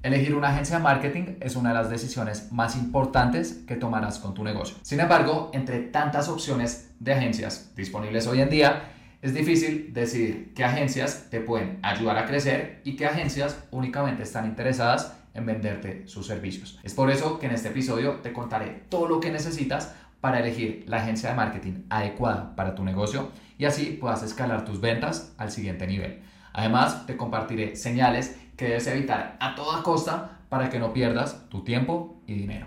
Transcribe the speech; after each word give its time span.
Elegir 0.00 0.36
una 0.36 0.50
agencia 0.50 0.76
de 0.76 0.82
marketing 0.84 1.38
es 1.40 1.56
una 1.56 1.70
de 1.70 1.74
las 1.74 1.90
decisiones 1.90 2.52
más 2.52 2.76
importantes 2.76 3.64
que 3.66 3.74
tomarás 3.74 4.20
con 4.20 4.32
tu 4.32 4.44
negocio. 4.44 4.76
Sin 4.82 5.00
embargo, 5.00 5.50
entre 5.52 5.80
tantas 5.80 6.28
opciones 6.28 6.92
de 7.00 7.14
agencias 7.14 7.72
disponibles 7.74 8.28
hoy 8.28 8.40
en 8.40 8.48
día, 8.48 8.92
es 9.22 9.34
difícil 9.34 9.92
decidir 9.92 10.54
qué 10.54 10.62
agencias 10.64 11.26
te 11.30 11.40
pueden 11.40 11.80
ayudar 11.82 12.16
a 12.16 12.26
crecer 12.26 12.80
y 12.84 12.94
qué 12.94 13.06
agencias 13.06 13.58
únicamente 13.72 14.22
están 14.22 14.46
interesadas 14.46 15.16
en 15.34 15.46
venderte 15.46 16.06
sus 16.06 16.28
servicios. 16.28 16.78
Es 16.84 16.94
por 16.94 17.10
eso 17.10 17.40
que 17.40 17.46
en 17.46 17.52
este 17.54 17.70
episodio 17.70 18.20
te 18.22 18.32
contaré 18.32 18.84
todo 18.88 19.08
lo 19.08 19.18
que 19.18 19.32
necesitas 19.32 19.96
para 20.20 20.38
elegir 20.38 20.84
la 20.86 20.98
agencia 20.98 21.30
de 21.30 21.34
marketing 21.34 21.86
adecuada 21.90 22.54
para 22.54 22.76
tu 22.76 22.84
negocio 22.84 23.32
y 23.58 23.64
así 23.64 23.98
puedas 24.00 24.22
escalar 24.22 24.64
tus 24.64 24.80
ventas 24.80 25.34
al 25.38 25.50
siguiente 25.50 25.88
nivel. 25.88 26.20
Además, 26.52 27.06
te 27.06 27.16
compartiré 27.16 27.74
señales 27.76 28.36
que 28.58 28.66
debes 28.66 28.88
evitar 28.88 29.36
a 29.38 29.54
toda 29.54 29.84
costa 29.84 30.40
para 30.48 30.68
que 30.68 30.80
no 30.80 30.92
pierdas 30.92 31.48
tu 31.48 31.62
tiempo 31.62 32.20
y 32.26 32.34
dinero. 32.34 32.66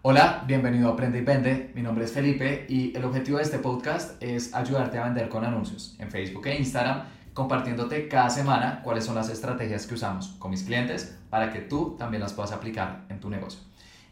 Hola, 0.00 0.44
bienvenido 0.46 0.88
a 0.88 0.92
Aprende 0.94 1.18
y 1.18 1.20
Vende. 1.20 1.70
Mi 1.74 1.82
nombre 1.82 2.06
es 2.06 2.12
Felipe 2.12 2.64
y 2.70 2.96
el 2.96 3.04
objetivo 3.04 3.36
de 3.36 3.44
este 3.44 3.58
podcast 3.58 4.20
es 4.22 4.54
ayudarte 4.54 4.96
a 4.96 5.04
vender 5.04 5.28
con 5.28 5.44
anuncios 5.44 5.94
en 5.98 6.10
Facebook 6.10 6.46
e 6.46 6.56
Instagram, 6.56 7.02
compartiéndote 7.34 8.08
cada 8.08 8.30
semana 8.30 8.80
cuáles 8.82 9.04
son 9.04 9.14
las 9.14 9.28
estrategias 9.28 9.86
que 9.86 9.92
usamos 9.92 10.28
con 10.38 10.50
mis 10.50 10.62
clientes 10.62 11.18
para 11.28 11.52
que 11.52 11.60
tú 11.60 11.96
también 11.98 12.22
las 12.22 12.32
puedas 12.32 12.52
aplicar 12.52 13.04
en 13.10 13.20
tu 13.20 13.28
negocio. 13.28 13.67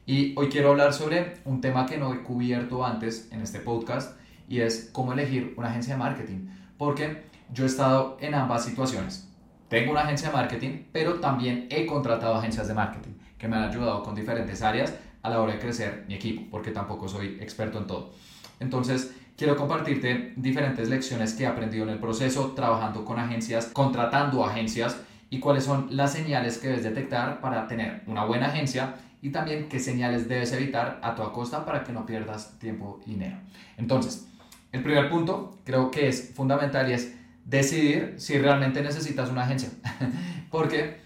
Y 0.09 0.35
hoy 0.37 0.49
quiero 0.49 0.71
hablar 0.71 0.93
sobre 0.93 1.35
un 1.45 1.61
tema 1.61 1.85
que 1.85 1.99
no 1.99 2.15
he 2.15 2.23
cubierto 2.23 2.87
antes 2.87 3.29
en 3.33 3.41
este 3.41 3.59
podcast 3.59 4.17
y 4.49 4.61
es 4.61 4.89
cómo 4.93 5.13
elegir 5.13 5.55
una 5.57 5.69
agencia 5.69 5.95
de 5.95 5.99
marketing. 5.99 6.47
Porque 6.79 7.25
yo 7.53 7.65
he 7.65 7.67
estado 7.67 8.17
en 8.21 8.37
ambas 8.37 8.65
situaciones. 8.65 9.29
Tengo 9.69 9.91
una 9.91 10.03
agencia 10.03 10.29
de 10.29 10.37
marketing, 10.37 10.85
pero 10.93 11.15
también 11.15 11.67
he 11.71 11.87
contratado 11.87 12.37
agencias 12.37 12.69
de 12.69 12.75
marketing 12.75 13.15
que 13.37 13.49
me 13.49 13.57
han 13.57 13.65
ayudado 13.65 14.05
con 14.05 14.15
diferentes 14.15 14.63
áreas 14.63 14.95
a 15.23 15.29
la 15.29 15.41
hora 15.41 15.55
de 15.55 15.59
crecer 15.59 16.05
mi 16.07 16.15
equipo, 16.15 16.45
porque 16.53 16.71
tampoco 16.71 17.09
soy 17.09 17.39
experto 17.41 17.79
en 17.79 17.89
todo. 17.89 18.13
Entonces, 18.61 19.13
quiero 19.37 19.57
compartirte 19.57 20.35
diferentes 20.37 20.89
lecciones 20.89 21.35
que 21.35 21.43
he 21.43 21.47
aprendido 21.49 21.83
en 21.83 21.91
el 21.91 21.99
proceso, 21.99 22.53
trabajando 22.53 23.05
con 23.05 23.19
agencias, 23.19 23.71
contratando 23.73 24.45
agencias 24.45 24.99
y 25.31 25.41
cuáles 25.41 25.65
son 25.65 25.89
las 25.91 26.13
señales 26.13 26.59
que 26.59 26.69
debes 26.69 26.85
detectar 26.85 27.41
para 27.41 27.67
tener 27.67 28.05
una 28.07 28.25
buena 28.25 28.47
agencia 28.47 28.95
y 29.27 29.31
también 29.31 29.69
qué 29.69 29.81
señales 29.81 30.29
debes 30.29 30.53
evitar 30.53 31.01
a 31.03 31.17
toda 31.17 31.33
costa 31.33 31.65
para 31.65 31.83
que 31.83 31.93
no 31.93 32.07
pierdas 32.07 32.61
tiempo 32.61 33.01
y 33.05 33.11
dinero. 33.11 33.37
Entonces, 33.77 34.29
el 34.71 34.85
primer 34.85 35.11
punto 35.11 35.59
creo 35.65 35.91
que 35.91 36.07
es 36.07 36.33
fundamental 36.33 36.89
y 36.89 36.93
es 36.93 37.13
decidir 37.45 38.15
si 38.19 38.39
realmente 38.39 38.81
necesitas 38.83 39.29
una 39.29 39.43
agencia. 39.43 39.71
Porque 40.53 40.99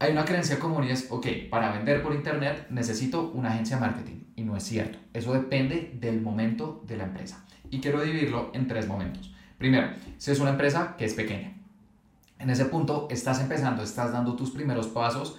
hay 0.00 0.10
una 0.10 0.24
creencia 0.24 0.58
común 0.58 0.82
y 0.82 0.90
es, 0.90 1.06
ok, 1.10 1.28
para 1.48 1.70
vender 1.70 2.02
por 2.02 2.12
internet 2.12 2.66
necesito 2.70 3.30
una 3.30 3.50
agencia 3.50 3.76
de 3.76 3.82
marketing. 3.82 4.24
Y 4.34 4.42
no 4.42 4.56
es 4.56 4.64
cierto. 4.64 4.98
Eso 5.14 5.32
depende 5.32 5.92
del 5.94 6.20
momento 6.20 6.82
de 6.88 6.96
la 6.96 7.04
empresa. 7.04 7.44
Y 7.70 7.78
quiero 7.78 8.02
dividirlo 8.02 8.50
en 8.52 8.66
tres 8.66 8.88
momentos. 8.88 9.32
Primero, 9.58 9.90
si 10.16 10.32
es 10.32 10.40
una 10.40 10.50
empresa 10.50 10.96
que 10.98 11.04
es 11.04 11.14
pequeña. 11.14 11.52
En 12.40 12.50
ese 12.50 12.64
punto 12.64 13.06
estás 13.12 13.40
empezando, 13.40 13.84
estás 13.84 14.10
dando 14.10 14.34
tus 14.34 14.50
primeros 14.50 14.88
pasos 14.88 15.38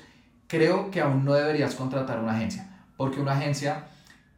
creo 0.49 0.89
que 0.89 0.99
aún 0.99 1.23
no 1.23 1.33
deberías 1.33 1.75
contratar 1.75 2.19
una 2.19 2.33
agencia, 2.33 2.67
porque 2.97 3.21
una 3.21 3.33
agencia 3.33 3.85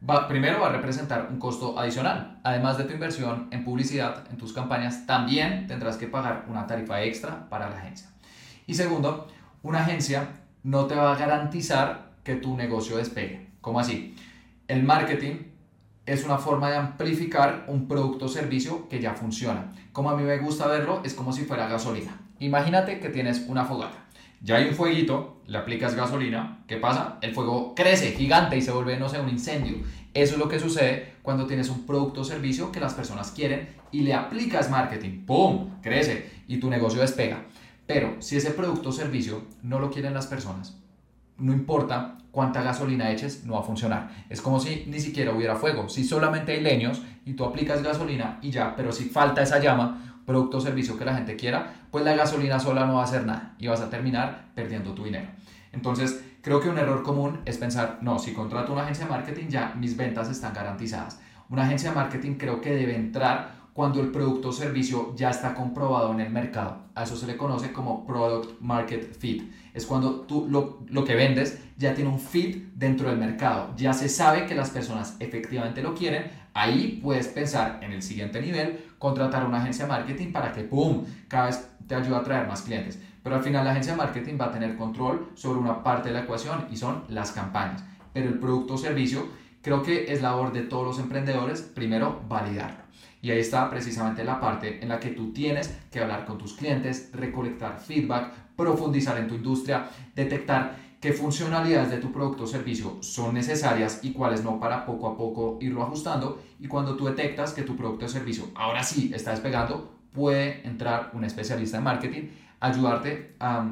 va, 0.08 0.28
primero 0.28 0.60
va 0.60 0.68
a 0.68 0.72
representar 0.72 1.28
un 1.30 1.38
costo 1.38 1.78
adicional. 1.78 2.38
Además 2.44 2.76
de 2.76 2.84
tu 2.84 2.92
inversión 2.92 3.48
en 3.50 3.64
publicidad, 3.64 4.24
en 4.30 4.36
tus 4.36 4.52
campañas, 4.52 5.06
también 5.06 5.66
tendrás 5.66 5.96
que 5.96 6.06
pagar 6.06 6.44
una 6.48 6.66
tarifa 6.66 7.02
extra 7.02 7.48
para 7.48 7.70
la 7.70 7.78
agencia. 7.78 8.08
Y 8.66 8.74
segundo, 8.74 9.26
una 9.62 9.80
agencia 9.80 10.28
no 10.62 10.84
te 10.84 10.94
va 10.94 11.14
a 11.14 11.18
garantizar 11.18 12.10
que 12.22 12.36
tu 12.36 12.56
negocio 12.56 12.98
despegue. 12.98 13.48
¿Cómo 13.62 13.80
así? 13.80 14.14
El 14.68 14.82
marketing 14.82 15.36
es 16.04 16.24
una 16.24 16.36
forma 16.36 16.68
de 16.68 16.76
amplificar 16.76 17.64
un 17.68 17.88
producto 17.88 18.26
o 18.26 18.28
servicio 18.28 18.86
que 18.90 19.00
ya 19.00 19.14
funciona. 19.14 19.72
Como 19.92 20.10
a 20.10 20.16
mí 20.16 20.24
me 20.24 20.38
gusta 20.38 20.66
verlo, 20.66 21.00
es 21.04 21.14
como 21.14 21.32
si 21.32 21.46
fuera 21.46 21.68
gasolina. 21.68 22.20
Imagínate 22.38 23.00
que 23.00 23.08
tienes 23.08 23.46
una 23.48 23.64
fogata 23.64 24.01
ya 24.42 24.56
hay 24.56 24.68
un 24.68 24.74
fueguito, 24.74 25.40
le 25.46 25.58
aplicas 25.58 25.94
gasolina, 25.94 26.64
¿qué 26.66 26.76
pasa? 26.76 27.18
El 27.22 27.32
fuego 27.32 27.74
crece 27.74 28.12
gigante 28.12 28.56
y 28.56 28.62
se 28.62 28.72
vuelve, 28.72 28.98
no 28.98 29.08
sé, 29.08 29.20
un 29.20 29.28
incendio. 29.28 29.76
Eso 30.14 30.34
es 30.34 30.38
lo 30.38 30.48
que 30.48 30.58
sucede 30.58 31.14
cuando 31.22 31.46
tienes 31.46 31.70
un 31.70 31.86
producto 31.86 32.22
o 32.22 32.24
servicio 32.24 32.72
que 32.72 32.80
las 32.80 32.94
personas 32.94 33.30
quieren 33.30 33.68
y 33.92 34.00
le 34.00 34.14
aplicas 34.14 34.70
marketing, 34.70 35.24
¡pum! 35.24 35.80
Crece 35.80 36.30
y 36.48 36.58
tu 36.58 36.68
negocio 36.68 37.00
despega. 37.00 37.44
Pero 37.86 38.16
si 38.20 38.36
ese 38.36 38.50
producto 38.50 38.90
o 38.90 38.92
servicio 38.92 39.42
no 39.62 39.78
lo 39.78 39.90
quieren 39.90 40.14
las 40.14 40.26
personas, 40.26 40.76
no 41.38 41.52
importa 41.52 42.18
cuánta 42.30 42.62
gasolina 42.62 43.10
eches, 43.10 43.44
no 43.44 43.54
va 43.54 43.60
a 43.60 43.64
funcionar. 43.64 44.10
Es 44.28 44.40
como 44.40 44.58
si 44.58 44.84
ni 44.86 45.00
siquiera 45.00 45.32
hubiera 45.32 45.56
fuego. 45.56 45.88
Si 45.88 46.04
solamente 46.04 46.52
hay 46.52 46.60
leños 46.60 47.02
y 47.24 47.34
tú 47.34 47.44
aplicas 47.44 47.82
gasolina 47.82 48.38
y 48.42 48.50
ya, 48.50 48.74
pero 48.74 48.92
si 48.92 49.04
falta 49.04 49.42
esa 49.42 49.60
llama, 49.60 50.11
producto 50.26 50.58
o 50.58 50.60
servicio 50.60 50.98
que 50.98 51.04
la 51.04 51.14
gente 51.14 51.36
quiera, 51.36 51.86
pues 51.90 52.04
la 52.04 52.14
gasolina 52.14 52.58
sola 52.58 52.86
no 52.86 52.94
va 52.94 53.02
a 53.02 53.04
hacer 53.04 53.26
nada 53.26 53.54
y 53.58 53.66
vas 53.66 53.80
a 53.80 53.90
terminar 53.90 54.46
perdiendo 54.54 54.94
tu 54.94 55.04
dinero. 55.04 55.28
Entonces, 55.72 56.24
creo 56.42 56.60
que 56.60 56.68
un 56.68 56.78
error 56.78 57.02
común 57.02 57.40
es 57.44 57.58
pensar, 57.58 57.98
no, 58.02 58.18
si 58.18 58.32
contrato 58.32 58.72
una 58.72 58.82
agencia 58.82 59.06
de 59.06 59.10
marketing 59.10 59.48
ya 59.48 59.74
mis 59.76 59.96
ventas 59.96 60.30
están 60.30 60.52
garantizadas. 60.52 61.20
Una 61.48 61.64
agencia 61.64 61.90
de 61.90 61.96
marketing 61.96 62.34
creo 62.34 62.60
que 62.60 62.74
debe 62.74 62.96
entrar 62.96 63.62
cuando 63.72 64.00
el 64.00 64.10
producto 64.10 64.48
o 64.48 64.52
servicio 64.52 65.14
ya 65.16 65.30
está 65.30 65.54
comprobado 65.54 66.12
en 66.12 66.20
el 66.20 66.30
mercado. 66.30 66.82
A 66.94 67.04
eso 67.04 67.16
se 67.16 67.26
le 67.26 67.36
conoce 67.36 67.72
como 67.72 68.06
Product 68.06 68.60
Market 68.60 69.16
Fit. 69.18 69.50
Es 69.72 69.86
cuando 69.86 70.20
tú 70.22 70.46
lo, 70.48 70.80
lo, 70.88 71.04
que 71.04 71.14
vendes 71.14 71.58
ya 71.78 71.94
tiene 71.94 72.10
un 72.10 72.20
fit 72.20 72.72
dentro 72.74 73.08
del 73.08 73.18
mercado. 73.18 73.72
Ya 73.76 73.94
se 73.94 74.10
sabe 74.10 74.44
que 74.44 74.54
las 74.54 74.70
personas 74.70 75.16
efectivamente 75.20 75.82
lo 75.82 75.94
quieren. 75.94 76.30
Ahí 76.54 77.00
puedes 77.02 77.28
pensar 77.28 77.78
en 77.82 77.92
el 77.92 78.02
siguiente 78.02 78.40
nivel, 78.40 78.84
contratar 78.98 79.46
una 79.46 79.58
agencia 79.58 79.86
de 79.86 79.90
marketing 79.90 80.32
para 80.32 80.52
que, 80.52 80.62
¡pum!, 80.62 81.04
cada 81.28 81.46
vez 81.46 81.66
te 81.86 81.94
ayude 81.94 82.16
a 82.16 82.22
traer 82.22 82.46
más 82.46 82.62
clientes. 82.62 82.98
Pero 83.22 83.36
al 83.36 83.42
final 83.42 83.64
la 83.64 83.70
agencia 83.70 83.92
de 83.92 83.98
marketing 83.98 84.36
va 84.40 84.46
a 84.46 84.52
tener 84.52 84.76
control 84.76 85.30
sobre 85.34 85.60
una 85.60 85.82
parte 85.82 86.08
de 86.08 86.14
la 86.14 86.22
ecuación 86.22 86.66
y 86.70 86.76
son 86.76 87.04
las 87.08 87.32
campañas. 87.32 87.84
Pero 88.12 88.28
el 88.28 88.38
producto 88.38 88.74
o 88.74 88.78
servicio 88.78 89.26
creo 89.62 89.82
que 89.82 90.12
es 90.12 90.20
labor 90.20 90.52
de 90.52 90.62
todos 90.62 90.84
los 90.84 90.98
emprendedores, 90.98 91.62
primero, 91.62 92.20
validarlo. 92.28 92.82
Y 93.22 93.30
ahí 93.30 93.38
está 93.38 93.70
precisamente 93.70 94.24
la 94.24 94.40
parte 94.40 94.82
en 94.82 94.88
la 94.88 94.98
que 94.98 95.10
tú 95.10 95.32
tienes 95.32 95.72
que 95.92 96.00
hablar 96.00 96.24
con 96.26 96.38
tus 96.38 96.54
clientes, 96.54 97.10
recolectar 97.12 97.78
feedback, 97.78 98.32
profundizar 98.56 99.16
en 99.16 99.28
tu 99.28 99.36
industria, 99.36 99.88
detectar 100.14 100.76
qué 101.02 101.12
funcionalidades 101.12 101.90
de 101.90 101.96
tu 101.98 102.12
producto 102.12 102.44
o 102.44 102.46
servicio 102.46 102.98
son 103.00 103.34
necesarias 103.34 103.98
y 104.02 104.12
cuáles 104.12 104.44
no 104.44 104.60
para 104.60 104.86
poco 104.86 105.08
a 105.08 105.16
poco 105.16 105.58
irlo 105.60 105.82
ajustando. 105.82 106.40
Y 106.60 106.68
cuando 106.68 106.96
tú 106.96 107.06
detectas 107.06 107.52
que 107.52 107.62
tu 107.62 107.76
producto 107.76 108.06
o 108.06 108.08
servicio 108.08 108.44
ahora 108.54 108.84
sí 108.84 109.10
está 109.12 109.32
despegando, 109.32 109.98
puede 110.12 110.64
entrar 110.64 111.10
un 111.12 111.24
especialista 111.24 111.78
en 111.78 111.82
marketing, 111.82 112.22
ayudarte 112.60 113.34
a 113.40 113.66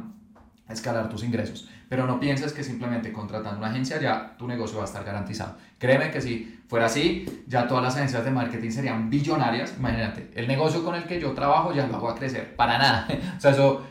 escalar 0.68 1.08
tus 1.08 1.22
ingresos. 1.22 1.68
Pero 1.88 2.04
no 2.04 2.18
pienses 2.18 2.52
que 2.52 2.64
simplemente 2.64 3.12
contratando 3.12 3.58
una 3.58 3.70
agencia 3.70 4.00
ya 4.00 4.36
tu 4.36 4.48
negocio 4.48 4.78
va 4.78 4.82
a 4.82 4.86
estar 4.86 5.04
garantizado. 5.04 5.56
Créeme 5.78 6.10
que 6.10 6.20
si 6.20 6.60
fuera 6.66 6.86
así, 6.86 7.44
ya 7.46 7.68
todas 7.68 7.84
las 7.84 7.96
agencias 7.96 8.24
de 8.24 8.32
marketing 8.32 8.70
serían 8.70 9.08
billonarias. 9.08 9.74
Imagínate, 9.78 10.32
el 10.34 10.48
negocio 10.48 10.84
con 10.84 10.96
el 10.96 11.04
que 11.04 11.20
yo 11.20 11.30
trabajo 11.32 11.72
ya 11.72 11.86
lo 11.86 11.94
hago 11.94 12.10
a 12.10 12.16
crecer. 12.16 12.56
Para 12.56 12.76
nada. 12.76 13.06
o 13.36 13.40
sea, 13.40 13.52
eso 13.52 13.84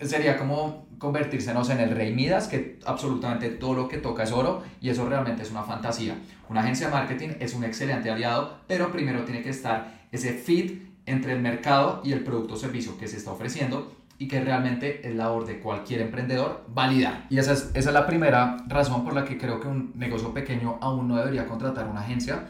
sería 0.00 0.38
como 0.38 0.85
convertirse 0.98 1.50
en 1.50 1.80
el 1.80 1.90
rey 1.90 2.14
Midas, 2.14 2.48
que 2.48 2.78
absolutamente 2.84 3.48
todo 3.50 3.74
lo 3.74 3.88
que 3.88 3.98
toca 3.98 4.22
es 4.22 4.32
oro 4.32 4.62
y 4.80 4.90
eso 4.90 5.08
realmente 5.08 5.42
es 5.42 5.50
una 5.50 5.62
fantasía. 5.62 6.16
Una 6.48 6.60
agencia 6.60 6.86
de 6.88 6.92
marketing 6.94 7.28
es 7.40 7.54
un 7.54 7.64
excelente 7.64 8.10
aliado, 8.10 8.58
pero 8.66 8.92
primero 8.92 9.24
tiene 9.24 9.42
que 9.42 9.50
estar 9.50 10.06
ese 10.12 10.32
fit 10.32 10.82
entre 11.06 11.32
el 11.32 11.40
mercado 11.40 12.00
y 12.04 12.12
el 12.12 12.24
producto 12.24 12.54
o 12.54 12.56
servicio 12.56 12.98
que 12.98 13.08
se 13.08 13.16
está 13.16 13.32
ofreciendo 13.32 13.92
y 14.18 14.28
que 14.28 14.40
realmente 14.40 15.06
es 15.06 15.14
labor 15.14 15.46
de 15.46 15.60
cualquier 15.60 16.00
emprendedor 16.00 16.64
validar. 16.68 17.26
Y 17.30 17.38
esa 17.38 17.52
es, 17.52 17.70
esa 17.74 17.90
es 17.90 17.94
la 17.94 18.06
primera 18.06 18.56
razón 18.66 19.04
por 19.04 19.14
la 19.14 19.24
que 19.24 19.36
creo 19.38 19.60
que 19.60 19.68
un 19.68 19.92
negocio 19.94 20.32
pequeño 20.32 20.78
aún 20.80 21.08
no 21.08 21.16
debería 21.16 21.46
contratar 21.46 21.86
una 21.86 22.00
agencia, 22.00 22.48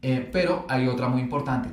eh, 0.00 0.28
pero 0.32 0.64
hay 0.68 0.86
otra 0.86 1.08
muy 1.08 1.20
importante 1.20 1.70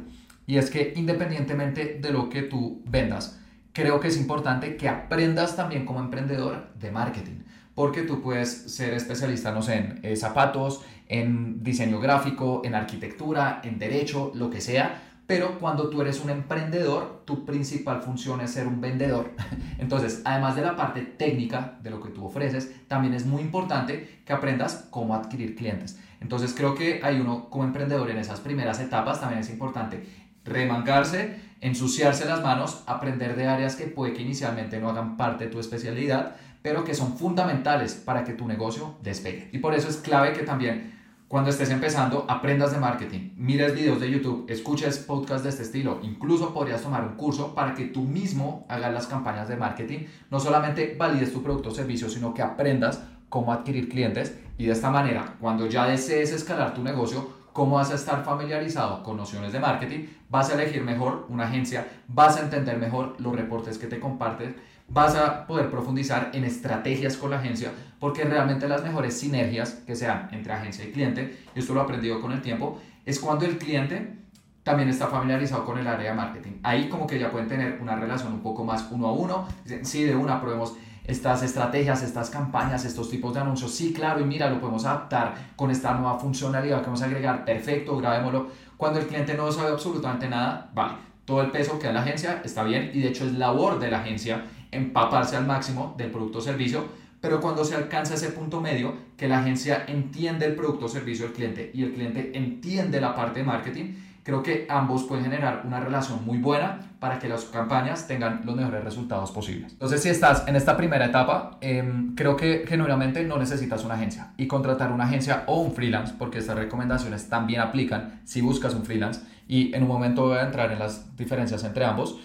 y 0.47 0.57
es 0.57 0.69
que 0.69 0.93
independientemente 0.95 1.99
de 1.99 2.11
lo 2.11 2.29
que 2.29 2.43
tú 2.43 2.81
vendas, 2.85 3.39
creo 3.75 3.99
que 3.99 4.07
es 4.07 4.17
importante 4.17 4.77
que 4.77 4.87
aprendas 4.87 5.57
también 5.57 5.85
como 5.85 5.99
emprendedor 5.99 6.69
de 6.79 6.91
marketing, 6.91 7.43
porque 7.75 8.03
tú 8.03 8.21
puedes 8.21 8.73
ser 8.73 8.93
especialista, 8.93 9.51
no 9.51 9.61
sé, 9.61 9.75
en 9.75 9.99
eh, 10.01 10.15
zapatos, 10.15 10.81
en 11.09 11.61
diseño 11.61 11.99
gráfico, 11.99 12.61
en 12.63 12.73
arquitectura, 12.73 13.59
en 13.65 13.77
derecho, 13.77 14.31
lo 14.33 14.49
que 14.49 14.61
sea, 14.61 15.01
pero 15.27 15.59
cuando 15.59 15.89
tú 15.89 16.01
eres 16.01 16.23
un 16.23 16.29
emprendedor, 16.29 17.23
tu 17.25 17.45
principal 17.45 18.01
función 18.01 18.39
es 18.39 18.51
ser 18.51 18.65
un 18.65 18.79
vendedor. 18.79 19.31
Entonces, 19.77 20.21
además 20.23 20.55
de 20.55 20.61
la 20.61 20.77
parte 20.77 21.01
técnica 21.01 21.77
de 21.83 21.89
lo 21.89 21.99
que 21.99 22.09
tú 22.09 22.25
ofreces, 22.25 22.71
también 22.87 23.13
es 23.13 23.25
muy 23.25 23.41
importante 23.41 24.21
que 24.23 24.31
aprendas 24.31 24.87
cómo 24.89 25.15
adquirir 25.15 25.55
clientes. 25.55 25.99
Entonces, 26.21 26.53
creo 26.55 26.75
que 26.75 27.01
hay 27.03 27.19
uno 27.19 27.49
como 27.49 27.65
emprendedor 27.65 28.09
en 28.09 28.19
esas 28.19 28.39
primeras 28.39 28.79
etapas, 28.79 29.19
también 29.19 29.41
es 29.41 29.49
importante 29.49 30.24
remangarse, 30.45 31.39
ensuciarse 31.61 32.25
las 32.25 32.41
manos, 32.41 32.83
aprender 32.85 33.35
de 33.35 33.47
áreas 33.47 33.75
que 33.75 33.87
puede 33.87 34.13
que 34.13 34.21
inicialmente 34.21 34.79
no 34.79 34.89
hagan 34.89 35.17
parte 35.17 35.45
de 35.45 35.51
tu 35.51 35.59
especialidad, 35.59 36.35
pero 36.61 36.83
que 36.83 36.93
son 36.93 37.17
fundamentales 37.17 37.93
para 37.93 38.23
que 38.23 38.33
tu 38.33 38.47
negocio 38.47 38.95
despegue. 39.03 39.49
Y 39.51 39.57
por 39.57 39.73
eso 39.73 39.89
es 39.89 39.97
clave 39.97 40.33
que 40.33 40.43
también 40.43 40.95
cuando 41.27 41.49
estés 41.49 41.71
empezando 41.71 42.25
aprendas 42.29 42.71
de 42.71 42.77
marketing, 42.77 43.31
mires 43.35 43.73
videos 43.73 43.99
de 43.99 44.11
YouTube, 44.11 44.45
escuches 44.47 44.99
podcasts 44.99 45.43
de 45.43 45.49
este 45.49 45.63
estilo, 45.63 45.99
incluso 46.03 46.53
podrías 46.53 46.83
tomar 46.83 47.03
un 47.03 47.15
curso 47.15 47.55
para 47.55 47.73
que 47.73 47.85
tú 47.85 48.03
mismo 48.03 48.65
hagas 48.69 48.93
las 48.93 49.07
campañas 49.07 49.47
de 49.47 49.57
marketing, 49.57 50.05
no 50.29 50.39
solamente 50.39 50.95
valides 50.97 51.33
tu 51.33 51.41
producto 51.41 51.69
o 51.69 51.73
servicio, 51.73 52.09
sino 52.09 52.33
que 52.33 52.43
aprendas 52.43 53.01
cómo 53.27 53.51
adquirir 53.51 53.89
clientes. 53.89 54.37
Y 54.57 54.67
de 54.67 54.73
esta 54.73 54.91
manera, 54.91 55.35
cuando 55.41 55.67
ya 55.67 55.87
desees 55.87 56.31
escalar 56.31 56.73
tu 56.73 56.83
negocio, 56.83 57.34
cómo 57.55 57.77
vas 57.77 57.89
a 57.89 57.95
estar 57.95 58.25
familiarizado 58.25 59.01
con 59.01 59.15
nociones 59.15 59.53
de 59.53 59.61
marketing, 59.61 60.07
vas 60.29 60.49
a 60.49 60.55
elegir 60.55 60.83
mejor 60.83 61.25
una 61.29 61.45
agencia, 61.45 61.87
vas 62.09 62.35
a 62.35 62.41
entender 62.41 62.77
mejor 62.77 63.15
los 63.17 63.33
reportes 63.33 63.77
que 63.77 63.87
te 63.87 63.97
comparten, 63.97 64.57
vas 64.89 65.15
a 65.15 65.47
poder 65.47 65.71
profundizar 65.71 66.31
en 66.33 66.43
estrategias 66.43 67.15
con 67.15 67.29
la 67.29 67.39
agencia, 67.39 67.71
porque 67.97 68.25
realmente 68.25 68.67
las 68.67 68.83
mejores 68.83 69.17
sinergias 69.17 69.71
que 69.87 69.95
sean 69.95 70.27
entre 70.33 70.51
agencia 70.51 70.83
y 70.83 70.91
cliente, 70.91 71.37
esto 71.55 71.73
lo 71.73 71.79
he 71.79 71.83
aprendido 71.83 72.19
con 72.19 72.33
el 72.33 72.41
tiempo, 72.41 72.77
es 73.05 73.21
cuando 73.21 73.45
el 73.45 73.57
cliente 73.57 74.17
también 74.63 74.89
está 74.89 75.07
familiarizado 75.07 75.63
con 75.63 75.77
el 75.77 75.87
área 75.87 76.11
de 76.11 76.17
marketing. 76.17 76.51
Ahí 76.61 76.89
como 76.89 77.07
que 77.07 77.17
ya 77.17 77.31
pueden 77.31 77.47
tener 77.47 77.79
una 77.81 77.95
relación 77.95 78.33
un 78.33 78.41
poco 78.41 78.65
más 78.65 78.89
uno 78.91 79.07
a 79.07 79.13
uno. 79.13 79.47
Sí, 79.83 80.03
de 80.03 80.13
una 80.13 80.41
probemos 80.41 80.75
estas 81.07 81.43
estrategias, 81.43 82.03
estas 82.03 82.29
campañas, 82.29 82.85
estos 82.85 83.09
tipos 83.09 83.33
de 83.33 83.41
anuncios. 83.41 83.71
Sí, 83.71 83.93
claro, 83.93 84.21
y 84.21 84.25
mira, 84.25 84.49
lo 84.49 84.59
podemos 84.59 84.85
adaptar 84.85 85.35
con 85.55 85.71
esta 85.71 85.93
nueva 85.93 86.19
funcionalidad 86.19 86.79
que 86.79 86.85
vamos 86.85 87.01
a 87.01 87.05
agregar. 87.05 87.45
Perfecto, 87.45 87.97
grabémoslo. 87.97 88.47
Cuando 88.77 88.99
el 88.99 89.07
cliente 89.07 89.33
no 89.35 89.51
sabe 89.51 89.71
absolutamente 89.71 90.27
nada, 90.27 90.69
vale, 90.73 90.95
todo 91.25 91.41
el 91.41 91.51
peso 91.51 91.79
que 91.79 91.87
da 91.87 91.93
la 91.93 92.01
agencia 92.01 92.41
está 92.43 92.63
bien 92.63 92.91
y 92.93 93.01
de 93.01 93.09
hecho 93.09 93.25
es 93.25 93.33
labor 93.33 93.79
de 93.79 93.89
la 93.89 93.99
agencia 93.99 94.45
empaparse 94.71 95.35
al 95.35 95.45
máximo 95.45 95.95
del 95.97 96.11
producto 96.11 96.39
o 96.39 96.41
servicio, 96.41 96.85
pero 97.21 97.41
cuando 97.41 97.63
se 97.65 97.75
alcanza 97.75 98.15
ese 98.15 98.29
punto 98.29 98.61
medio, 98.61 98.93
que 99.17 99.27
la 99.27 99.39
agencia 99.39 99.85
entiende 99.87 100.45
el 100.45 100.55
producto 100.55 100.85
o 100.85 100.89
servicio 100.89 101.25
del 101.25 101.33
cliente 101.33 101.71
y 101.73 101.83
el 101.83 101.93
cliente 101.93 102.31
entiende 102.35 103.01
la 103.01 103.15
parte 103.15 103.39
de 103.39 103.45
marketing, 103.45 103.93
creo 104.25 104.41
que 104.41 104.65
ambos 104.69 105.03
pueden 105.03 105.23
generar 105.25 105.61
una 105.65 105.79
relación 105.79 106.25
muy 106.25 106.39
buena 106.39 106.79
para 106.99 107.19
que 107.19 107.29
las 107.29 107.43
campañas 107.45 108.07
tengan 108.07 108.41
los 108.43 108.55
mejores 108.55 108.83
resultados 108.83 109.31
posibles. 109.31 109.73
Entonces, 109.73 110.01
si 110.01 110.09
estás 110.09 110.47
en 110.47 110.55
esta 110.55 110.75
primera 110.75 111.05
etapa, 111.05 111.59
em, 111.61 112.15
creo 112.15 112.35
que 112.35 112.65
genuinamente 112.67 113.23
no 113.23 113.37
necesitas 113.37 113.85
una 113.85 113.93
agencia 113.93 114.33
y 114.35 114.47
contratar 114.47 114.91
una 114.91 115.03
agencia 115.03 115.43
o 115.45 115.61
un 115.61 115.73
freelance, 115.73 116.15
porque 116.17 116.39
estas 116.39 116.57
recomendaciones 116.57 117.29
también 117.29 117.61
aplican 117.61 118.19
si 118.23 118.41
buscas 118.41 118.73
un 118.73 118.83
freelance 118.83 119.21
y 119.47 119.75
en 119.75 119.83
un 119.83 119.89
momento 119.89 120.23
voy 120.23 120.39
a 120.39 120.41
entrar 120.41 120.71
en 120.71 120.79
las 120.79 121.15
diferencias 121.15 121.63
entre 121.63 121.85
ambos. 121.85 122.17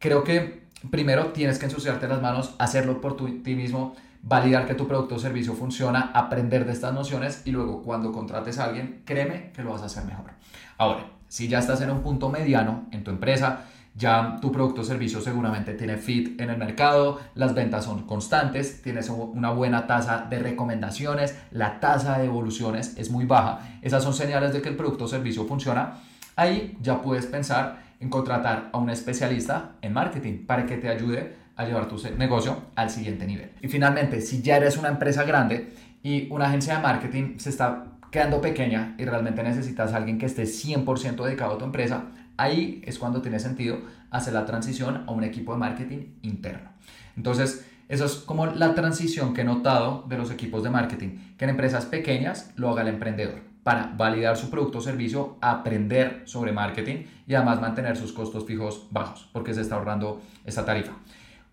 Creo 0.00 0.24
que 0.24 0.66
primero 0.90 1.26
tienes 1.26 1.60
que 1.60 1.66
ensuciarte 1.66 2.08
las 2.08 2.20
manos, 2.20 2.56
hacerlo 2.58 3.00
por 3.00 3.16
ti 3.16 3.54
mismo, 3.54 3.94
validar 4.20 4.66
que 4.66 4.74
tu 4.74 4.88
producto 4.88 5.14
o 5.14 5.18
servicio 5.20 5.54
funciona, 5.54 6.10
aprender 6.12 6.66
de 6.66 6.72
estas 6.72 6.92
nociones 6.92 7.42
y 7.44 7.52
luego 7.52 7.84
cuando 7.84 8.10
contrates 8.10 8.58
a 8.58 8.64
alguien, 8.64 9.02
créeme 9.04 9.52
que 9.52 9.62
lo 9.62 9.70
vas 9.70 9.82
a 9.82 9.86
hacer 9.86 10.04
mejor. 10.04 10.32
Ahora, 10.76 11.15
si 11.36 11.48
ya 11.48 11.58
estás 11.58 11.82
en 11.82 11.90
un 11.90 12.00
punto 12.00 12.30
mediano 12.30 12.86
en 12.92 13.04
tu 13.04 13.10
empresa, 13.10 13.64
ya 13.94 14.38
tu 14.40 14.50
producto 14.50 14.80
o 14.80 14.84
servicio 14.84 15.20
seguramente 15.20 15.74
tiene 15.74 15.98
fit 15.98 16.40
en 16.40 16.48
el 16.48 16.56
mercado, 16.56 17.20
las 17.34 17.54
ventas 17.54 17.84
son 17.84 18.06
constantes, 18.06 18.80
tienes 18.80 19.10
una 19.10 19.50
buena 19.50 19.86
tasa 19.86 20.26
de 20.30 20.38
recomendaciones, 20.38 21.38
la 21.50 21.78
tasa 21.78 22.16
de 22.16 22.24
evoluciones 22.24 22.94
es 22.96 23.10
muy 23.10 23.26
baja. 23.26 23.58
Esas 23.82 24.02
son 24.02 24.14
señales 24.14 24.54
de 24.54 24.62
que 24.62 24.70
el 24.70 24.76
producto 24.76 25.04
o 25.04 25.08
servicio 25.08 25.44
funciona. 25.44 25.98
Ahí 26.36 26.78
ya 26.80 27.02
puedes 27.02 27.26
pensar 27.26 27.82
en 28.00 28.08
contratar 28.08 28.70
a 28.72 28.78
un 28.78 28.88
especialista 28.88 29.72
en 29.82 29.92
marketing 29.92 30.46
para 30.46 30.64
que 30.64 30.78
te 30.78 30.88
ayude 30.88 31.36
a 31.54 31.66
llevar 31.66 31.86
tu 31.86 32.00
negocio 32.16 32.62
al 32.76 32.88
siguiente 32.88 33.26
nivel. 33.26 33.50
Y 33.60 33.68
finalmente, 33.68 34.22
si 34.22 34.40
ya 34.40 34.56
eres 34.56 34.78
una 34.78 34.88
empresa 34.88 35.24
grande 35.24 35.74
y 36.02 36.32
una 36.32 36.46
agencia 36.46 36.76
de 36.76 36.82
marketing 36.82 37.36
se 37.36 37.50
está 37.50 37.95
quedando 38.10 38.40
pequeña 38.40 38.94
y 38.98 39.04
realmente 39.04 39.42
necesitas 39.42 39.92
a 39.92 39.96
alguien 39.96 40.18
que 40.18 40.26
esté 40.26 40.44
100% 40.44 41.24
dedicado 41.24 41.54
a 41.54 41.58
tu 41.58 41.64
empresa, 41.64 42.04
ahí 42.36 42.82
es 42.84 42.98
cuando 42.98 43.22
tiene 43.22 43.38
sentido 43.38 43.78
hacer 44.10 44.34
la 44.34 44.46
transición 44.46 45.04
a 45.06 45.10
un 45.12 45.24
equipo 45.24 45.52
de 45.52 45.58
marketing 45.58 46.14
interno. 46.22 46.70
Entonces, 47.16 47.66
eso 47.88 48.04
es 48.04 48.14
como 48.14 48.46
la 48.46 48.74
transición 48.74 49.32
que 49.32 49.42
he 49.42 49.44
notado 49.44 50.04
de 50.08 50.18
los 50.18 50.30
equipos 50.30 50.62
de 50.62 50.70
marketing, 50.70 51.18
que 51.36 51.44
en 51.44 51.50
empresas 51.50 51.86
pequeñas 51.86 52.50
lo 52.56 52.70
haga 52.70 52.82
el 52.82 52.88
emprendedor 52.88 53.40
para 53.62 53.92
validar 53.96 54.36
su 54.36 54.48
producto 54.48 54.78
o 54.78 54.80
servicio, 54.80 55.38
aprender 55.40 56.22
sobre 56.24 56.52
marketing 56.52 57.04
y 57.26 57.34
además 57.34 57.60
mantener 57.60 57.96
sus 57.96 58.12
costos 58.12 58.44
fijos 58.44 58.86
bajos, 58.92 59.28
porque 59.32 59.54
se 59.54 59.60
está 59.60 59.74
ahorrando 59.74 60.22
esa 60.44 60.64
tarifa. 60.64 60.92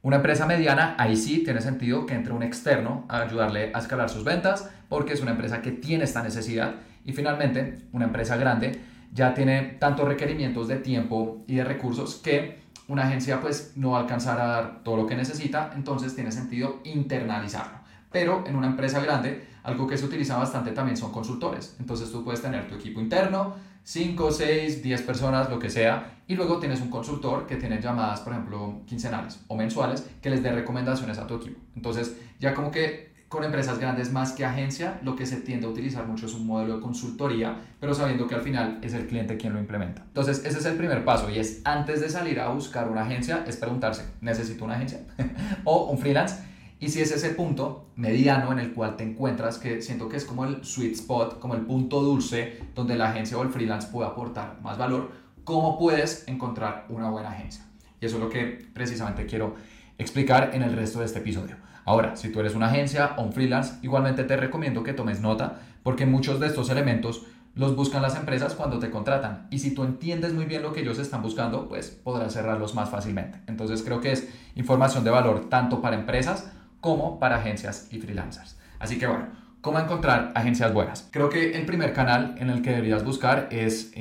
Una 0.03 0.17
empresa 0.17 0.45
mediana, 0.45 0.97
ahí 0.99 1.15
sí 1.15 1.45
tiene 1.45 1.61
sentido 1.61 2.05
que 2.05 2.13
entre 2.13 2.33
un 2.33 2.43
externo 2.43 3.05
a 3.07 3.21
ayudarle 3.21 3.71
a 3.73 3.79
escalar 3.79 4.09
sus 4.09 4.25
ventas, 4.25 4.69
porque 4.89 5.13
es 5.13 5.21
una 5.21 5.31
empresa 5.31 5.61
que 5.61 5.71
tiene 5.71 6.03
esta 6.03 6.21
necesidad. 6.21 6.75
Y 7.05 7.13
finalmente, 7.13 7.87
una 7.93 8.03
empresa 8.03 8.35
grande 8.35 8.81
ya 9.13 9.33
tiene 9.33 9.77
tantos 9.79 10.05
requerimientos 10.05 10.67
de 10.67 10.75
tiempo 10.75 11.45
y 11.47 11.55
de 11.55 11.63
recursos 11.63 12.15
que 12.15 12.59
una 12.89 13.03
agencia 13.03 13.39
pues 13.39 13.71
no 13.77 13.91
va 13.91 13.99
a 13.99 14.01
alcanzar 14.01 14.41
a 14.41 14.45
dar 14.45 14.83
todo 14.83 14.97
lo 14.97 15.07
que 15.07 15.15
necesita, 15.15 15.71
entonces 15.73 16.13
tiene 16.13 16.33
sentido 16.33 16.81
internalizarlo. 16.83 17.77
Pero 18.11 18.43
en 18.45 18.57
una 18.57 18.67
empresa 18.67 18.99
grande, 18.99 19.47
algo 19.63 19.87
que 19.87 19.97
se 19.97 20.03
utiliza 20.03 20.35
bastante 20.35 20.71
también 20.71 20.97
son 20.97 21.13
consultores. 21.13 21.77
Entonces 21.79 22.11
tú 22.11 22.25
puedes 22.25 22.41
tener 22.41 22.67
tu 22.67 22.75
equipo 22.75 22.99
interno, 22.99 23.55
5, 23.83 24.31
6, 24.31 24.81
10 24.81 25.01
personas, 25.01 25.49
lo 25.49 25.59
que 25.59 25.69
sea, 25.69 26.21
y 26.27 26.35
luego 26.35 26.59
tienes 26.59 26.81
un 26.81 26.89
consultor 26.89 27.45
que 27.45 27.57
tiene 27.57 27.81
llamadas, 27.81 28.21
por 28.21 28.33
ejemplo, 28.33 28.81
quincenales 28.85 29.39
o 29.47 29.55
mensuales, 29.55 30.09
que 30.21 30.29
les 30.29 30.41
dé 30.41 30.51
recomendaciones 30.51 31.17
a 31.17 31.27
tu 31.27 31.35
equipo. 31.35 31.59
Entonces, 31.75 32.15
ya 32.39 32.53
como 32.53 32.71
que 32.71 33.13
con 33.27 33.43
empresas 33.43 33.79
grandes 33.79 34.11
más 34.11 34.33
que 34.33 34.45
agencia, 34.45 34.99
lo 35.01 35.15
que 35.15 35.25
se 35.25 35.37
tiende 35.37 35.65
a 35.65 35.69
utilizar 35.69 36.05
mucho 36.05 36.27
es 36.27 36.35
un 36.35 36.45
modelo 36.45 36.75
de 36.75 36.81
consultoría, 36.81 37.57
pero 37.79 37.95
sabiendo 37.95 38.27
que 38.27 38.35
al 38.35 38.41
final 38.41 38.77
es 38.83 38.93
el 38.93 39.07
cliente 39.07 39.37
quien 39.37 39.53
lo 39.53 39.59
implementa. 39.59 40.03
Entonces, 40.05 40.45
ese 40.45 40.59
es 40.59 40.65
el 40.65 40.77
primer 40.77 41.03
paso 41.03 41.31
y 41.31 41.39
es 41.39 41.61
antes 41.65 41.99
de 41.99 42.09
salir 42.09 42.39
a 42.39 42.49
buscar 42.49 42.87
una 42.89 43.01
agencia, 43.01 43.43
es 43.47 43.57
preguntarse, 43.57 44.05
¿necesito 44.21 44.65
una 44.65 44.75
agencia? 44.75 44.99
o 45.63 45.85
un 45.85 45.97
freelance 45.97 46.35
y 46.83 46.89
si 46.89 46.99
es 46.99 47.13
ese 47.13 47.29
punto 47.29 47.85
mediano 47.95 48.51
en 48.51 48.59
el 48.59 48.73
cual 48.73 48.97
te 48.97 49.05
encuentras, 49.05 49.57
que 49.57 49.81
siento 49.81 50.09
que 50.09 50.17
es 50.17 50.25
como 50.25 50.43
el 50.43 50.65
sweet 50.65 50.91
spot, 50.95 51.39
como 51.39 51.55
el 51.55 51.61
punto 51.61 52.01
dulce 52.01 52.59
donde 52.75 52.97
la 52.97 53.09
agencia 53.09 53.37
o 53.37 53.41
el 53.41 53.51
freelance 53.51 53.87
puede 53.89 54.09
aportar 54.09 54.57
más 54.61 54.77
valor, 54.77 55.11
¿cómo 55.45 55.79
puedes 55.79 56.27
encontrar 56.27 56.85
una 56.89 57.09
buena 57.09 57.29
agencia? 57.29 57.63
Y 58.01 58.05
eso 58.05 58.17
es 58.17 58.21
lo 58.21 58.29
que 58.29 58.67
precisamente 58.73 59.25
quiero 59.25 59.55
explicar 59.97 60.51
en 60.53 60.61
el 60.61 60.73
resto 60.75 60.99
de 60.99 61.05
este 61.05 61.19
episodio. 61.19 61.55
Ahora, 61.85 62.17
si 62.17 62.33
tú 62.33 62.41
eres 62.41 62.53
una 62.53 62.67
agencia 62.67 63.13
o 63.15 63.23
un 63.23 63.31
freelance, 63.31 63.75
igualmente 63.81 64.25
te 64.25 64.35
recomiendo 64.35 64.83
que 64.83 64.91
tomes 64.91 65.21
nota 65.21 65.61
porque 65.83 66.05
muchos 66.05 66.41
de 66.41 66.47
estos 66.47 66.69
elementos 66.69 67.25
los 67.55 67.77
buscan 67.77 68.01
las 68.01 68.17
empresas 68.17 68.55
cuando 68.55 68.79
te 68.79 68.91
contratan. 68.91 69.47
Y 69.51 69.59
si 69.59 69.73
tú 69.73 69.85
entiendes 69.85 70.33
muy 70.33 70.43
bien 70.43 70.61
lo 70.61 70.73
que 70.73 70.81
ellos 70.81 70.99
están 70.99 71.21
buscando, 71.21 71.69
pues 71.69 71.91
podrás 71.91 72.33
cerrarlos 72.33 72.75
más 72.75 72.89
fácilmente. 72.89 73.39
Entonces 73.47 73.83
creo 73.83 74.01
que 74.01 74.11
es 74.11 74.27
información 74.55 75.05
de 75.05 75.11
valor 75.11 75.49
tanto 75.49 75.81
para 75.81 75.95
empresas 75.95 76.51
como 76.83 77.17
para 77.17 77.37
agencias 77.37 77.87
y 77.91 77.99
freelancers. 77.99 78.57
Así 78.77 78.99
que 78.99 79.07
bueno, 79.07 79.27
¿cómo 79.61 79.79
encontrar 79.79 80.33
agencias 80.35 80.73
buenas? 80.73 81.07
Creo 81.11 81.29
que 81.29 81.53
el 81.55 81.65
primer 81.65 81.93
canal 81.93 82.35
en 82.39 82.49
el 82.49 82.61
que 82.61 82.71
deberías 82.71 83.05
buscar 83.05 83.47
es 83.51 83.93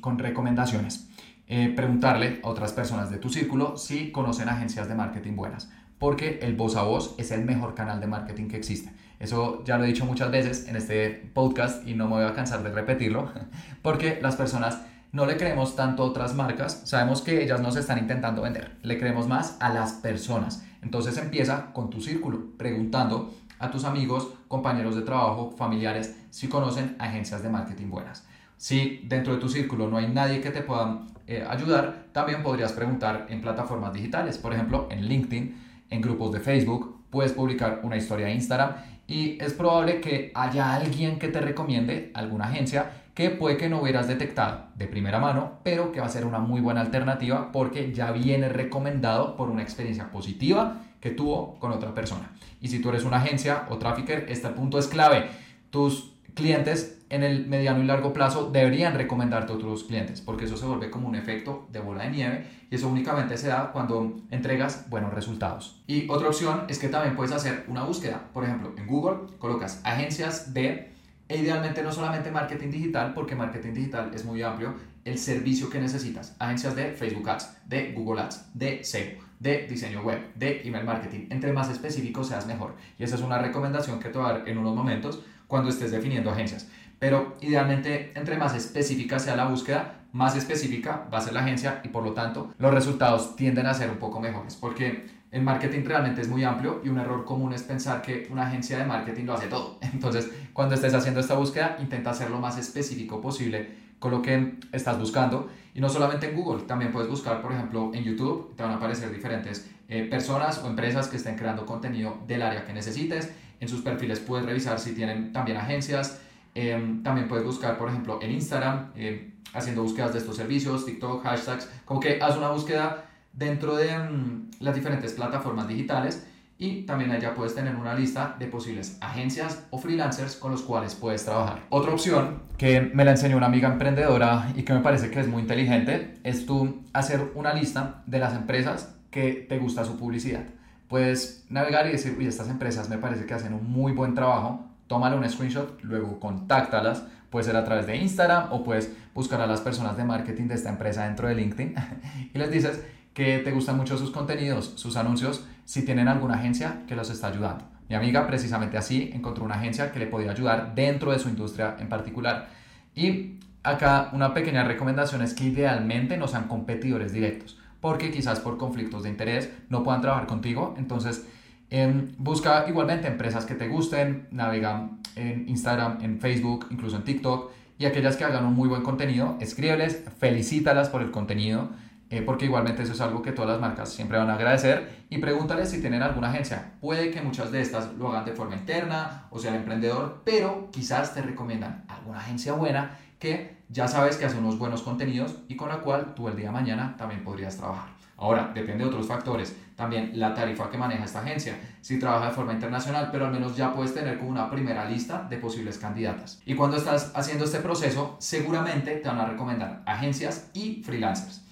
con 0.00 0.18
recomendaciones. 0.18 1.08
Eh, 1.46 1.72
preguntarle 1.76 2.40
a 2.42 2.48
otras 2.48 2.72
personas 2.72 3.12
de 3.12 3.18
tu 3.18 3.28
círculo 3.28 3.76
si 3.76 4.10
conocen 4.10 4.48
agencias 4.48 4.88
de 4.88 4.96
marketing 4.96 5.36
buenas, 5.36 5.70
porque 6.00 6.40
el 6.42 6.56
voz 6.56 6.74
a 6.74 6.82
voz 6.82 7.14
es 7.16 7.30
el 7.30 7.44
mejor 7.44 7.76
canal 7.76 8.00
de 8.00 8.08
marketing 8.08 8.48
que 8.48 8.56
existe. 8.56 8.90
Eso 9.20 9.62
ya 9.64 9.78
lo 9.78 9.84
he 9.84 9.86
dicho 9.86 10.04
muchas 10.04 10.32
veces 10.32 10.66
en 10.66 10.74
este 10.74 11.30
podcast 11.32 11.86
y 11.86 11.94
no 11.94 12.06
me 12.08 12.16
voy 12.16 12.24
a 12.24 12.34
cansar 12.34 12.64
de 12.64 12.70
repetirlo, 12.70 13.30
porque 13.82 14.18
las 14.20 14.34
personas 14.34 14.80
no 15.12 15.26
le 15.26 15.36
creemos 15.36 15.76
tanto 15.76 16.02
a 16.02 16.06
otras 16.06 16.34
marcas, 16.34 16.82
sabemos 16.86 17.22
que 17.22 17.44
ellas 17.44 17.60
nos 17.60 17.76
están 17.76 17.98
intentando 17.98 18.42
vender, 18.42 18.76
le 18.82 18.98
creemos 18.98 19.28
más 19.28 19.56
a 19.60 19.68
las 19.68 19.92
personas. 19.92 20.64
Entonces 20.86 21.18
empieza 21.18 21.72
con 21.72 21.90
tu 21.90 22.00
círculo, 22.00 22.52
preguntando 22.56 23.34
a 23.58 23.72
tus 23.72 23.82
amigos, 23.82 24.28
compañeros 24.46 24.94
de 24.94 25.02
trabajo, 25.02 25.50
familiares, 25.50 26.16
si 26.30 26.46
conocen 26.46 26.94
agencias 27.00 27.42
de 27.42 27.48
marketing 27.48 27.90
buenas. 27.90 28.24
Si 28.56 29.00
dentro 29.02 29.34
de 29.34 29.40
tu 29.40 29.48
círculo 29.48 29.88
no 29.88 29.96
hay 29.96 30.06
nadie 30.06 30.40
que 30.40 30.52
te 30.52 30.62
pueda 30.62 31.02
eh, 31.26 31.44
ayudar, 31.50 32.06
también 32.12 32.44
podrías 32.44 32.72
preguntar 32.72 33.26
en 33.28 33.40
plataformas 33.40 33.92
digitales, 33.94 34.38
por 34.38 34.52
ejemplo 34.52 34.86
en 34.88 35.06
LinkedIn, 35.06 35.56
en 35.90 36.00
grupos 36.00 36.30
de 36.30 36.38
Facebook, 36.38 37.00
puedes 37.10 37.32
publicar 37.32 37.80
una 37.82 37.96
historia 37.96 38.26
de 38.26 38.34
Instagram 38.34 38.76
y 39.08 39.42
es 39.42 39.54
probable 39.54 40.00
que 40.00 40.30
haya 40.36 40.72
alguien 40.72 41.18
que 41.18 41.26
te 41.26 41.40
recomiende 41.40 42.12
alguna 42.14 42.44
agencia 42.44 42.92
que 43.16 43.30
puede 43.30 43.56
que 43.56 43.70
no 43.70 43.80
hubieras 43.80 44.06
detectado 44.06 44.66
de 44.76 44.86
primera 44.86 45.18
mano, 45.18 45.58
pero 45.62 45.90
que 45.90 46.00
va 46.00 46.06
a 46.06 46.10
ser 46.10 46.26
una 46.26 46.38
muy 46.38 46.60
buena 46.60 46.82
alternativa 46.82 47.50
porque 47.50 47.94
ya 47.94 48.12
viene 48.12 48.50
recomendado 48.50 49.36
por 49.36 49.48
una 49.48 49.62
experiencia 49.62 50.10
positiva 50.10 50.82
que 51.00 51.10
tuvo 51.10 51.58
con 51.58 51.72
otra 51.72 51.94
persona. 51.94 52.30
Y 52.60 52.68
si 52.68 52.78
tú 52.80 52.90
eres 52.90 53.04
una 53.04 53.16
agencia 53.16 53.64
o 53.70 53.78
trafficker, 53.78 54.26
este 54.28 54.48
punto 54.50 54.78
es 54.78 54.86
clave. 54.86 55.30
Tus 55.70 56.12
clientes 56.34 56.98
en 57.08 57.22
el 57.22 57.46
mediano 57.46 57.82
y 57.82 57.86
largo 57.86 58.12
plazo 58.12 58.50
deberían 58.50 58.94
recomendarte 58.94 59.50
a 59.50 59.56
otros 59.56 59.84
clientes, 59.84 60.20
porque 60.20 60.44
eso 60.44 60.58
se 60.58 60.66
vuelve 60.66 60.90
como 60.90 61.08
un 61.08 61.14
efecto 61.14 61.66
de 61.72 61.80
bola 61.80 62.04
de 62.04 62.10
nieve 62.10 62.46
y 62.70 62.74
eso 62.74 62.86
únicamente 62.86 63.38
se 63.38 63.48
da 63.48 63.72
cuando 63.72 64.16
entregas 64.30 64.90
buenos 64.90 65.14
resultados. 65.14 65.82
Y 65.86 66.06
otra 66.10 66.28
opción 66.28 66.64
es 66.68 66.78
que 66.78 66.88
también 66.88 67.16
puedes 67.16 67.32
hacer 67.32 67.64
una 67.68 67.84
búsqueda. 67.84 68.28
Por 68.34 68.44
ejemplo, 68.44 68.74
en 68.76 68.86
Google 68.86 69.38
colocas 69.38 69.80
agencias 69.84 70.52
de, 70.52 70.92
e 71.28 71.38
idealmente 71.38 71.82
no 71.82 71.92
solamente 71.92 72.30
marketing 72.30 72.70
digital, 72.70 73.12
porque 73.14 73.34
marketing 73.34 73.72
digital 73.72 74.10
es 74.14 74.24
muy 74.24 74.42
amplio, 74.42 74.74
el 75.04 75.18
servicio 75.18 75.70
que 75.70 75.80
necesitas. 75.80 76.36
Agencias 76.38 76.74
de 76.76 76.92
Facebook 76.92 77.28
Ads, 77.28 77.56
de 77.66 77.92
Google 77.92 78.22
Ads, 78.22 78.50
de 78.54 78.84
SEO, 78.84 79.18
de 79.40 79.66
diseño 79.66 80.02
web, 80.02 80.34
de 80.34 80.62
email 80.64 80.84
marketing. 80.84 81.26
Entre 81.30 81.52
más 81.52 81.70
específico 81.70 82.24
seas 82.24 82.46
mejor. 82.46 82.74
Y 82.98 83.04
esa 83.04 83.16
es 83.16 83.22
una 83.22 83.38
recomendación 83.38 84.00
que 84.00 84.08
te 84.08 84.18
voy 84.18 84.28
a 84.28 84.32
dar 84.34 84.48
en 84.48 84.58
unos 84.58 84.74
momentos 84.74 85.22
cuando 85.46 85.70
estés 85.70 85.90
definiendo 85.90 86.30
agencias. 86.30 86.68
Pero 86.98 87.36
idealmente, 87.40 88.12
entre 88.14 88.36
más 88.36 88.54
específica 88.54 89.18
sea 89.18 89.36
la 89.36 89.46
búsqueda, 89.46 90.00
más 90.12 90.34
específica 90.34 91.06
va 91.12 91.18
a 91.18 91.20
ser 91.20 91.34
la 91.34 91.40
agencia 91.40 91.80
y 91.84 91.88
por 91.88 92.02
lo 92.02 92.12
tanto 92.12 92.54
los 92.58 92.72
resultados 92.72 93.36
tienden 93.36 93.66
a 93.66 93.74
ser 93.74 93.90
un 93.90 93.98
poco 93.98 94.20
mejores. 94.20 94.56
Porque 94.56 95.06
el 95.36 95.42
marketing 95.42 95.84
realmente 95.84 96.22
es 96.22 96.28
muy 96.28 96.44
amplio 96.44 96.80
y 96.82 96.88
un 96.88 96.98
error 96.98 97.26
común 97.26 97.52
es 97.52 97.62
pensar 97.62 98.00
que 98.00 98.26
una 98.30 98.46
agencia 98.46 98.78
de 98.78 98.86
marketing 98.86 99.26
lo 99.26 99.34
hace 99.34 99.48
todo. 99.48 99.78
Entonces, 99.82 100.30
cuando 100.54 100.74
estés 100.74 100.94
haciendo 100.94 101.20
esta 101.20 101.34
búsqueda, 101.34 101.76
intenta 101.78 102.14
ser 102.14 102.30
lo 102.30 102.40
más 102.40 102.56
específico 102.56 103.20
posible 103.20 103.68
con 103.98 104.12
lo 104.12 104.22
que 104.22 104.54
estás 104.72 104.98
buscando. 104.98 105.50
Y 105.74 105.80
no 105.82 105.90
solamente 105.90 106.30
en 106.30 106.36
Google, 106.36 106.62
también 106.62 106.90
puedes 106.90 107.10
buscar, 107.10 107.42
por 107.42 107.52
ejemplo, 107.52 107.90
en 107.92 108.02
YouTube, 108.02 108.56
te 108.56 108.62
van 108.62 108.72
a 108.72 108.76
aparecer 108.76 109.12
diferentes 109.12 109.70
eh, 109.90 110.04
personas 110.04 110.62
o 110.64 110.68
empresas 110.68 111.08
que 111.08 111.18
estén 111.18 111.36
creando 111.36 111.66
contenido 111.66 112.16
del 112.26 112.40
área 112.40 112.64
que 112.64 112.72
necesites. 112.72 113.30
En 113.60 113.68
sus 113.68 113.82
perfiles 113.82 114.20
puedes 114.20 114.46
revisar 114.46 114.80
si 114.80 114.94
tienen 114.94 115.34
también 115.34 115.58
agencias. 115.58 116.18
Em, 116.54 117.02
también 117.02 117.28
puedes 117.28 117.44
buscar, 117.44 117.76
por 117.76 117.90
ejemplo, 117.90 118.20
en 118.22 118.30
Instagram, 118.30 118.92
em, 118.96 119.32
haciendo 119.52 119.82
búsquedas 119.82 120.14
de 120.14 120.20
estos 120.20 120.36
servicios, 120.36 120.86
TikTok, 120.86 121.22
hashtags, 121.22 121.68
como 121.84 122.00
que 122.00 122.18
haz 122.22 122.38
una 122.38 122.48
búsqueda 122.48 123.05
dentro 123.36 123.76
de 123.76 123.96
mm, 123.96 124.50
las 124.60 124.74
diferentes 124.74 125.12
plataformas 125.12 125.68
digitales 125.68 126.26
y 126.58 126.82
también 126.82 127.10
allá 127.10 127.34
puedes 127.34 127.54
tener 127.54 127.76
una 127.76 127.94
lista 127.94 128.34
de 128.38 128.46
posibles 128.46 128.96
agencias 129.02 129.66
o 129.70 129.78
freelancers 129.78 130.36
con 130.36 130.52
los 130.52 130.62
cuales 130.62 130.94
puedes 130.94 131.24
trabajar. 131.24 131.60
Otra 131.68 131.92
opción 131.92 132.42
que 132.56 132.80
me 132.80 133.04
la 133.04 133.10
enseñó 133.10 133.36
una 133.36 133.46
amiga 133.46 133.68
emprendedora 133.68 134.50
y 134.56 134.62
que 134.62 134.72
me 134.72 134.80
parece 134.80 135.10
que 135.10 135.20
es 135.20 135.28
muy 135.28 135.42
inteligente 135.42 136.14
es 136.24 136.46
tú 136.46 136.82
hacer 136.94 137.32
una 137.34 137.52
lista 137.52 138.02
de 138.06 138.18
las 138.18 138.34
empresas 138.34 138.94
que 139.10 139.46
te 139.48 139.58
gusta 139.58 139.84
su 139.84 139.98
publicidad. 139.98 140.44
Puedes 140.88 141.44
navegar 141.50 141.86
y 141.88 141.92
decir, 141.92 142.14
uy, 142.18 142.26
estas 142.26 142.48
empresas 142.48 142.88
me 142.88 142.96
parece 142.96 143.26
que 143.26 143.34
hacen 143.34 143.52
un 143.52 143.70
muy 143.70 143.92
buen 143.92 144.14
trabajo, 144.14 144.64
tómale 144.86 145.16
un 145.16 145.28
screenshot, 145.28 145.82
luego 145.82 146.20
contáctalas, 146.20 147.02
puede 147.28 147.44
ser 147.44 147.56
a 147.56 147.64
través 147.64 147.86
de 147.86 147.96
Instagram 147.96 148.52
o 148.52 148.62
puedes 148.62 148.90
buscar 149.14 149.40
a 149.40 149.46
las 149.46 149.60
personas 149.60 149.96
de 149.96 150.04
marketing 150.04 150.44
de 150.44 150.54
esta 150.54 150.70
empresa 150.70 151.04
dentro 151.04 151.28
de 151.28 151.34
LinkedIn 151.34 151.74
y 152.34 152.38
les 152.38 152.50
dices 152.50 152.80
que 153.16 153.38
te 153.38 153.50
gustan 153.50 153.78
mucho 153.78 153.96
sus 153.96 154.10
contenidos, 154.10 154.74
sus 154.76 154.94
anuncios, 154.94 155.42
si 155.64 155.86
tienen 155.86 156.06
alguna 156.06 156.34
agencia 156.34 156.82
que 156.86 156.94
los 156.94 157.08
está 157.08 157.28
ayudando. 157.28 157.64
Mi 157.88 157.94
amiga 157.94 158.26
precisamente 158.26 158.76
así 158.76 159.10
encontró 159.14 159.42
una 159.42 159.54
agencia 159.54 159.90
que 159.90 159.98
le 159.98 160.06
podía 160.06 160.32
ayudar 160.32 160.74
dentro 160.74 161.12
de 161.12 161.18
su 161.18 161.30
industria 161.30 161.76
en 161.80 161.88
particular. 161.88 162.50
Y 162.94 163.38
acá 163.62 164.10
una 164.12 164.34
pequeña 164.34 164.64
recomendación 164.64 165.22
es 165.22 165.32
que 165.32 165.44
idealmente 165.44 166.18
no 166.18 166.28
sean 166.28 166.46
competidores 166.46 167.14
directos, 167.14 167.58
porque 167.80 168.10
quizás 168.10 168.38
por 168.40 168.58
conflictos 168.58 169.04
de 169.04 169.08
interés 169.08 169.50
no 169.70 169.82
puedan 169.82 170.02
trabajar 170.02 170.26
contigo. 170.26 170.74
Entonces, 170.76 171.26
em, 171.70 172.12
busca 172.18 172.66
igualmente 172.68 173.08
empresas 173.08 173.46
que 173.46 173.54
te 173.54 173.66
gusten, 173.66 174.28
navega 174.30 174.90
en 175.14 175.48
Instagram, 175.48 176.02
en 176.02 176.20
Facebook, 176.20 176.66
incluso 176.70 176.96
en 176.96 177.04
TikTok, 177.04 177.50
y 177.78 177.86
aquellas 177.86 178.18
que 178.18 178.24
hagan 178.24 178.44
un 178.44 178.52
muy 178.52 178.68
buen 178.68 178.82
contenido, 178.82 179.38
escríbeles, 179.40 180.04
felicítalas 180.18 180.90
por 180.90 181.00
el 181.00 181.10
contenido 181.10 181.70
eh, 182.10 182.22
porque 182.22 182.44
igualmente 182.44 182.82
eso 182.82 182.92
es 182.92 183.00
algo 183.00 183.22
que 183.22 183.32
todas 183.32 183.50
las 183.50 183.60
marcas 183.60 183.92
siempre 183.92 184.18
van 184.18 184.30
a 184.30 184.34
agradecer 184.34 185.04
y 185.08 185.18
pregúntales 185.18 185.70
si 185.70 185.80
tienen 185.80 186.02
alguna 186.02 186.30
agencia. 186.30 186.72
Puede 186.80 187.10
que 187.10 187.20
muchas 187.20 187.50
de 187.50 187.60
estas 187.60 187.92
lo 187.94 188.08
hagan 188.08 188.24
de 188.24 188.32
forma 188.32 188.54
interna 188.54 189.26
o 189.30 189.38
sea 189.38 189.50
el 189.50 189.56
emprendedor, 189.56 190.22
pero 190.24 190.68
quizás 190.70 191.14
te 191.14 191.22
recomiendan 191.22 191.84
alguna 191.88 192.18
agencia 192.18 192.52
buena 192.52 192.98
que 193.18 193.56
ya 193.68 193.88
sabes 193.88 194.16
que 194.16 194.26
hace 194.26 194.38
unos 194.38 194.58
buenos 194.58 194.82
contenidos 194.82 195.36
y 195.48 195.56
con 195.56 195.68
la 195.68 195.78
cual 195.78 196.14
tú 196.14 196.28
el 196.28 196.36
día 196.36 196.46
de 196.46 196.52
mañana 196.52 196.94
también 196.96 197.24
podrías 197.24 197.56
trabajar. 197.56 197.96
Ahora, 198.18 198.50
depende 198.54 198.84
de 198.84 198.88
otros 198.88 199.06
factores. 199.06 199.54
También 199.74 200.12
la 200.14 200.32
tarifa 200.32 200.70
que 200.70 200.78
maneja 200.78 201.04
esta 201.04 201.20
agencia. 201.20 201.58
Si 201.82 201.98
trabaja 201.98 202.28
de 202.28 202.32
forma 202.32 202.54
internacional, 202.54 203.10
pero 203.12 203.26
al 203.26 203.32
menos 203.32 203.56
ya 203.56 203.74
puedes 203.74 203.92
tener 203.92 204.18
como 204.18 204.30
una 204.30 204.50
primera 204.50 204.88
lista 204.88 205.26
de 205.28 205.36
posibles 205.36 205.76
candidatas. 205.76 206.40
Y 206.46 206.54
cuando 206.54 206.78
estás 206.78 207.12
haciendo 207.14 207.44
este 207.44 207.58
proceso, 207.58 208.16
seguramente 208.18 208.96
te 208.96 209.08
van 209.08 209.20
a 209.20 209.26
recomendar 209.26 209.82
agencias 209.84 210.50
y 210.54 210.82
freelancers. 210.82 211.45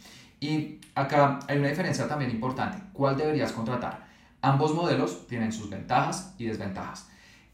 Y 0.44 0.78
acá 0.94 1.38
hay 1.48 1.56
una 1.56 1.70
diferencia 1.70 2.06
también 2.06 2.30
importante. 2.30 2.76
¿Cuál 2.92 3.16
deberías 3.16 3.52
contratar? 3.52 4.06
Ambos 4.42 4.74
modelos 4.74 5.26
tienen 5.26 5.54
sus 5.54 5.70
ventajas 5.70 6.34
y 6.36 6.44
desventajas. 6.44 7.08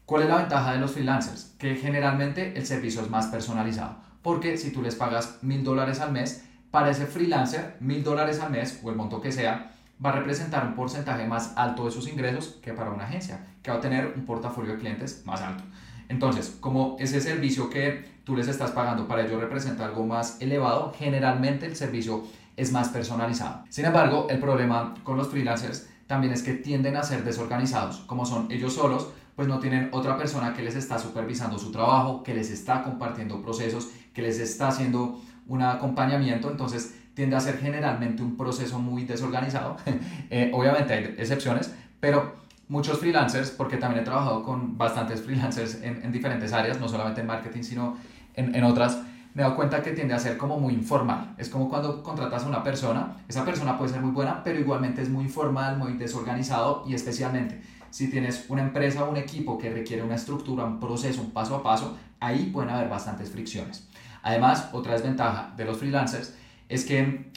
¿Cuál 0.05 0.23
es 0.23 0.27
la 0.27 0.39
ventaja 0.39 0.73
de 0.73 0.79
los 0.79 0.91
freelancers? 0.91 1.55
Que 1.57 1.75
generalmente 1.77 2.51
el 2.57 2.65
servicio 2.65 3.01
es 3.01 3.09
más 3.09 3.27
personalizado. 3.27 3.95
Porque 4.21 4.57
si 4.57 4.71
tú 4.71 4.81
les 4.81 4.95
pagas 4.95 5.37
mil 5.41 5.63
dólares 5.63 6.01
al 6.01 6.11
mes, 6.11 6.43
para 6.69 6.89
ese 6.89 7.05
freelancer, 7.05 7.77
mil 7.79 8.03
dólares 8.03 8.41
al 8.41 8.51
mes 8.51 8.81
o 8.83 8.89
el 8.89 8.97
monto 8.97 9.21
que 9.21 9.31
sea, 9.31 9.71
va 10.05 10.09
a 10.09 10.17
representar 10.17 10.67
un 10.67 10.75
porcentaje 10.75 11.25
más 11.25 11.53
alto 11.55 11.85
de 11.85 11.91
sus 11.91 12.09
ingresos 12.09 12.59
que 12.61 12.73
para 12.73 12.91
una 12.91 13.05
agencia, 13.05 13.47
que 13.63 13.71
va 13.71 13.77
a 13.77 13.81
tener 13.81 14.11
un 14.17 14.25
portafolio 14.25 14.73
de 14.73 14.79
clientes 14.79 15.21
más 15.25 15.39
alto. 15.39 15.63
Entonces, 16.09 16.57
como 16.59 16.97
ese 16.99 17.21
servicio 17.21 17.69
que 17.69 18.19
tú 18.25 18.35
les 18.35 18.49
estás 18.49 18.71
pagando 18.71 19.07
para 19.07 19.25
ellos 19.25 19.39
representa 19.39 19.85
algo 19.85 20.05
más 20.05 20.41
elevado, 20.41 20.93
generalmente 20.99 21.65
el 21.67 21.77
servicio 21.77 22.25
es 22.57 22.71
más 22.71 22.89
personalizado. 22.89 23.63
Sin 23.69 23.85
embargo, 23.85 24.27
el 24.29 24.39
problema 24.39 24.93
con 25.03 25.17
los 25.17 25.29
freelancers 25.29 25.87
también 26.07 26.33
es 26.33 26.43
que 26.43 26.53
tienden 26.53 26.97
a 26.97 27.03
ser 27.03 27.23
desorganizados, 27.23 27.97
como 28.07 28.25
son 28.25 28.51
ellos 28.51 28.73
solos, 28.73 29.07
pues 29.35 29.47
no 29.47 29.59
tienen 29.59 29.89
otra 29.91 30.17
persona 30.17 30.53
que 30.53 30.61
les 30.61 30.75
está 30.75 30.99
supervisando 30.99 31.57
su 31.57 31.71
trabajo, 31.71 32.21
que 32.23 32.33
les 32.33 32.51
está 32.51 32.83
compartiendo 32.83 33.41
procesos, 33.41 33.89
que 34.13 34.21
les 34.21 34.39
está 34.39 34.67
haciendo 34.67 35.21
un 35.47 35.61
acompañamiento, 35.61 36.51
entonces 36.51 36.95
tiende 37.13 37.35
a 37.35 37.39
ser 37.39 37.57
generalmente 37.59 38.21
un 38.21 38.37
proceso 38.37 38.79
muy 38.79 39.05
desorganizado. 39.05 39.77
Eh, 40.33 40.49
obviamente 40.53 40.93
hay 40.93 41.03
excepciones, 41.17 41.73
pero 41.99 42.35
muchos 42.69 42.99
freelancers, 42.99 43.51
porque 43.51 43.75
también 43.75 44.01
he 44.01 44.05
trabajado 44.05 44.43
con 44.43 44.77
bastantes 44.77 45.21
freelancers 45.21 45.81
en, 45.81 46.05
en 46.05 46.11
diferentes 46.13 46.53
áreas, 46.53 46.79
no 46.79 46.87
solamente 46.87 47.19
en 47.19 47.27
marketing, 47.27 47.63
sino 47.63 47.97
en, 48.33 48.55
en 48.55 48.63
otras, 48.63 48.97
me 49.33 49.41
he 49.41 49.43
dado 49.43 49.55
cuenta 49.55 49.81
que 49.81 49.91
tiende 49.91 50.13
a 50.13 50.19
ser 50.19 50.37
como 50.37 50.59
muy 50.59 50.73
informal. 50.73 51.35
Es 51.37 51.49
como 51.49 51.69
cuando 51.69 52.03
contratas 52.03 52.43
a 52.43 52.47
una 52.47 52.63
persona, 52.63 53.17
esa 53.27 53.45
persona 53.45 53.77
puede 53.77 53.91
ser 53.91 54.01
muy 54.01 54.11
buena, 54.11 54.43
pero 54.43 54.59
igualmente 54.59 55.01
es 55.01 55.09
muy 55.09 55.25
informal, 55.25 55.77
muy 55.77 55.93
desorganizado 55.93 56.83
y 56.87 56.93
especialmente 56.93 57.61
si 57.91 58.09
tienes 58.09 58.45
una 58.49 58.61
empresa 58.61 59.03
o 59.03 59.11
un 59.11 59.17
equipo 59.17 59.57
que 59.57 59.69
requiere 59.69 60.01
una 60.01 60.15
estructura, 60.15 60.63
un 60.63 60.79
proceso, 60.79 61.21
un 61.21 61.31
paso 61.31 61.55
a 61.57 61.63
paso, 61.63 61.97
ahí 62.19 62.49
pueden 62.51 62.69
haber 62.69 62.89
bastantes 62.89 63.29
fricciones. 63.29 63.87
Además, 64.23 64.69
otra 64.71 64.93
desventaja 64.93 65.53
de 65.57 65.65
los 65.65 65.77
freelancers 65.77 66.33
es 66.69 66.85
que 66.85 67.31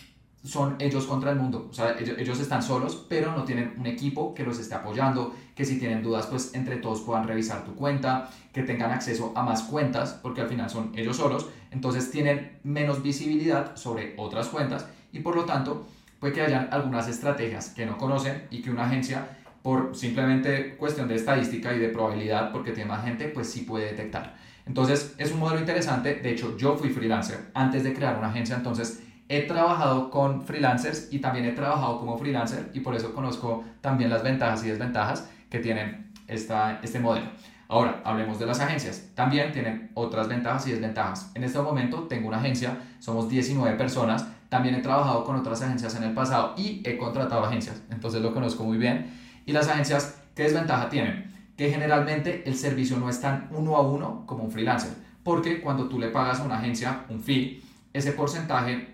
son 0.45 0.77
ellos 0.79 1.07
contra 1.07 1.31
el 1.31 1.39
mundo. 1.39 1.69
O 1.71 1.73
sea, 1.73 1.97
ellos, 1.99 2.39
están 2.39 2.63
solos, 2.63 3.07
pero 3.09 3.33
no 3.33 3.45
tienen 3.45 3.75
un 3.79 3.87
equipo 3.87 4.35
que 4.35 4.45
los 4.45 4.59
esté 4.59 4.75
apoyando, 4.75 5.35
que 5.55 5.65
si 5.65 5.79
tienen 5.79 6.03
dudas, 6.03 6.27
pues 6.27 6.55
entre 6.55 6.77
todos 6.77 7.01
puedan 7.01 7.27
revisar 7.27 7.65
tu 7.65 7.75
cuenta, 7.75 8.31
que 8.53 8.63
tengan 8.63 8.93
acceso 8.93 9.33
a 9.35 9.43
más 9.43 9.63
cuentas, 9.63 10.19
porque 10.23 10.43
al 10.43 10.49
final 10.49 10.69
son 10.69 10.93
ellos 10.95 11.17
solos, 11.17 11.49
entonces 11.71 12.11
tienen 12.11 12.59
menos 12.63 13.03
visibilidad 13.03 13.75
sobre 13.75 14.15
otras 14.19 14.49
cuentas 14.49 14.87
y 15.13 15.21
por 15.21 15.35
lo 15.35 15.45
tanto 15.47 15.87
puede 16.21 16.35
que 16.35 16.43
hayan 16.43 16.69
algunas 16.71 17.09
estrategias 17.09 17.71
que 17.71 17.87
no 17.87 17.97
conocen 17.97 18.47
y 18.51 18.61
que 18.61 18.71
una 18.71 18.85
agencia, 18.85 19.27
por 19.63 19.97
simplemente 19.97 20.77
cuestión 20.77 21.09
de 21.09 21.15
estadística 21.15 21.75
y 21.75 21.79
de 21.79 21.89
probabilidad, 21.89 22.53
porque 22.53 22.73
tiene 22.73 22.91
más 22.91 23.03
gente, 23.03 23.29
pues 23.29 23.49
sí 23.49 23.63
puede 23.63 23.87
detectar. 23.87 24.37
Entonces 24.67 25.15
es 25.17 25.33
un 25.33 25.39
modelo 25.39 25.61
interesante, 25.61 26.17
de 26.17 26.31
hecho 26.31 26.55
yo 26.59 26.77
fui 26.77 26.91
freelancer 26.91 27.51
antes 27.55 27.83
de 27.83 27.95
crear 27.95 28.19
una 28.19 28.29
agencia, 28.29 28.57
entonces 28.57 29.03
he 29.29 29.43
trabajado 29.43 30.11
con 30.11 30.43
freelancers 30.43 31.09
y 31.11 31.19
también 31.19 31.47
he 31.47 31.53
trabajado 31.53 31.99
como 31.99 32.19
freelancer 32.19 32.71
y 32.75 32.81
por 32.81 32.95
eso 32.95 33.15
conozco 33.15 33.65
también 33.81 34.11
las 34.11 34.23
ventajas 34.23 34.65
y 34.65 34.69
desventajas 34.69 35.29
que 35.49 35.61
tienen 35.61 36.13
esta, 36.27 36.81
este 36.83 36.99
modelo. 37.01 37.27
Ahora, 37.69 38.03
hablemos 38.05 38.39
de 38.39 38.47
las 38.47 38.61
agencias. 38.61 39.09
También 39.15 39.53
tienen 39.53 39.91
otras 39.95 40.29
ventajas 40.29 40.67
y 40.67 40.73
desventajas. 40.73 41.31
En 41.35 41.45
este 41.45 41.59
momento 41.59 42.03
tengo 42.03 42.29
una 42.29 42.37
agencia, 42.37 42.77
somos 42.99 43.29
19 43.29 43.77
personas. 43.77 44.27
También 44.49 44.75
he 44.75 44.81
trabajado 44.81 45.25
con 45.25 45.37
otras 45.37 45.63
agencias 45.63 45.97
en 45.97 46.05
el 46.05 46.13
pasado 46.13 46.55
y 46.57 46.83
he 46.85 46.97
contratado 46.99 47.45
agencias, 47.45 47.83
entonces 47.91 48.23
lo 48.23 48.33
conozco 48.33 48.63
muy 48.63 48.79
bien. 48.79 49.19
Y 49.47 49.53
las 49.53 49.69
agencias, 49.69 50.21
¿qué 50.35 50.45
desventaja 50.45 50.89
tienen? 50.89 51.33
Que 51.57 51.71
generalmente 51.71 52.45
el 52.47 52.55
servicio 52.55 52.99
no 52.99 53.09
es 53.09 53.21
tan 53.21 53.49
uno 53.51 53.77
a 53.77 53.81
uno 53.81 54.25
como 54.27 54.45
un 54.45 54.53
freelancer, 54.53 54.93
porque 55.25 55.61
cuando 55.61 55.89
tú 55.89 55.99
le 55.99 56.09
pagas 56.09 56.41
a 56.41 56.45
una 56.45 56.59
agencia 56.59 57.01
un 57.09 57.21
fee, 57.21 57.63
ese 57.93 58.13
porcentaje 58.13 58.94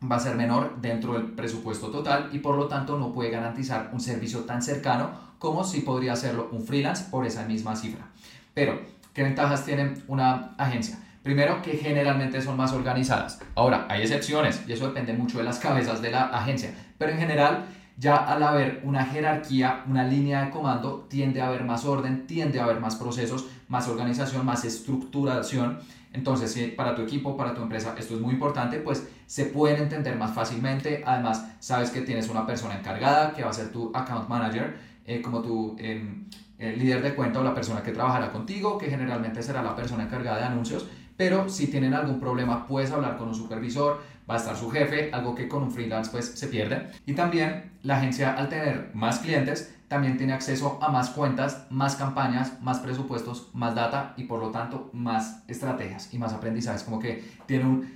va 0.00 0.16
a 0.16 0.20
ser 0.20 0.36
menor 0.36 0.80
dentro 0.80 1.14
del 1.14 1.32
presupuesto 1.32 1.88
total 1.88 2.30
y 2.32 2.38
por 2.38 2.56
lo 2.56 2.68
tanto 2.68 2.98
no 2.98 3.12
puede 3.12 3.30
garantizar 3.30 3.90
un 3.92 4.00
servicio 4.00 4.40
tan 4.40 4.62
cercano 4.62 5.10
como 5.38 5.64
si 5.64 5.80
podría 5.80 6.12
hacerlo 6.12 6.48
un 6.52 6.64
freelance 6.64 7.06
por 7.10 7.26
esa 7.26 7.44
misma 7.44 7.76
cifra. 7.76 8.06
Pero, 8.54 8.80
¿qué 9.12 9.18
¿Qué 9.18 9.24
ventajas 9.24 9.64
tiene 9.64 9.94
una 10.06 10.54
agencia? 10.58 10.96
Primero, 11.24 11.60
que 11.60 11.72
generalmente 11.76 12.40
son 12.40 12.56
más 12.56 12.72
organizadas. 12.72 13.40
Ahora, 13.56 13.86
hay 13.90 14.02
excepciones 14.02 14.62
y 14.66 14.72
eso 14.72 14.86
depende 14.86 15.12
mucho 15.12 15.38
de 15.38 15.44
las 15.44 15.58
cabezas 15.58 16.00
de 16.00 16.12
la 16.12 16.26
agencia, 16.26 16.72
pero 16.96 17.12
en 17.12 17.18
general, 17.18 17.66
ya 17.96 18.16
al 18.16 18.42
haber 18.44 18.80
una 18.84 19.04
jerarquía, 19.04 19.82
una 19.88 20.04
línea 20.04 20.44
de 20.44 20.50
comando, 20.50 21.06
tiende 21.10 21.40
a 21.40 21.48
haber 21.48 21.64
más 21.64 21.84
orden, 21.84 22.28
tiende 22.28 22.60
a 22.60 22.64
haber 22.64 22.78
más 22.78 22.94
procesos, 22.94 23.46
más 23.66 23.88
organización, 23.88 24.46
más 24.46 24.64
estructuración. 24.64 25.80
Entonces, 26.12 26.52
si 26.52 26.68
para 26.68 26.94
tu 26.94 27.02
equipo, 27.02 27.36
para 27.36 27.54
tu 27.54 27.62
empresa, 27.62 27.94
esto 27.98 28.14
es 28.14 28.20
muy 28.20 28.34
importante, 28.34 28.78
pues 28.78 29.08
se 29.26 29.46
pueden 29.46 29.82
entender 29.82 30.16
más 30.16 30.32
fácilmente. 30.34 31.02
Además, 31.04 31.46
sabes 31.60 31.90
que 31.90 32.00
tienes 32.00 32.28
una 32.28 32.46
persona 32.46 32.78
encargada 32.78 33.32
que 33.34 33.42
va 33.42 33.50
a 33.50 33.52
ser 33.52 33.70
tu 33.70 33.90
account 33.94 34.28
manager, 34.28 34.76
eh, 35.06 35.20
como 35.22 35.42
tu 35.42 35.76
em, 35.78 36.24
líder 36.58 37.02
de 37.02 37.14
cuenta 37.14 37.40
o 37.40 37.44
la 37.44 37.54
persona 37.54 37.82
que 37.82 37.92
trabajará 37.92 38.32
contigo, 38.32 38.78
que 38.78 38.86
generalmente 38.86 39.42
será 39.42 39.62
la 39.62 39.76
persona 39.76 40.04
encargada 40.04 40.38
de 40.38 40.44
anuncios. 40.44 40.86
Pero 41.16 41.48
si 41.48 41.66
tienen 41.66 41.94
algún 41.94 42.20
problema, 42.20 42.66
puedes 42.66 42.92
hablar 42.92 43.16
con 43.16 43.28
un 43.28 43.34
supervisor, 43.34 44.00
va 44.28 44.34
a 44.34 44.36
estar 44.36 44.56
su 44.56 44.70
jefe, 44.70 45.10
algo 45.12 45.34
que 45.34 45.48
con 45.48 45.64
un 45.64 45.72
freelance 45.72 46.10
pues 46.10 46.26
se 46.26 46.46
pierde. 46.46 46.88
Y 47.06 47.14
también 47.14 47.72
la 47.82 47.98
agencia 47.98 48.34
al 48.34 48.48
tener 48.48 48.90
más 48.94 49.18
clientes, 49.18 49.74
también 49.88 50.18
tiene 50.18 50.34
acceso 50.34 50.78
a 50.82 50.90
más 50.90 51.10
cuentas, 51.10 51.66
más 51.70 51.96
campañas, 51.96 52.60
más 52.60 52.78
presupuestos, 52.78 53.48
más 53.54 53.74
data 53.74 54.12
y 54.16 54.24
por 54.24 54.38
lo 54.40 54.50
tanto 54.50 54.90
más 54.92 55.42
estrategias 55.48 56.12
y 56.12 56.18
más 56.18 56.34
aprendizajes. 56.34 56.82
Como 56.82 56.98
que 56.98 57.24
tiene 57.46 57.64
un 57.64 57.90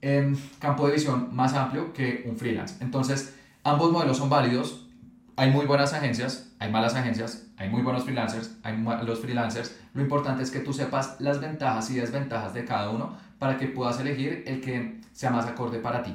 em, 0.00 0.36
campo 0.58 0.86
de 0.86 0.94
visión 0.94 1.34
más 1.34 1.52
amplio 1.54 1.92
que 1.92 2.24
un 2.26 2.36
freelance. 2.36 2.76
Entonces, 2.80 3.34
ambos 3.62 3.92
modelos 3.92 4.16
son 4.16 4.30
válidos. 4.30 4.88
Hay 5.36 5.50
muy 5.50 5.66
buenas 5.66 5.92
agencias, 5.92 6.54
hay 6.58 6.70
malas 6.70 6.94
agencias, 6.94 7.46
hay 7.56 7.68
muy 7.68 7.82
buenos 7.82 8.04
freelancers, 8.04 8.56
hay 8.62 8.76
malos 8.76 9.20
freelancers. 9.20 9.76
Lo 9.92 10.00
importante 10.00 10.42
es 10.42 10.50
que 10.50 10.60
tú 10.60 10.72
sepas 10.72 11.20
las 11.20 11.40
ventajas 11.40 11.90
y 11.90 11.96
desventajas 11.96 12.54
de 12.54 12.64
cada 12.64 12.90
uno 12.90 13.16
para 13.38 13.58
que 13.58 13.66
puedas 13.66 14.00
elegir 14.00 14.44
el 14.46 14.60
que 14.60 15.00
sea 15.12 15.30
más 15.30 15.46
acorde 15.46 15.78
para 15.78 16.02
ti. 16.02 16.14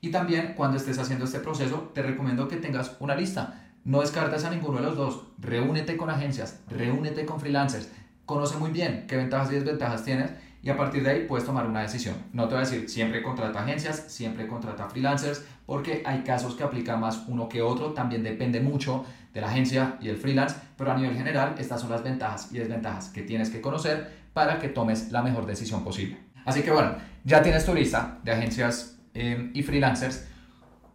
Y 0.00 0.10
también 0.10 0.54
cuando 0.56 0.76
estés 0.76 0.98
haciendo 0.98 1.24
este 1.24 1.40
proceso, 1.40 1.90
te 1.94 2.02
recomiendo 2.02 2.48
que 2.48 2.56
tengas 2.56 2.96
una 3.00 3.14
lista. 3.14 3.65
No 3.86 4.00
descartes 4.00 4.44
a 4.44 4.50
ninguno 4.50 4.78
de 4.78 4.84
los 4.84 4.96
dos. 4.96 5.22
Reúnete 5.38 5.96
con 5.96 6.10
agencias, 6.10 6.58
reúnete 6.68 7.24
con 7.24 7.38
freelancers. 7.38 7.88
Conoce 8.24 8.56
muy 8.56 8.72
bien 8.72 9.04
qué 9.06 9.16
ventajas 9.16 9.52
y 9.52 9.54
desventajas 9.54 10.02
tienes 10.02 10.32
y 10.60 10.70
a 10.70 10.76
partir 10.76 11.04
de 11.04 11.10
ahí 11.10 11.26
puedes 11.28 11.46
tomar 11.46 11.68
una 11.68 11.82
decisión. 11.82 12.16
No 12.32 12.48
te 12.48 12.56
voy 12.56 12.64
a 12.64 12.68
decir 12.68 12.90
siempre 12.90 13.22
contrata 13.22 13.62
agencias, 13.62 14.06
siempre 14.08 14.48
contrata 14.48 14.88
freelancers, 14.88 15.44
porque 15.66 16.02
hay 16.04 16.24
casos 16.24 16.56
que 16.56 16.64
aplican 16.64 16.98
más 16.98 17.22
uno 17.28 17.48
que 17.48 17.62
otro, 17.62 17.92
también 17.92 18.24
depende 18.24 18.60
mucho 18.60 19.06
de 19.32 19.40
la 19.40 19.46
agencia 19.46 19.98
y 20.00 20.08
el 20.08 20.16
freelance, 20.16 20.56
pero 20.76 20.90
a 20.90 20.96
nivel 20.96 21.14
general 21.14 21.54
estas 21.56 21.80
son 21.80 21.90
las 21.90 22.02
ventajas 22.02 22.48
y 22.50 22.58
desventajas 22.58 23.10
que 23.10 23.22
tienes 23.22 23.50
que 23.50 23.60
conocer 23.60 24.10
para 24.32 24.58
que 24.58 24.68
tomes 24.68 25.12
la 25.12 25.22
mejor 25.22 25.46
decisión 25.46 25.84
posible. 25.84 26.18
Así 26.44 26.62
que 26.62 26.72
bueno, 26.72 26.96
ya 27.22 27.40
tienes 27.40 27.64
tu 27.64 27.72
lista 27.72 28.18
de 28.24 28.32
agencias 28.32 28.98
eh, 29.14 29.52
y 29.54 29.62
freelancers 29.62 30.26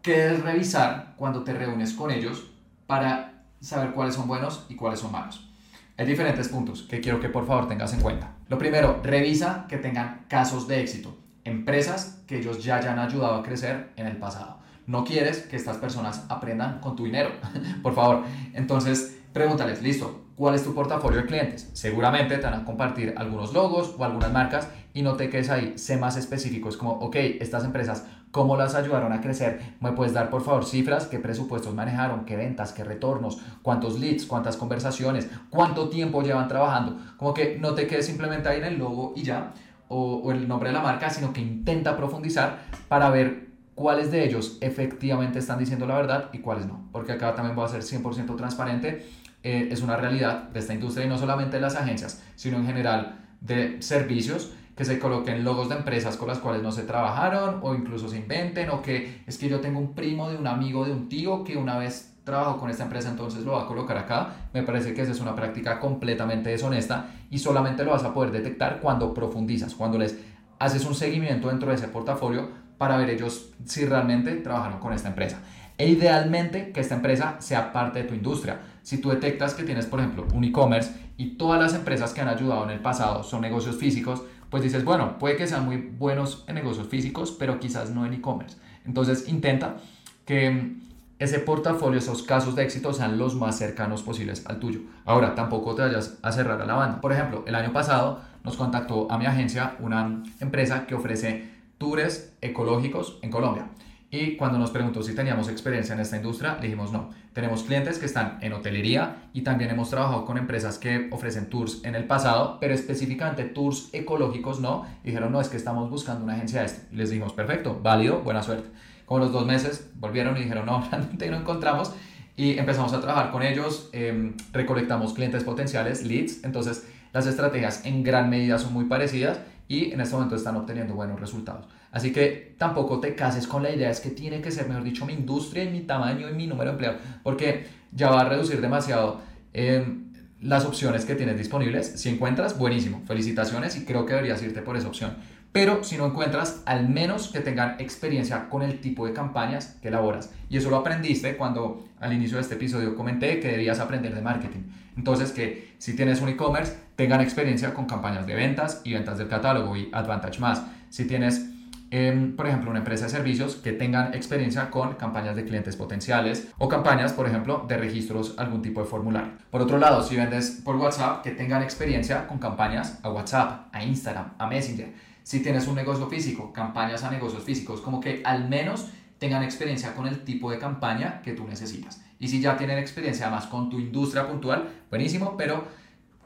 que 0.01 0.17
debes 0.17 0.41
revisar 0.41 1.13
cuando 1.15 1.45
te 1.45 1.53
reúnes 1.53 1.93
con 1.93 2.11
ellos 2.11 2.50
para 2.91 3.45
saber 3.61 3.93
cuáles 3.93 4.15
son 4.15 4.27
buenos 4.27 4.65
y 4.67 4.75
cuáles 4.75 4.99
son 4.99 5.13
malos. 5.13 5.49
Hay 5.97 6.05
diferentes 6.05 6.49
puntos 6.49 6.83
que 6.83 6.99
quiero 6.99 7.21
que 7.21 7.29
por 7.29 7.47
favor 7.47 7.69
tengas 7.69 7.93
en 7.93 8.01
cuenta. 8.01 8.33
Lo 8.49 8.57
primero, 8.57 8.99
revisa 9.01 9.65
que 9.69 9.77
tengan 9.77 10.25
casos 10.27 10.67
de 10.67 10.81
éxito, 10.81 11.17
empresas 11.45 12.21
que 12.27 12.39
ellos 12.39 12.61
ya 12.61 12.75
hayan 12.75 12.99
ayudado 12.99 13.35
a 13.35 13.43
crecer 13.43 13.91
en 13.95 14.07
el 14.07 14.17
pasado. 14.17 14.57
No 14.87 15.05
quieres 15.05 15.37
que 15.43 15.55
estas 15.55 15.77
personas 15.77 16.25
aprendan 16.27 16.81
con 16.81 16.97
tu 16.97 17.05
dinero, 17.05 17.29
por 17.81 17.95
favor. 17.95 18.25
Entonces, 18.53 19.17
pregúntales, 19.31 19.81
listo, 19.81 20.25
¿cuál 20.35 20.55
es 20.55 20.63
tu 20.65 20.75
portafolio 20.75 21.21
de 21.21 21.27
clientes? 21.27 21.69
Seguramente 21.71 22.39
te 22.39 22.43
van 22.45 22.55
a 22.55 22.65
compartir 22.65 23.13
algunos 23.15 23.53
logos 23.53 23.95
o 23.97 24.03
algunas 24.03 24.33
marcas 24.33 24.67
y 24.93 25.01
no 25.01 25.13
te 25.13 25.29
quedes 25.29 25.49
ahí, 25.49 25.77
sé 25.77 25.95
más 25.95 26.17
específico. 26.17 26.67
Es 26.67 26.75
como, 26.75 26.91
ok, 26.91 27.15
estas 27.39 27.63
empresas 27.63 28.05
¿Cómo 28.31 28.55
las 28.55 28.75
ayudaron 28.75 29.11
a 29.11 29.19
crecer? 29.19 29.75
¿Me 29.81 29.91
puedes 29.91 30.13
dar 30.13 30.29
por 30.29 30.41
favor 30.41 30.65
cifras? 30.65 31.05
¿Qué 31.05 31.19
presupuestos 31.19 31.75
manejaron? 31.75 32.23
¿Qué 32.23 32.37
ventas? 32.37 32.71
¿Qué 32.71 32.83
retornos? 32.83 33.41
¿Cuántos 33.61 33.99
leads? 33.99 34.25
¿Cuántas 34.25 34.55
conversaciones? 34.55 35.29
¿Cuánto 35.49 35.89
tiempo 35.89 36.23
llevan 36.23 36.47
trabajando? 36.47 36.97
Como 37.17 37.33
que 37.33 37.57
no 37.59 37.73
te 37.73 37.87
quedes 37.87 38.05
simplemente 38.05 38.47
ahí 38.47 38.59
en 38.59 38.65
el 38.65 38.77
logo 38.77 39.13
y 39.17 39.23
ya, 39.23 39.53
o, 39.89 40.21
o 40.23 40.31
el 40.31 40.47
nombre 40.47 40.69
de 40.69 40.75
la 40.75 40.81
marca, 40.81 41.09
sino 41.09 41.33
que 41.33 41.41
intenta 41.41 41.97
profundizar 41.97 42.59
para 42.87 43.09
ver 43.09 43.49
cuáles 43.75 44.11
de 44.11 44.23
ellos 44.23 44.57
efectivamente 44.61 45.39
están 45.39 45.59
diciendo 45.59 45.85
la 45.85 45.95
verdad 45.95 46.29
y 46.31 46.39
cuáles 46.39 46.65
no. 46.67 46.87
Porque 46.93 47.11
acá 47.11 47.35
también 47.35 47.55
voy 47.55 47.65
a 47.65 47.67
ser 47.67 47.81
100% 47.81 48.37
transparente. 48.37 49.05
Eh, 49.43 49.69
es 49.71 49.81
una 49.81 49.97
realidad 49.97 50.43
de 50.43 50.59
esta 50.59 50.73
industria 50.73 51.05
y 51.05 51.09
no 51.09 51.17
solamente 51.17 51.57
de 51.57 51.61
las 51.61 51.75
agencias, 51.75 52.23
sino 52.35 52.57
en 52.57 52.65
general 52.65 53.19
de 53.41 53.81
servicios 53.81 54.53
que 54.81 54.85
se 54.85 54.97
coloquen 54.97 55.43
logos 55.43 55.69
de 55.69 55.75
empresas 55.75 56.17
con 56.17 56.27
las 56.27 56.39
cuales 56.39 56.63
no 56.63 56.71
se 56.71 56.81
trabajaron 56.81 57.59
o 57.61 57.75
incluso 57.75 58.09
se 58.09 58.17
inventen 58.17 58.71
o 58.71 58.81
que 58.81 59.21
es 59.27 59.37
que 59.37 59.47
yo 59.47 59.59
tengo 59.59 59.77
un 59.77 59.93
primo 59.93 60.27
de 60.27 60.37
un 60.37 60.47
amigo 60.47 60.85
de 60.85 60.91
un 60.91 61.07
tío 61.07 61.43
que 61.43 61.55
una 61.55 61.77
vez 61.77 62.15
trabajó 62.23 62.57
con 62.57 62.71
esta 62.71 62.85
empresa 62.85 63.09
entonces 63.09 63.45
lo 63.45 63.51
va 63.51 63.61
a 63.61 63.67
colocar 63.67 63.95
acá. 63.95 64.47
Me 64.55 64.63
parece 64.63 64.95
que 64.95 65.03
esa 65.03 65.11
es 65.11 65.19
una 65.19 65.35
práctica 65.35 65.79
completamente 65.79 66.49
deshonesta 66.49 67.11
y 67.29 67.37
solamente 67.37 67.83
lo 67.83 67.91
vas 67.91 68.03
a 68.05 68.11
poder 68.11 68.31
detectar 68.31 68.79
cuando 68.81 69.13
profundizas, 69.13 69.75
cuando 69.75 69.99
les 69.99 70.17
haces 70.57 70.83
un 70.87 70.95
seguimiento 70.95 71.49
dentro 71.49 71.69
de 71.69 71.75
ese 71.75 71.87
portafolio 71.87 72.49
para 72.79 72.97
ver 72.97 73.11
ellos 73.11 73.51
si 73.63 73.85
realmente 73.85 74.33
trabajaron 74.37 74.79
con 74.79 74.93
esta 74.93 75.09
empresa. 75.09 75.41
E 75.77 75.89
idealmente 75.89 76.71
que 76.71 76.79
esta 76.79 76.95
empresa 76.95 77.35
sea 77.37 77.71
parte 77.71 78.01
de 78.01 78.09
tu 78.09 78.15
industria. 78.15 78.61
Si 78.81 78.97
tú 78.97 79.11
detectas 79.11 79.53
que 79.53 79.61
tienes, 79.61 79.85
por 79.85 79.99
ejemplo, 79.99 80.25
un 80.33 80.43
e-commerce 80.43 80.91
y 81.17 81.37
todas 81.37 81.61
las 81.61 81.75
empresas 81.75 82.13
que 82.13 82.21
han 82.21 82.29
ayudado 82.29 82.63
en 82.63 82.71
el 82.71 82.79
pasado 82.79 83.21
son 83.21 83.41
negocios 83.41 83.75
físicos, 83.75 84.23
pues 84.51 84.61
dices, 84.61 84.83
bueno, 84.83 85.17
puede 85.17 85.37
que 85.37 85.47
sean 85.47 85.65
muy 85.65 85.77
buenos 85.77 86.43
en 86.47 86.55
negocios 86.55 86.87
físicos, 86.89 87.31
pero 87.31 87.59
quizás 87.59 87.89
no 87.89 88.05
en 88.05 88.13
e-commerce. 88.13 88.57
Entonces 88.85 89.27
intenta 89.29 89.77
que 90.25 90.75
ese 91.19 91.39
portafolio, 91.39 91.99
esos 91.99 92.21
casos 92.21 92.55
de 92.55 92.63
éxito 92.63 92.93
sean 92.93 93.17
los 93.17 93.33
más 93.35 93.57
cercanos 93.57 94.03
posibles 94.03 94.45
al 94.47 94.59
tuyo. 94.59 94.81
Ahora, 95.05 95.35
tampoco 95.35 95.73
te 95.73 95.83
vayas 95.83 96.17
a 96.21 96.31
cerrar 96.33 96.61
a 96.61 96.65
la 96.65 96.73
banda. 96.73 96.99
Por 96.99 97.13
ejemplo, 97.13 97.43
el 97.47 97.55
año 97.55 97.71
pasado 97.71 98.21
nos 98.43 98.57
contactó 98.57 99.09
a 99.09 99.17
mi 99.17 99.25
agencia 99.25 99.75
una 99.79 100.21
empresa 100.41 100.85
que 100.85 100.95
ofrece 100.95 101.49
tours 101.77 102.33
ecológicos 102.41 103.19
en 103.21 103.31
Colombia. 103.31 103.69
Y 104.13 104.35
cuando 104.35 104.59
nos 104.59 104.71
preguntó 104.71 105.01
si 105.01 105.15
teníamos 105.15 105.47
experiencia 105.47 105.95
en 105.95 106.01
esta 106.01 106.17
industria, 106.17 106.55
le 106.55 106.63
dijimos 106.63 106.91
no. 106.91 107.11
Tenemos 107.31 107.63
clientes 107.63 107.97
que 107.97 108.05
están 108.05 108.39
en 108.41 108.51
hotelería 108.51 109.29
y 109.31 109.41
también 109.41 109.71
hemos 109.71 109.89
trabajado 109.89 110.25
con 110.25 110.37
empresas 110.37 110.77
que 110.77 111.07
ofrecen 111.11 111.49
tours 111.49 111.79
en 111.85 111.95
el 111.95 112.03
pasado, 112.03 112.57
pero 112.59 112.73
específicamente 112.73 113.45
tours 113.45 113.87
ecológicos 113.93 114.59
no. 114.59 114.85
dijeron, 115.05 115.31
no, 115.31 115.39
es 115.39 115.47
que 115.47 115.55
estamos 115.55 115.89
buscando 115.89 116.25
una 116.25 116.33
agencia 116.33 116.59
de 116.59 116.65
esto. 116.65 116.81
Y 116.91 116.97
les 116.97 117.09
dijimos, 117.09 117.31
perfecto, 117.31 117.79
válido, 117.81 118.19
buena 118.19 118.43
suerte. 118.43 118.69
Como 119.05 119.21
los 119.21 119.31
dos 119.31 119.45
meses 119.45 119.89
volvieron 119.95 120.35
y 120.35 120.41
dijeron, 120.41 120.65
no, 120.65 120.85
realmente 120.91 121.31
no 121.31 121.37
encontramos. 121.37 121.93
Y 122.35 122.57
empezamos 122.57 122.91
a 122.91 122.99
trabajar 122.99 123.31
con 123.31 123.43
ellos, 123.43 123.89
eh, 123.93 124.33
recolectamos 124.51 125.13
clientes 125.13 125.45
potenciales, 125.45 126.03
leads. 126.03 126.43
Entonces, 126.43 126.85
las 127.13 127.27
estrategias 127.27 127.85
en 127.85 128.03
gran 128.03 128.29
medida 128.29 128.57
son 128.57 128.73
muy 128.73 128.85
parecidas 128.85 129.39
y 129.69 129.91
en 129.93 130.01
este 130.01 130.15
momento 130.15 130.35
están 130.35 130.57
obteniendo 130.57 130.95
buenos 130.95 131.17
resultados. 131.17 131.65
Así 131.91 132.11
que 132.11 132.55
tampoco 132.57 132.99
te 132.99 133.15
cases 133.15 133.47
con 133.47 133.63
la 133.63 133.69
idea, 133.69 133.89
es 133.89 133.99
que 133.99 134.09
tiene 134.09 134.41
que 134.41 134.51
ser, 134.51 134.67
mejor 134.67 134.83
dicho, 134.83 135.05
mi 135.05 135.13
industria 135.13 135.63
y 135.63 135.69
mi 135.69 135.81
tamaño 135.81 136.29
y 136.29 136.33
mi 136.33 136.47
número 136.47 136.69
de 136.69 136.71
empleados, 136.71 137.01
porque 137.23 137.65
ya 137.91 138.09
va 138.09 138.21
a 138.21 138.29
reducir 138.29 138.61
demasiado 138.61 139.21
em, 139.53 140.11
las 140.41 140.65
opciones 140.65 141.05
que 141.05 141.15
tienes 141.15 141.37
disponibles. 141.37 141.87
Si 141.99 142.09
encuentras, 142.09 142.57
buenísimo, 142.57 143.01
felicitaciones 143.05 143.75
y 143.75 143.85
creo 143.85 144.05
que 144.05 144.13
deberías 144.13 144.41
irte 144.41 144.61
por 144.61 144.77
esa 144.77 144.87
opción. 144.87 145.15
Pero 145.51 145.83
si 145.83 145.97
no 145.97 146.05
encuentras, 146.05 146.63
al 146.65 146.87
menos 146.87 147.27
que 147.27 147.41
tengan 147.41 147.75
experiencia 147.79 148.47
con 148.47 148.61
el 148.61 148.79
tipo 148.79 149.05
de 149.05 149.11
campañas 149.11 149.77
que 149.81 149.89
elaboras. 149.89 150.31
Y 150.49 150.55
eso 150.57 150.69
lo 150.69 150.77
aprendiste 150.77 151.35
cuando 151.35 151.85
al 151.99 152.13
inicio 152.13 152.37
de 152.37 152.43
este 152.43 152.55
episodio 152.55 152.95
comenté 152.95 153.41
que 153.41 153.49
debías 153.49 153.79
aprender 153.79 154.15
de 154.15 154.21
marketing. 154.21 154.61
Entonces, 154.95 155.31
que 155.31 155.73
si 155.77 155.93
tienes 155.95 156.21
un 156.21 156.29
e-commerce, 156.29 156.77
tengan 156.95 157.19
experiencia 157.19 157.73
con 157.73 157.85
campañas 157.85 158.25
de 158.25 158.35
ventas 158.35 158.81
y 158.85 158.93
ventas 158.93 159.17
del 159.17 159.27
catálogo 159.27 159.75
y 159.75 159.89
Advantage 159.91 160.39
más. 160.39 160.63
Si 160.89 161.05
tienes, 161.05 161.50
em, 161.91 162.35
por 162.35 162.47
ejemplo, 162.47 162.69
una 162.69 162.79
empresa 162.79 163.05
de 163.05 163.11
servicios, 163.11 163.55
que 163.55 163.73
tengan 163.73 164.13
experiencia 164.13 164.71
con 164.71 164.95
campañas 164.95 165.35
de 165.35 165.45
clientes 165.45 165.75
potenciales 165.75 166.47
o 166.57 166.67
campañas, 166.67 167.13
por 167.13 167.27
ejemplo, 167.27 167.65
de 167.67 167.77
registros, 167.77 168.33
algún 168.37 168.61
tipo 168.61 168.81
de 168.81 168.87
formulario. 168.87 169.33
Por 169.51 169.61
otro 169.61 169.77
lado, 169.77 170.01
si 170.01 170.15
vendes 170.15 170.61
por 170.63 170.77
WhatsApp, 170.77 171.21
que 171.21 171.31
tengan 171.31 171.61
experiencia 171.61 172.27
con 172.27 172.39
campañas 172.39 172.99
a 173.03 173.11
WhatsApp, 173.11 173.67
a 173.71 173.83
Instagram, 173.83 174.33
a 174.39 174.47
Messenger. 174.47 174.91
Si 175.23 175.43
tienes 175.43 175.67
un 175.67 175.75
negocio 175.75 176.07
físico, 176.07 176.51
campañas 176.51 177.03
a 177.03 177.11
negocios 177.11 177.43
físicos, 177.43 177.81
como 177.81 177.99
que 177.99 178.21
al 178.25 178.49
menos 178.49 178.87
tengan 179.19 179.43
experiencia 179.43 179.93
con 179.93 180.07
el 180.07 180.23
tipo 180.23 180.49
de 180.49 180.57
campaña 180.57 181.21
que 181.21 181.33
tú 181.33 181.47
necesitas. 181.47 182.01
Y 182.17 182.27
si 182.27 182.41
ya 182.41 182.57
tienen 182.57 182.79
experiencia 182.79 183.27
además 183.27 183.45
con 183.45 183.69
tu 183.69 183.79
industria 183.79 184.27
puntual, 184.27 184.69
buenísimo, 184.89 185.35
pero 185.37 185.67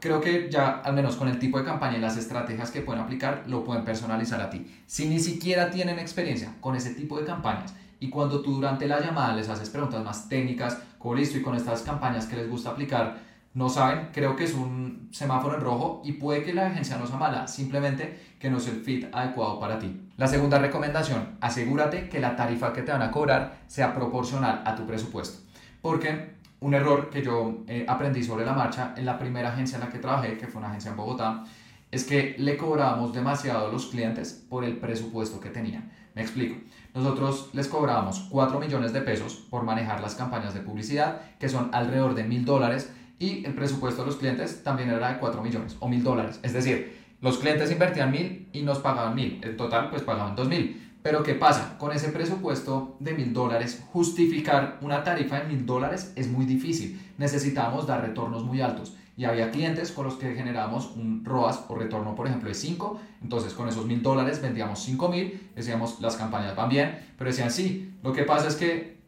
creo 0.00 0.20
que 0.20 0.48
ya 0.50 0.80
al 0.84 0.94
menos 0.94 1.16
con 1.16 1.28
el 1.28 1.38
tipo 1.38 1.58
de 1.58 1.64
campaña 1.64 1.98
y 1.98 2.00
las 2.00 2.16
estrategias 2.16 2.70
que 2.70 2.82
pueden 2.82 3.02
aplicar, 3.02 3.44
lo 3.46 3.64
pueden 3.64 3.84
personalizar 3.84 4.40
a 4.40 4.50
ti. 4.50 4.66
Si 4.86 5.08
ni 5.08 5.20
siquiera 5.20 5.70
tienen 5.70 5.98
experiencia 5.98 6.54
con 6.60 6.76
ese 6.76 6.94
tipo 6.94 7.18
de 7.18 7.26
campañas 7.26 7.74
y 7.98 8.10
cuando 8.10 8.42
tú 8.42 8.54
durante 8.54 8.86
la 8.86 9.00
llamada 9.00 9.34
les 9.34 9.48
haces 9.48 9.70
preguntas 9.70 10.04
más 10.04 10.28
técnicas, 10.28 10.78
como 10.98 11.14
listo 11.14 11.38
y 11.38 11.42
con 11.42 11.56
estas 11.56 11.82
campañas 11.82 12.26
que 12.26 12.36
les 12.36 12.50
gusta 12.50 12.70
aplicar, 12.70 13.18
no 13.56 13.70
saben, 13.70 14.10
creo 14.12 14.36
que 14.36 14.44
es 14.44 14.52
un 14.52 15.08
semáforo 15.12 15.54
en 15.54 15.62
rojo 15.62 16.02
y 16.04 16.12
puede 16.12 16.42
que 16.42 16.52
la 16.52 16.66
agencia 16.66 16.98
no 16.98 17.06
sea 17.06 17.16
mala, 17.16 17.48
simplemente 17.48 18.34
que 18.38 18.50
no 18.50 18.58
es 18.58 18.68
el 18.68 18.82
fit 18.82 19.06
adecuado 19.14 19.58
para 19.58 19.78
ti. 19.78 20.10
La 20.18 20.26
segunda 20.26 20.58
recomendación, 20.58 21.38
asegúrate 21.40 22.10
que 22.10 22.20
la 22.20 22.36
tarifa 22.36 22.74
que 22.74 22.82
te 22.82 22.92
van 22.92 23.00
a 23.00 23.10
cobrar 23.10 23.60
sea 23.66 23.94
proporcional 23.94 24.62
a 24.66 24.74
tu 24.74 24.86
presupuesto. 24.86 25.38
Porque 25.80 26.35
un 26.60 26.74
error 26.74 27.10
que 27.10 27.22
yo 27.22 27.64
eh, 27.66 27.84
aprendí 27.88 28.22
sobre 28.22 28.44
la 28.44 28.52
marcha 28.52 28.94
en 28.96 29.04
la 29.04 29.18
primera 29.18 29.50
agencia 29.50 29.76
en 29.76 29.84
la 29.84 29.90
que 29.90 29.98
trabajé, 29.98 30.38
que 30.38 30.46
fue 30.46 30.60
una 30.60 30.68
agencia 30.68 30.90
en 30.90 30.96
Bogotá, 30.96 31.44
es 31.90 32.04
que 32.04 32.34
le 32.38 32.56
cobrábamos 32.56 33.12
demasiado 33.12 33.68
a 33.68 33.72
los 33.72 33.86
clientes 33.86 34.44
por 34.48 34.64
el 34.64 34.76
presupuesto 34.78 35.40
que 35.40 35.50
tenían. 35.50 35.92
Me 36.14 36.22
explico. 36.22 36.56
Nosotros 36.94 37.50
les 37.52 37.68
cobrábamos 37.68 38.26
4 38.30 38.58
millones 38.58 38.92
de 38.92 39.02
pesos 39.02 39.34
por 39.34 39.64
manejar 39.64 40.00
las 40.00 40.14
campañas 40.14 40.54
de 40.54 40.60
publicidad, 40.60 41.20
que 41.38 41.48
son 41.48 41.70
alrededor 41.72 42.14
de 42.14 42.24
mil 42.24 42.44
dólares, 42.44 42.90
y 43.18 43.44
el 43.44 43.54
presupuesto 43.54 44.02
de 44.02 44.06
los 44.08 44.16
clientes 44.16 44.62
también 44.62 44.90
era 44.90 45.12
de 45.12 45.18
4 45.18 45.42
millones 45.42 45.76
o 45.80 45.88
mil 45.88 46.02
dólares. 46.02 46.40
Es 46.42 46.52
decir, 46.52 47.06
los 47.20 47.38
clientes 47.38 47.70
invertían 47.70 48.10
mil 48.10 48.48
y 48.52 48.62
nos 48.62 48.78
pagaban 48.78 49.14
mil. 49.14 49.40
En 49.42 49.56
total, 49.56 49.90
pues 49.90 50.02
pagaban 50.02 50.36
dos 50.36 50.48
mil. 50.48 50.85
Pero 51.06 51.22
¿qué 51.22 51.34
pasa? 51.34 51.78
Con 51.78 51.92
ese 51.92 52.08
presupuesto 52.08 52.96
de 52.98 53.14
mil 53.14 53.32
dólares, 53.32 53.80
justificar 53.92 54.76
una 54.80 55.04
tarifa 55.04 55.38
de 55.38 55.46
mil 55.46 55.64
dólares 55.64 56.12
es 56.16 56.26
muy 56.26 56.46
difícil. 56.46 57.00
Necesitamos 57.16 57.86
dar 57.86 58.00
retornos 58.00 58.42
muy 58.42 58.60
altos. 58.60 58.96
Y 59.16 59.24
había 59.24 59.52
clientes 59.52 59.92
con 59.92 60.06
los 60.06 60.14
que 60.14 60.34
generábamos 60.34 60.90
un 60.96 61.24
ROAS 61.24 61.60
o 61.68 61.76
retorno, 61.76 62.16
por 62.16 62.26
ejemplo, 62.26 62.48
de 62.48 62.56
5. 62.56 63.00
Entonces, 63.22 63.52
con 63.54 63.68
esos 63.68 63.86
mil 63.86 64.02
dólares 64.02 64.42
vendíamos 64.42 64.80
5 64.80 65.08
mil. 65.08 65.48
Decíamos, 65.54 66.00
las 66.00 66.16
campañas 66.16 66.56
van 66.56 66.70
bien. 66.70 66.98
Pero 67.16 67.30
decían, 67.30 67.52
sí, 67.52 67.94
lo 68.02 68.12
que 68.12 68.24
pasa 68.24 68.48
es 68.48 68.56
que 68.56 68.98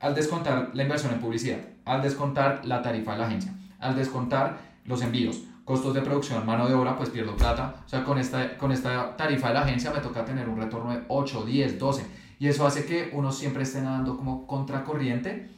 al 0.00 0.14
descontar 0.14 0.70
la 0.72 0.84
inversión 0.84 1.12
en 1.12 1.20
publicidad, 1.20 1.58
al 1.84 2.00
descontar 2.00 2.64
la 2.64 2.80
tarifa 2.80 3.12
de 3.12 3.18
la 3.18 3.26
agencia, 3.26 3.52
al 3.78 3.94
descontar 3.94 4.56
los 4.86 5.02
envíos, 5.02 5.42
costos 5.64 5.94
de 5.94 6.02
producción, 6.02 6.44
mano 6.44 6.68
de 6.68 6.74
obra, 6.74 6.96
pues 6.96 7.10
pierdo 7.10 7.36
plata. 7.36 7.76
O 7.84 7.88
sea, 7.88 8.04
con 8.04 8.18
esta, 8.18 8.56
con 8.58 8.72
esta 8.72 9.16
tarifa 9.16 9.48
de 9.48 9.54
la 9.54 9.62
agencia 9.62 9.90
me 9.90 10.00
toca 10.00 10.24
tener 10.24 10.48
un 10.48 10.56
retorno 10.56 10.92
de 10.92 11.02
8, 11.08 11.44
10, 11.44 11.78
12. 11.78 12.06
Y 12.38 12.48
eso 12.48 12.66
hace 12.66 12.84
que 12.84 13.10
uno 13.12 13.30
siempre 13.30 13.62
esté 13.62 13.80
nadando 13.80 14.16
como 14.16 14.46
contracorriente 14.46 15.50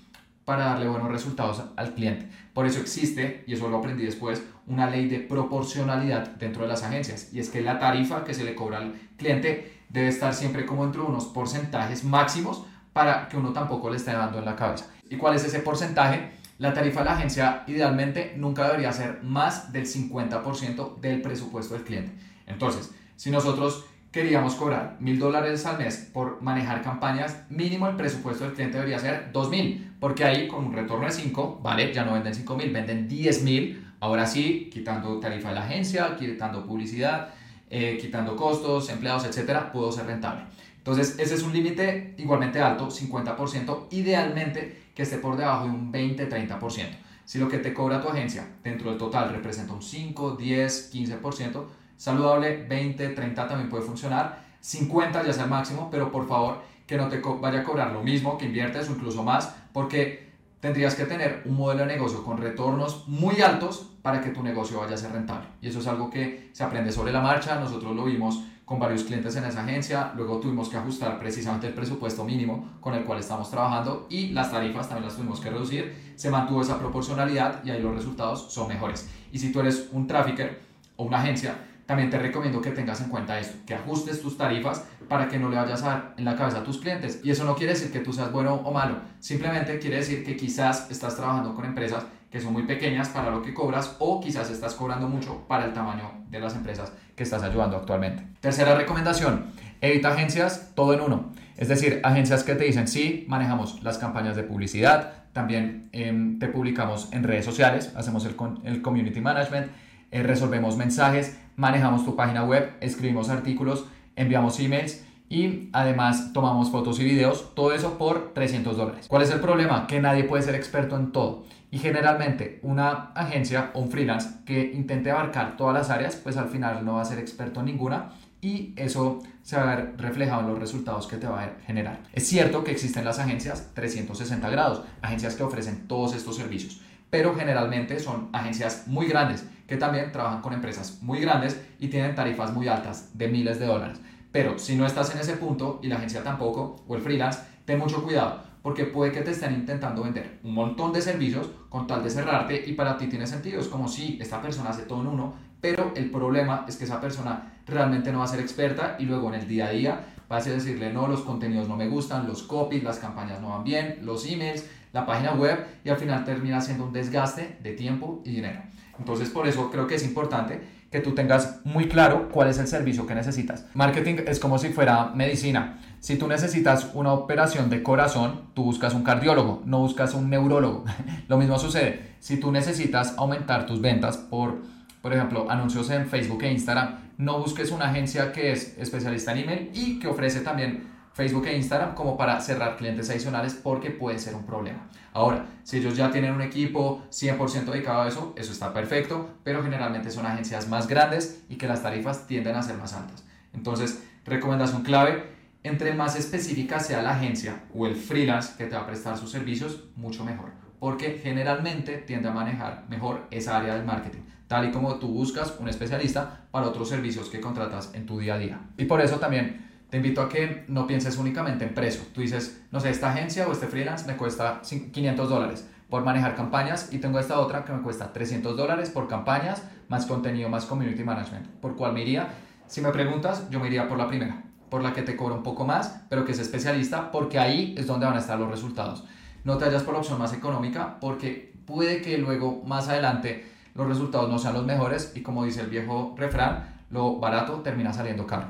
para 0.45 0.67
darle 0.67 0.89
buenos 0.89 1.11
resultados 1.11 1.63
al 1.77 1.95
cliente. 1.95 2.29
Por 2.53 2.67
eso 2.67 2.81
existe, 2.81 3.45
y 3.47 3.55
eso 3.55 3.69
lo 3.69 3.79
aprendí 3.79 4.05
después, 4.05 4.43
una 4.67 4.89
ley 4.89 5.09
de 5.09 5.21
proporcionalidad 5.21 6.29
dentro 6.37 6.63
de 6.63 6.69
las 6.69 6.83
agencias. 6.83 7.33
Y 7.33 7.41
es 7.41 7.49
que 7.49 7.63
la 7.63 7.79
tarifa 7.79 8.25
que 8.25 8.35
se 8.35 8.45
le 8.45 8.55
cobra 8.55 8.79
al 8.79 8.95
cliente 9.17 9.81
debe 9.89 10.09
estar 10.09 10.35
siempre 10.35 10.67
como 10.67 10.85
entre 10.85 11.01
unos 11.01 11.27
porcentajes 11.27 12.05
máximos 12.05 12.65
para 12.93 13.29
que 13.29 13.37
uno 13.37 13.53
tampoco 13.53 13.91
le 13.91 13.97
esté 13.97 14.13
dando 14.13 14.39
en 14.39 14.45
la 14.45 14.57
cabeza. 14.57 14.87
¿Y 15.09 15.17
cuál 15.17 15.35
es 15.35 15.45
ese 15.45 15.61
porcentaje? 15.61 16.33
La 16.59 16.73
tarifa 16.73 17.01
de 17.01 17.07
la 17.07 17.17
agencia 17.17 17.65
idealmente 17.67 18.35
nunca 18.37 18.67
debería 18.67 18.93
ser 18.93 19.23
más 19.23 19.73
del 19.73 19.87
50% 19.87 21.01
del 21.01 21.21
presupuesto 21.21 21.75
del 21.75 21.83
cliente. 21.83 22.13
Entonces, 22.47 22.93
si 23.17 23.31
nosotros 23.31 23.85
queríamos 24.13 24.55
cobrar 24.55 24.97
mil 25.01 25.19
dólares 25.19 25.67
al 25.67 25.79
mes 25.79 26.09
por 26.13 26.41
manejar 26.41 26.83
campañas, 26.83 27.43
mínimo 27.51 27.89
el 27.89 27.97
presupuesto 27.97 28.45
del 28.45 28.55
cliente 28.55 28.77
debería 28.77 29.01
ser 29.01 29.33
dos 29.33 29.51
mil, 29.51 29.93
porque 29.99 30.23
ahí 30.23 30.47
con 30.47 30.67
un 30.67 30.73
retorno 30.73 31.07
de 31.07 31.13
5, 31.13 31.59
vale, 31.61 31.93
ya 31.93 32.05
no 32.05 32.13
venden 32.13 32.33
5 32.33 32.57
mil, 32.57 32.71
venden 32.73 33.09
10 33.09 33.43
mil, 33.43 33.93
ahora 33.99 34.25
sí, 34.25 34.71
quitando 34.73 35.19
tarifa 35.19 35.49
de 35.49 35.55
la 35.57 35.65
agencia, 35.65 36.17
quitando 36.17 36.65
publicidad, 36.65 37.31
eh, 37.69 37.99
quitando 38.01 38.37
costos, 38.37 38.89
empleados, 38.91 39.25
etcétera, 39.25 39.73
puedo 39.73 39.91
ser 39.91 40.07
rentable. 40.07 40.45
Entonces, 40.77 41.19
ese 41.19 41.35
es 41.35 41.43
un 41.43 41.53
límite 41.53 42.15
igualmente 42.19 42.61
alto, 42.61 42.91
50%, 42.91 43.89
idealmente 43.91 44.84
que 44.95 45.03
esté 45.03 45.19
por 45.19 45.37
debajo 45.37 45.65
de 45.65 45.71
un 45.71 45.93
20-30%. 45.93 46.89
Si 47.25 47.39
lo 47.39 47.49
que 47.49 47.59
te 47.59 47.73
cobra 47.73 48.01
tu 48.01 48.09
agencia 48.09 48.47
dentro 48.63 48.91
del 48.91 48.99
total 48.99 49.31
representa 49.31 49.73
un 49.73 49.83
5, 49.83 50.37
10, 50.37 50.95
15%, 50.95 51.65
saludable, 51.97 52.65
20, 52.69 53.09
30 53.09 53.49
también 53.49 53.71
puede 53.71 53.83
funcionar, 53.83 54.45
50 54.61 55.25
ya 55.25 55.33
sea 55.33 55.45
el 55.45 55.51
máximo, 55.51 55.89
pero 55.91 56.11
por 56.13 56.29
favor 56.29 56.63
que 56.87 56.97
no 56.97 57.09
te 57.09 57.21
vaya 57.41 57.61
a 57.61 57.65
cobrar 57.65 57.93
lo 57.93 58.03
mismo 58.03 58.37
que 58.37 58.47
inviertes 58.47 58.89
o 58.89 58.93
incluso 58.93 59.23
más, 59.23 59.55
porque 59.73 60.33
tendrías 60.61 60.95
que 60.95 61.05
tener 61.05 61.43
un 61.47 61.57
modelo 61.57 61.87
de 61.87 61.95
negocio 61.95 62.23
con 62.23 62.39
retornos 62.39 63.09
muy 63.09 63.41
altos 63.41 63.91
para 64.03 64.21
que 64.21 64.31
tu 64.31 64.43
negocio 64.43 64.81
vaya 64.81 64.95
a 64.95 64.99
ser 64.99 65.13
rentable. 65.13 65.47
Y 65.63 65.69
eso 65.69 65.81
es 65.81 65.87
algo 65.87 66.11
que 66.11 66.51
se 66.53 66.63
aprende 66.63 66.93
sobre 66.93 67.13
la 67.13 67.21
marcha, 67.21 67.59
nosotros 67.59 67.97
lo 67.97 68.05
vimos 68.05 68.43
con 68.65 68.79
varios 68.79 69.05
clientes 69.05 69.37
en 69.37 69.45
esa 69.45 69.63
agencia, 69.63 70.13
luego 70.17 70.41
tuvimos 70.41 70.69
que 70.69 70.77
ajustar 70.77 71.19
precisamente 71.19 71.67
el 71.67 71.75
presupuesto 71.75 72.25
mínimo 72.25 72.79
con 72.81 72.95
el 72.95 73.05
cual 73.05 73.19
estamos 73.19 73.51
trabajando 73.51 74.07
y 74.09 74.29
las 74.29 74.51
tarifas 74.51 74.89
también 74.89 75.07
las 75.07 75.17
tuvimos 75.17 75.41
que 75.41 75.51
reducir, 75.51 76.15
se 76.17 76.31
mantuvo 76.31 76.63
esa 76.63 76.79
proporcionalidad 76.79 77.63
y 77.65 77.71
ahí 77.71 77.83
los 77.83 77.95
resultados 77.95 78.53
son 78.53 78.69
mejores. 78.69 79.09
Y 79.33 79.39
si 79.39 79.53
tú 79.53 79.61
eres 79.61 79.89
un 79.93 80.07
trafficker 80.07 80.61
o 80.97 81.05
una 81.05 81.19
agencia, 81.19 81.57
también 81.87 82.09
te 82.09 82.19
recomiendo 82.19 82.63
que 82.63 82.71
tengas 82.71 83.03
en 83.03 83.11
cuenta 83.11 83.39
esto, 83.39 83.59
que 83.67 83.75
ajustes 83.75 84.23
tus 84.23 84.39
tarifas 84.39 84.85
para 85.09 85.29
que 85.29 85.39
no 85.39 85.51
le 85.51 85.57
vayas 85.57 85.83
a 85.83 85.89
dar 85.89 86.15
en 86.17 86.25
la 86.25 86.35
cabeza 86.35 86.61
a 86.61 86.65
tus 86.65 86.79
clientes. 86.79 87.21
Y 87.23 87.31
eso 87.31 87.45
no 87.45 87.55
quiere 87.55 87.75
decir 87.75 87.93
que 87.93 88.01
tú 88.01 88.13
seas 88.13 88.33
bueno 88.33 88.55
o 88.55 88.73
malo, 88.73 88.97
simplemente 89.19 89.79
quiere 89.79 89.97
decir 89.97 90.25
que 90.25 90.37
quizás 90.37 90.91
estás 90.91 91.17
trabajando 91.17 91.55
con 91.55 91.67
empresas 91.67 92.05
que 92.35 92.41
son 92.41 92.53
muy 92.53 92.65
pequeñas 92.65 93.11
para 93.11 93.31
lo 93.31 93.43
que 93.43 93.55
cobras 93.55 93.95
o 94.01 94.21
quizás 94.21 94.51
estás 94.51 94.75
cobrando 94.75 95.09
mucho 95.09 95.45
para 95.47 95.67
el 95.67 95.73
tamaño 95.73 96.11
de 96.31 96.41
las 96.41 96.57
empresas 96.57 96.93
que 97.15 97.23
estás 97.23 97.45
ayudando 97.45 97.77
actualmente. 97.77 98.25
Tercera 98.41 98.75
recomendación, 98.75 99.53
evita 99.81 100.09
agencias 100.09 100.73
todo 100.75 100.95
en 100.95 101.01
uno. 101.01 101.31
Es 101.57 101.69
decir, 101.69 102.01
agencias 102.03 102.43
que 102.43 102.57
te 102.57 102.65
dicen, 102.65 102.89
sí, 102.89 103.25
manejamos 103.29 103.85
las 103.85 103.99
campañas 103.99 104.35
de 104.35 104.43
publicidad, 104.43 105.13
también 105.33 105.89
em, 105.93 106.41
te 106.41 106.49
publicamos 106.49 107.09
en 107.13 107.23
redes 107.23 107.45
sociales, 107.45 107.93
hacemos 107.95 108.27
el, 108.27 108.35
el 108.65 108.83
community 108.83 109.21
management, 109.21 109.71
eh, 110.11 110.25
resolvemos 110.25 110.77
mensajes, 110.77 111.39
manejamos 111.55 112.05
tu 112.05 112.17
página 112.17 112.43
web, 112.43 112.73
escribimos 112.81 113.29
artículos, 113.29 113.85
enviamos 114.17 114.59
emails 114.59 115.05
y 115.29 115.69
además 115.73 116.33
tomamos 116.33 116.73
fotos 116.73 116.99
y 116.99 117.05
videos, 117.05 117.55
todo 117.55 117.73
eso 117.73 117.97
por 117.97 118.35
300 118.35 118.77
dólares. 118.77 119.07
¿Cuál 119.09 119.23
es 119.23 119.31
el 119.31 119.39
problema? 119.39 119.87
Que 119.87 120.01
nadie 120.01 120.25
puede 120.25 120.43
ser 120.43 120.57
experto 120.57 120.97
en 120.97 121.13
todo. 121.13 121.45
Y 121.75 121.81
generalmente 121.81 122.61
una 122.63 123.11
agencia 123.17 123.73
o 123.75 123.81
un 123.81 123.91
freelance 123.91 124.29
que 124.47 124.71
intente 124.75 125.11
abarcar 125.11 125.57
todas 125.57 125.75
las 125.75 125.91
áreas, 125.91 126.15
pues 126.15 126.37
al 126.37 126.49
final 126.49 126.85
no 126.85 126.95
va 126.95 127.03
a 127.03 127.05
ser 127.05 127.19
experto 127.19 127.59
en 127.59 127.67
ninguna 127.67 128.13
y 128.41 128.75
eso 128.77 129.19
se 129.43 129.57
va 129.57 129.65
a 129.65 129.75
ver 129.75 129.95
reflejado 129.97 130.43
en 130.43 130.51
los 130.51 130.59
resultados 130.61 131.09
que 131.09 131.17
te 131.17 131.27
va 131.27 131.43
a 131.43 131.51
generar. 131.67 131.99
Es 132.13 132.29
cierto 132.29 132.63
que 132.63 132.71
existen 132.71 133.05
las 133.05 133.19
agencias 133.19 133.73
360 133.75 134.49
grados, 134.51 134.85
agencias 135.03 135.35
que 135.35 135.43
ofrecen 135.43 135.89
todos 135.89 136.15
estos 136.15 136.37
servicios, 136.37 136.81
pero 137.11 137.35
generalmente 137.35 137.99
son 137.99 138.29
agencias 138.33 138.85
muy 138.87 139.09
grandes 139.09 139.45
que 139.67 139.77
también 139.77 140.13
trabajan 140.13 140.43
con 140.43 140.53
empresas 140.53 141.03
muy 141.03 141.19
grandes 141.19 141.61
y 141.81 141.89
tienen 141.89 142.15
tarifas 142.15 142.53
muy 142.53 142.69
altas 142.69 143.19
de 143.19 143.27
miles 143.27 143.59
de 143.59 143.67
dólares. 143.67 144.01
Pero 144.31 144.61
si 144.61 144.77
no 144.77 144.87
estás 144.87 145.13
en 145.13 145.19
ese 145.19 145.39
punto 145.39 145.81
y 145.83 145.89
la 145.89 145.97
agencia 145.97 146.23
tampoco 146.23 146.85
o 146.87 146.95
el 146.95 147.03
freelance, 147.03 147.41
ten 147.65 147.81
mucho 147.81 148.05
cuidado 148.05 148.44
porque 148.65 148.87
puede 148.87 149.13
que 149.13 149.21
te 149.21 149.33
estén 149.33 149.53
intentando 149.53 150.03
vender 150.03 150.39
un 150.43 150.55
montón 150.55 150.91
de 150.91 151.03
servicios 151.03 151.51
con 151.69 151.87
tal 151.87 152.03
de 152.03 152.09
cerrarte 152.09 152.65
y 152.67 152.73
para 152.73 152.97
ti 152.97 153.09
tiene 153.09 153.27
sentido. 153.27 153.61
Es 153.61 153.69
como 153.69 153.89
si 153.89 154.17
esta 154.23 154.41
persona 154.41 154.71
hace 154.71 154.85
todo 154.85 155.03
en 155.03 155.09
uno, 155.09 155.35
pero 155.61 155.93
el 155.95 156.11
problema 156.11 156.65
es 156.67 156.77
que 156.77 156.85
esa 156.85 156.99
persona 156.99 157.53
realmente 157.67 158.11
no 158.11 158.21
va 158.21 158.25
a 158.25 158.29
ser 158.29 158.41
experta 158.41 158.97
y 158.99 159.05
luego 159.05 159.29
en 159.29 159.43
el 159.43 159.47
día 159.47 159.67
a 159.67 159.71
día 159.71 160.07
vas 160.31 160.47
a 160.47 160.51
decirle, 160.51 160.91
no, 160.95 161.09
los 161.09 161.21
contenidos 161.21 161.69
no 161.69 161.77
me 161.77 161.89
gustan, 161.89 162.27
los 162.27 162.43
copies, 162.43 162.83
las 162.83 162.99
campañas 162.99 163.43
no 163.43 163.51
van 163.51 163.65
bien, 163.65 163.99
los 164.01 164.27
emails, 164.27 164.65
la 164.95 165.05
página 165.05 165.35
web 165.35 165.63
y 165.85 165.91
al 165.91 165.99
final 165.99 166.25
termina 166.25 166.63
siendo 166.63 166.87
un 166.87 166.93
desgaste 166.95 167.59
de 167.63 167.73
tiempo 167.73 168.23
y 168.25 168.31
dinero. 168.31 168.63
Entonces 168.99 169.29
por 169.29 169.47
eso 169.47 169.71
creo 169.71 169.87
que 169.87 169.97
es 169.97 170.05
importante 170.05 170.63
que 170.91 171.01
tú 171.01 171.13
tengas 171.15 171.61
muy 171.65 171.89
claro 171.89 172.31
cuál 172.31 172.49
es 172.49 172.59
el 172.59 172.69
servicio 172.69 173.07
que 173.07 173.15
necesitas. 173.15 173.67
Marketing 173.75 174.23
es 174.27 174.41
como 174.41 174.59
si 174.59 174.71
fuera 174.71 175.11
medicina. 175.15 175.81
Si 176.05 176.17
tú 176.17 176.29
necesitas 176.29 176.91
una 176.93 177.15
operación 177.15 177.71
de 177.71 177.83
corazón, 177.83 178.51
tú 178.53 178.65
buscas 178.65 178.93
un 178.93 179.05
cardiólogo, 179.05 179.63
no 179.65 179.79
buscas 179.79 180.13
un 180.13 180.29
neurólogo. 180.29 180.85
Lo 181.29 181.39
mismo 181.39 181.59
sucede. 181.59 182.17
Si 182.21 182.37
tú 182.37 182.53
necesitas 182.53 183.15
aumentar 183.17 183.65
tus 183.65 183.81
ventas 183.81 184.19
por, 184.19 184.59
por 185.01 185.15
ejemplo, 185.15 185.51
anuncios 185.51 185.89
en 185.89 186.07
Facebook 186.07 186.43
e 186.43 186.53
Instagram, 186.53 186.99
no 187.17 187.39
busques 187.39 187.71
una 187.71 187.89
agencia 187.89 188.33
que 188.33 188.53
es 188.53 188.77
especialista 188.77 189.33
en 189.33 189.39
email 189.39 189.71
y 189.73 189.99
que 189.99 190.07
ofrece 190.07 190.41
también 190.41 190.87
Facebook 191.15 191.47
e 191.47 191.57
Instagram 191.57 191.95
como 191.95 192.19
para 192.19 192.39
cerrar 192.39 192.77
clientes 192.77 193.09
adicionales 193.09 193.55
porque 193.55 193.91
puede 193.91 194.19
ser 194.19 194.35
un 194.35 194.45
problema. 194.45 194.87
Ahora, 195.15 195.47
si 195.63 195.79
ellos 195.79 195.97
ya 195.97 196.11
tienen 196.11 196.35
un 196.35 196.43
equipo 196.43 197.03
100% 197.11 197.65
dedicado 197.65 198.03
a 198.03 198.09
eso, 198.09 198.35
eso 198.37 198.53
está 198.53 198.75
perfecto, 198.75 199.31
pero 199.43 199.63
generalmente 199.63 200.11
son 200.11 200.27
agencias 200.27 200.69
más 200.69 200.87
grandes 200.87 201.43
y 201.49 201.57
que 201.57 201.67
las 201.67 201.83
tarifas 201.83 202.27
tienden 202.27 202.57
a 202.57 202.63
ser 202.63 202.77
más 202.77 202.93
altas. 202.93 203.25
Entonces, 203.55 204.03
recomendación 204.27 204.83
clave, 204.83 205.34
entre 205.65 205.95
más 205.95 206.15
específica 206.17 206.79
sea 206.79 207.03
la 207.03 207.17
agencia 207.17 207.65
o 207.75 207.87
el 207.87 207.97
freelance 207.97 208.55
que 208.57 208.67
te 208.67 208.77
va 208.77 208.83
a 208.83 208.87
prestar 208.87 209.19
sus 209.19 209.33
servicios, 209.33 209.85
mucho 209.97 210.25
mejor, 210.25 210.53
porque 210.79 211.19
generalmente 211.21 211.99
tiende 211.99 212.29
a 212.29 212.33
manejar 212.33 212.85
mejor 212.89 213.27
esa 213.33 213.57
área 213.57 213.75
del 213.75 213.85
marketing 213.85 214.21
tal 214.47 214.69
y 214.69 214.71
como 214.71 214.97
tú 214.97 215.09
buscas 215.09 215.57
un 215.59 215.69
especialista 215.69 216.47
para 216.51 216.69
otros 216.69 216.89
servicios 216.89 217.29
que 217.29 217.41
contratas 217.41 217.91
en 217.95 218.07
tu 218.07 218.19
día 218.19 218.35
a 218.35 218.39
día. 218.39 218.61
Y 218.77 218.85
por 218.85 219.01
eso 219.01 219.19
también 219.19 219.67
te 219.91 219.97
invito 219.97 220.21
a 220.21 220.29
que 220.29 220.65
no 220.69 220.87
pienses 220.87 221.17
únicamente 221.19 221.65
en 221.65 221.75
precio. 221.75 222.03
Tú 222.13 222.21
dices, 222.21 222.63
no 222.71 222.81
sé, 222.81 222.91
esta 222.91 223.11
agencia 223.11 223.47
o 223.49 223.53
este 223.53 223.67
freelance 223.67 224.07
me 224.07 224.17
cuesta 224.17 224.61
500 224.63 225.29
dólares. 225.29 225.69
por 225.91 226.03
manejar 226.03 226.35
campañas 226.35 226.93
y 226.93 226.99
tengo 226.99 227.21
esta 227.21 227.39
otra 227.39 227.65
que 227.65 227.73
me 227.73 227.81
cuesta 227.83 228.13
300 228.13 228.57
dólares 228.57 228.91
por 228.91 229.07
campañas, 229.07 229.63
más 229.89 230.07
contenido, 230.07 230.49
más 230.49 230.65
community 230.65 231.05
management. 231.05 231.47
¿Por 231.61 231.77
cuál 231.77 231.93
me 231.93 232.03
iría? 232.03 232.29
Si 232.67 232.81
me 232.81 232.91
preguntas, 232.91 233.49
yo 233.51 233.61
me 233.61 233.69
iría 233.69 233.87
por 233.87 233.99
la 233.99 234.09
primera, 234.09 234.43
por 234.75 234.83
la 234.83 234.93
que 234.93 235.03
te 235.03 235.15
cobra 235.15 235.37
un 235.37 235.45
poco 235.45 235.65
más, 235.65 236.01
pero 236.09 236.25
que 236.25 236.33
es 236.33 236.41
especialista, 236.41 237.13
porque 237.13 237.39
ahí 237.39 237.77
es 237.79 237.87
donde 237.87 238.07
van 238.07 238.17
a 238.17 238.19
estar 238.19 238.37
los 238.37 238.51
resultados. 238.51 239.05
No 239.45 239.57
te 239.57 239.67
vayas 239.67 239.85
por 239.85 239.95
la 239.95 240.01
opción 240.01 240.19
más 240.19 240.33
económica, 240.33 240.99
porque 241.01 241.55
puede 241.65 242.03
que 242.03 242.19
luego, 242.19 242.65
más 242.67 242.89
adelante, 242.89 243.49
los 243.77 243.87
resultados 243.87 244.29
no 244.29 244.37
sean 244.37 244.55
los 244.55 244.67
mejores 244.67 245.13
y 245.15 245.23
como 245.23 245.45
dice 245.45 245.61
el 245.61 245.69
viejo 245.69 246.17
refrán, 246.19 246.81
lo 246.91 247.21
barato 247.21 247.61
termina 247.61 247.93
saliendo 247.93 248.27
caro. 248.27 248.49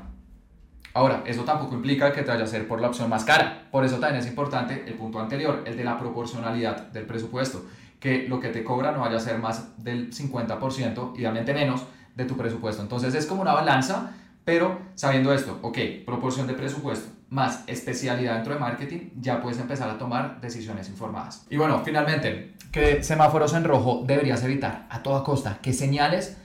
Ahora, 0.95 1.21
eso 1.27 1.43
tampoco 1.43 1.75
implica 1.75 2.11
que 2.11 2.23
te 2.23 2.31
vaya 2.31 2.45
a 2.45 2.47
ser 2.47 2.67
por 2.67 2.81
la 2.81 2.87
opción 2.87 3.07
más 3.07 3.23
cara. 3.23 3.67
Por 3.69 3.85
eso 3.85 3.99
también 3.99 4.23
es 4.23 4.27
importante 4.27 4.83
el 4.87 4.95
punto 4.95 5.19
anterior, 5.19 5.61
el 5.67 5.77
de 5.77 5.83
la 5.83 5.99
proporcionalidad 5.99 6.87
del 6.87 7.05
presupuesto. 7.05 7.65
Que 7.99 8.27
lo 8.27 8.39
que 8.39 8.49
te 8.49 8.63
cobra 8.63 8.91
no 8.91 9.01
vaya 9.01 9.17
a 9.17 9.19
ser 9.19 9.37
más 9.37 9.77
del 9.77 10.11
50%, 10.11 11.19
idealmente 11.19 11.53
menos, 11.53 11.83
de 12.15 12.25
tu 12.25 12.35
presupuesto. 12.35 12.81
Entonces 12.81 13.13
es 13.13 13.27
como 13.27 13.43
una 13.43 13.53
balanza, 13.53 14.13
pero 14.45 14.79
sabiendo 14.93 15.33
esto, 15.33 15.59
ok, 15.63 15.77
proporción 16.05 16.47
de 16.47 16.53
presupuesto 16.53 17.09
más 17.29 17.63
especialidad 17.67 18.35
dentro 18.35 18.53
de 18.53 18.59
marketing, 18.59 19.09
ya 19.19 19.41
puedes 19.41 19.59
empezar 19.59 19.89
a 19.89 19.97
tomar 19.97 20.39
decisiones 20.39 20.87
informadas. 20.87 21.45
Y 21.49 21.57
bueno, 21.57 21.81
finalmente, 21.83 22.53
¿qué 22.71 23.03
semáforos 23.03 23.53
en 23.53 23.63
rojo 23.63 24.03
deberías 24.05 24.43
evitar 24.43 24.87
a 24.89 25.01
toda 25.01 25.23
costa? 25.23 25.59
¿Qué 25.61 25.73
señales 25.73 26.37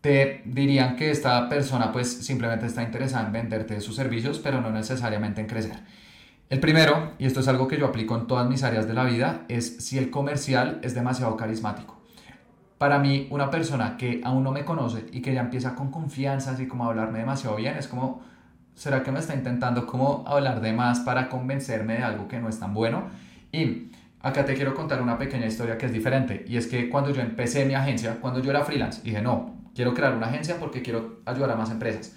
te 0.00 0.42
dirían 0.46 0.96
que 0.96 1.10
esta 1.10 1.48
persona 1.48 1.92
pues 1.92 2.24
simplemente 2.24 2.66
está 2.66 2.82
interesada 2.82 3.26
en 3.26 3.32
venderte 3.32 3.80
sus 3.80 3.96
servicios, 3.96 4.38
pero 4.38 4.60
no 4.60 4.70
necesariamente 4.70 5.40
en 5.40 5.48
crecer? 5.48 5.76
El 6.48 6.60
primero, 6.60 7.14
y 7.18 7.26
esto 7.26 7.40
es 7.40 7.48
algo 7.48 7.66
que 7.66 7.76
yo 7.76 7.86
aplico 7.86 8.16
en 8.16 8.28
todas 8.28 8.48
mis 8.48 8.62
áreas 8.62 8.86
de 8.86 8.94
la 8.94 9.02
vida, 9.02 9.44
es 9.48 9.84
si 9.84 9.98
el 9.98 10.10
comercial 10.10 10.78
es 10.82 10.94
demasiado 10.94 11.36
carismático. 11.36 11.95
Para 12.78 12.98
mí, 12.98 13.26
una 13.30 13.50
persona 13.50 13.96
que 13.96 14.20
aún 14.22 14.44
no 14.44 14.52
me 14.52 14.64
conoce 14.64 15.06
y 15.12 15.22
que 15.22 15.32
ya 15.32 15.40
empieza 15.40 15.74
con 15.74 15.90
confianza, 15.90 16.50
así 16.50 16.66
como 16.66 16.84
a 16.84 16.88
hablarme 16.88 17.20
demasiado 17.20 17.56
bien, 17.56 17.76
es 17.76 17.88
como, 17.88 18.22
¿será 18.74 19.02
que 19.02 19.10
me 19.10 19.18
está 19.18 19.34
intentando 19.34 19.86
como 19.86 20.24
hablar 20.26 20.60
de 20.60 20.72
más 20.72 21.00
para 21.00 21.28
convencerme 21.28 21.94
de 21.94 22.02
algo 22.02 22.28
que 22.28 22.38
no 22.38 22.48
es 22.48 22.60
tan 22.60 22.74
bueno? 22.74 23.04
Y 23.50 23.90
acá 24.20 24.44
te 24.44 24.54
quiero 24.54 24.74
contar 24.74 25.00
una 25.00 25.16
pequeña 25.16 25.46
historia 25.46 25.78
que 25.78 25.86
es 25.86 25.92
diferente. 25.92 26.44
Y 26.46 26.58
es 26.58 26.66
que 26.66 26.90
cuando 26.90 27.10
yo 27.10 27.22
empecé 27.22 27.64
mi 27.64 27.74
agencia, 27.74 28.18
cuando 28.20 28.40
yo 28.40 28.50
era 28.50 28.62
freelance, 28.64 29.00
dije, 29.02 29.22
no, 29.22 29.54
quiero 29.74 29.94
crear 29.94 30.14
una 30.14 30.26
agencia 30.26 30.56
porque 30.58 30.82
quiero 30.82 31.20
ayudar 31.24 31.52
a 31.52 31.56
más 31.56 31.70
empresas. 31.70 32.14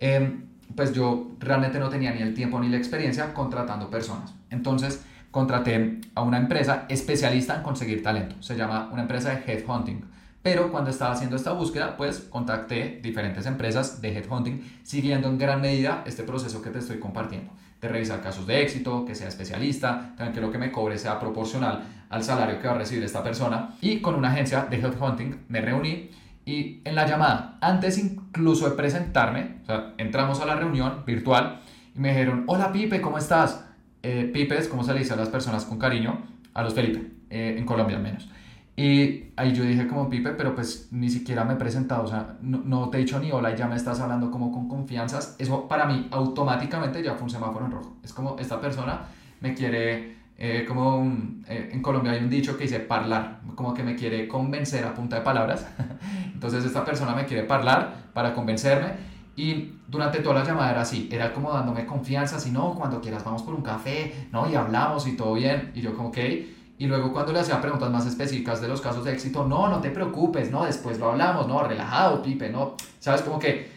Eh, 0.00 0.40
pues 0.74 0.92
yo 0.92 1.30
realmente 1.38 1.78
no 1.78 1.88
tenía 1.88 2.12
ni 2.12 2.20
el 2.20 2.34
tiempo 2.34 2.58
ni 2.60 2.68
la 2.68 2.76
experiencia 2.76 3.32
contratando 3.32 3.90
personas. 3.90 4.34
Entonces 4.50 5.04
contraté 5.34 5.98
a 6.14 6.22
una 6.22 6.38
empresa 6.38 6.84
especialista 6.88 7.56
en 7.56 7.64
conseguir 7.64 8.04
talento. 8.04 8.40
Se 8.40 8.54
llama 8.54 8.88
una 8.92 9.02
empresa 9.02 9.30
de 9.30 9.52
headhunting. 9.52 10.04
Pero 10.44 10.70
cuando 10.70 10.90
estaba 10.90 11.12
haciendo 11.12 11.34
esta 11.34 11.50
búsqueda, 11.50 11.96
pues 11.96 12.20
contacté 12.30 13.00
diferentes 13.02 13.44
empresas 13.46 14.00
de 14.00 14.16
headhunting, 14.16 14.62
siguiendo 14.84 15.26
en 15.26 15.36
gran 15.36 15.60
medida 15.60 16.04
este 16.06 16.22
proceso 16.22 16.62
que 16.62 16.70
te 16.70 16.78
estoy 16.78 17.00
compartiendo. 17.00 17.50
De 17.80 17.88
revisar 17.88 18.22
casos 18.22 18.46
de 18.46 18.62
éxito, 18.62 19.04
que 19.04 19.16
sea 19.16 19.26
especialista, 19.26 20.12
también 20.16 20.34
que 20.34 20.40
lo 20.40 20.52
que 20.52 20.58
me 20.58 20.70
cobre 20.70 20.98
sea 20.98 21.18
proporcional 21.18 21.82
al 22.10 22.22
salario 22.22 22.60
que 22.60 22.68
va 22.68 22.74
a 22.74 22.78
recibir 22.78 23.02
esta 23.02 23.24
persona. 23.24 23.74
Y 23.80 23.98
con 23.98 24.14
una 24.14 24.30
agencia 24.30 24.68
de 24.70 24.76
headhunting 24.76 25.46
me 25.48 25.60
reuní 25.60 26.10
y 26.46 26.80
en 26.84 26.94
la 26.94 27.08
llamada, 27.08 27.58
antes 27.60 27.98
incluso 27.98 28.70
de 28.70 28.76
presentarme, 28.76 29.56
o 29.64 29.66
sea, 29.66 29.94
entramos 29.98 30.40
a 30.40 30.46
la 30.46 30.54
reunión 30.54 31.02
virtual 31.04 31.60
y 31.92 31.98
me 31.98 32.10
dijeron, 32.10 32.44
hola 32.46 32.70
Pipe, 32.70 33.00
¿cómo 33.00 33.18
estás? 33.18 33.63
Eh, 34.04 34.30
Pipe 34.32 34.56
es 34.58 34.68
como 34.68 34.84
se 34.84 34.92
le 34.92 35.00
dice 35.00 35.14
a 35.14 35.16
las 35.16 35.30
personas 35.30 35.64
con 35.64 35.78
cariño, 35.78 36.22
a 36.52 36.62
los 36.62 36.74
Felipe, 36.74 37.10
eh, 37.30 37.56
en 37.58 37.64
Colombia 37.64 37.96
al 37.96 38.02
menos. 38.02 38.28
Y 38.76 39.30
ahí 39.36 39.54
yo 39.54 39.62
dije 39.64 39.86
como 39.86 40.10
Pipe, 40.10 40.30
pero 40.30 40.54
pues 40.54 40.88
ni 40.90 41.08
siquiera 41.08 41.44
me 41.44 41.54
he 41.54 41.56
presentado, 41.56 42.04
o 42.04 42.06
sea, 42.08 42.36
no, 42.42 42.60
no, 42.64 42.90
te 42.90 42.98
he 42.98 43.00
dicho 43.00 43.20
ni 43.20 43.30
hola 43.30 43.52
y 43.52 43.56
ya 43.56 43.68
me 43.68 43.76
estás 43.76 44.00
hablando 44.00 44.30
como 44.30 44.52
con 44.52 44.68
confianzas. 44.68 45.36
Eso 45.38 45.68
para 45.68 45.86
mí 45.86 46.08
automáticamente 46.10 47.02
ya 47.02 47.14
fue 47.14 47.24
un 47.24 47.30
semáforo 47.30 47.64
en 47.66 47.72
rojo. 47.72 47.96
Es 48.02 48.12
como 48.12 48.36
esta 48.38 48.60
persona 48.60 49.02
me 49.40 49.54
quiere, 49.54 50.16
eh, 50.36 50.64
como 50.66 51.06
eh, 51.48 51.70
en 51.72 51.82
Colombia 51.82 52.12
hay 52.12 52.18
un 52.18 52.30
dicho 52.30 52.56
que 52.56 52.64
dice 52.64 52.80
parlar, 52.80 53.40
como 53.54 53.72
que 53.72 53.84
me 53.84 53.94
quiere 53.94 54.26
convencer 54.26 54.84
a 54.84 54.92
punta 54.92 55.16
de 55.16 55.22
palabras. 55.22 55.66
Entonces 56.34 56.64
esta 56.64 56.84
persona 56.84 57.14
me 57.14 57.26
quiere 57.26 57.44
parlar 57.44 58.10
para 58.12 58.34
convencerme. 58.34 59.13
Y 59.36 59.72
durante 59.88 60.20
toda 60.20 60.36
la 60.36 60.44
llamada 60.44 60.70
era 60.70 60.80
así, 60.82 61.08
era 61.10 61.32
como 61.32 61.52
dándome 61.52 61.86
confianza, 61.86 62.36
así, 62.36 62.50
no, 62.50 62.74
cuando 62.74 63.00
quieras 63.00 63.24
vamos 63.24 63.42
por 63.42 63.54
un 63.54 63.62
café, 63.62 64.28
¿no? 64.30 64.48
Y 64.48 64.54
hablamos 64.54 65.06
y 65.06 65.16
todo 65.16 65.34
bien. 65.34 65.72
Y 65.74 65.80
yo 65.80 65.96
como, 65.96 66.08
ok. 66.08 66.18
Y 66.78 66.86
luego 66.86 67.12
cuando 67.12 67.32
le 67.32 67.40
hacía 67.40 67.60
preguntas 67.60 67.90
más 67.90 68.06
específicas 68.06 68.60
de 68.60 68.68
los 68.68 68.80
casos 68.80 69.04
de 69.04 69.12
éxito, 69.12 69.46
no, 69.46 69.68
no 69.68 69.80
te 69.80 69.90
preocupes, 69.90 70.50
no, 70.50 70.64
después 70.64 70.98
lo 70.98 71.10
hablamos, 71.10 71.46
no, 71.48 71.62
relajado, 71.62 72.22
Pipe, 72.22 72.50
no. 72.50 72.74
Sabes, 72.98 73.22
como 73.22 73.38
que 73.38 73.70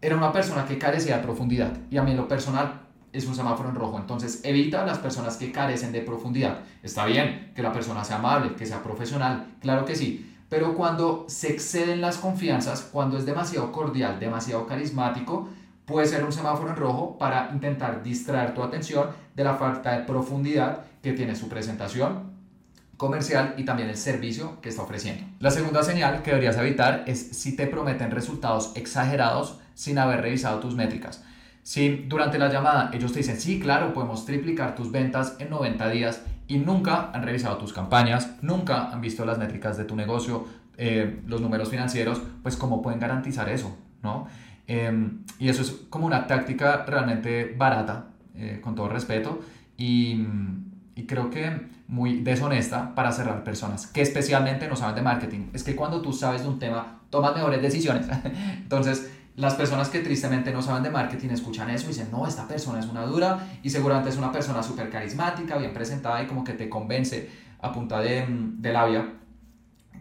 era 0.00 0.16
una 0.16 0.32
persona 0.32 0.64
que 0.64 0.78
carecía 0.78 1.18
de 1.18 1.22
profundidad. 1.22 1.72
Y 1.90 1.96
a 1.96 2.02
mí 2.02 2.12
en 2.12 2.16
lo 2.16 2.28
personal 2.28 2.82
es 3.12 3.26
un 3.26 3.34
semáforo 3.34 3.68
en 3.68 3.74
rojo. 3.74 3.98
Entonces 3.98 4.40
evita 4.44 4.82
a 4.82 4.86
las 4.86 4.98
personas 4.98 5.36
que 5.36 5.50
carecen 5.52 5.92
de 5.92 6.02
profundidad. 6.02 6.60
Está 6.82 7.06
bien 7.06 7.52
que 7.54 7.62
la 7.62 7.72
persona 7.72 8.04
sea 8.04 8.16
amable, 8.18 8.54
que 8.54 8.66
sea 8.66 8.82
profesional, 8.82 9.54
claro 9.60 9.84
que 9.84 9.94
sí 9.94 10.35
pero 10.48 10.74
cuando 10.74 11.26
se 11.28 11.52
exceden 11.52 12.00
las 12.00 12.18
confianzas, 12.18 12.82
cuando 12.92 13.18
es 13.18 13.26
demasiado 13.26 13.72
cordial, 13.72 14.20
demasiado 14.20 14.66
carismático, 14.66 15.48
puede 15.86 16.06
ser 16.06 16.24
un 16.24 16.32
semáforo 16.32 16.70
en 16.70 16.76
rojo 16.76 17.18
para 17.18 17.50
intentar 17.52 18.02
distraer 18.02 18.54
tu 18.54 18.62
atención 18.62 19.08
de 19.34 19.44
la 19.44 19.54
falta 19.54 19.92
de 19.92 20.04
profundidad 20.04 20.84
que 21.02 21.12
tiene 21.12 21.36
su 21.36 21.48
presentación 21.48 22.36
comercial 22.96 23.54
y 23.56 23.64
también 23.64 23.88
el 23.88 23.96
servicio 23.96 24.60
que 24.60 24.70
está 24.70 24.82
ofreciendo. 24.82 25.24
La 25.40 25.50
segunda 25.50 25.82
señal 25.82 26.22
que 26.22 26.30
deberías 26.30 26.56
evitar 26.56 27.04
es 27.06 27.20
si 27.20 27.54
te 27.54 27.66
prometen 27.66 28.10
resultados 28.10 28.72
exagerados 28.74 29.58
sin 29.74 29.98
haber 29.98 30.22
revisado 30.22 30.60
tus 30.60 30.74
métricas. 30.74 31.22
Si 31.66 32.04
durante 32.06 32.38
la 32.38 32.48
llamada 32.48 32.90
ellos 32.92 33.12
te 33.12 33.18
dicen, 33.18 33.40
sí, 33.40 33.58
claro, 33.58 33.92
podemos 33.92 34.24
triplicar 34.24 34.76
tus 34.76 34.92
ventas 34.92 35.34
en 35.40 35.50
90 35.50 35.88
días 35.90 36.22
y 36.46 36.58
nunca 36.58 37.10
han 37.12 37.24
revisado 37.24 37.56
tus 37.56 37.72
campañas, 37.72 38.36
nunca 38.40 38.92
han 38.92 39.00
visto 39.00 39.24
las 39.24 39.36
métricas 39.36 39.76
de 39.76 39.82
tu 39.82 39.96
negocio, 39.96 40.46
eh, 40.76 41.22
los 41.26 41.40
números 41.40 41.68
financieros, 41.68 42.22
pues 42.44 42.56
cómo 42.56 42.82
pueden 42.82 43.00
garantizar 43.00 43.48
eso, 43.48 43.76
¿no? 44.04 44.28
Em, 44.68 45.24
y 45.40 45.48
eso 45.48 45.62
es 45.62 45.72
como 45.90 46.06
una 46.06 46.28
táctica 46.28 46.84
realmente 46.86 47.52
barata, 47.58 48.10
eh, 48.36 48.60
con 48.62 48.76
todo 48.76 48.88
respeto, 48.88 49.40
y, 49.76 50.24
y 50.94 51.02
creo 51.08 51.30
que 51.30 51.66
muy 51.88 52.20
deshonesta 52.20 52.94
para 52.94 53.10
cerrar 53.10 53.42
personas 53.42 53.88
que 53.88 54.02
especialmente 54.02 54.68
no 54.68 54.76
saben 54.76 54.94
de 54.94 55.02
marketing. 55.02 55.48
Es 55.52 55.64
que 55.64 55.74
cuando 55.74 56.00
tú 56.00 56.12
sabes 56.12 56.42
de 56.42 56.48
un 56.48 56.60
tema, 56.60 57.00
tomas 57.10 57.34
mejores 57.34 57.60
decisiones. 57.60 58.06
Entonces, 58.56 59.15
las 59.36 59.54
personas 59.54 59.90
que 59.90 60.00
tristemente 60.00 60.50
no 60.50 60.62
saben 60.62 60.82
de 60.82 60.90
marketing 60.90 61.28
escuchan 61.28 61.68
eso 61.68 61.86
y 61.86 61.88
dicen, 61.88 62.08
no, 62.10 62.26
esta 62.26 62.48
persona 62.48 62.80
es 62.80 62.86
una 62.86 63.02
dura 63.02 63.58
y 63.62 63.68
seguramente 63.68 64.10
es 64.10 64.16
una 64.16 64.32
persona 64.32 64.62
súper 64.62 64.88
carismática, 64.88 65.58
bien 65.58 65.74
presentada 65.74 66.22
y 66.22 66.26
como 66.26 66.42
que 66.42 66.54
te 66.54 66.70
convence 66.70 67.28
a 67.60 67.70
punta 67.72 68.00
de, 68.00 68.26
mm, 68.26 68.62
de 68.62 68.72
labia, 68.72 69.12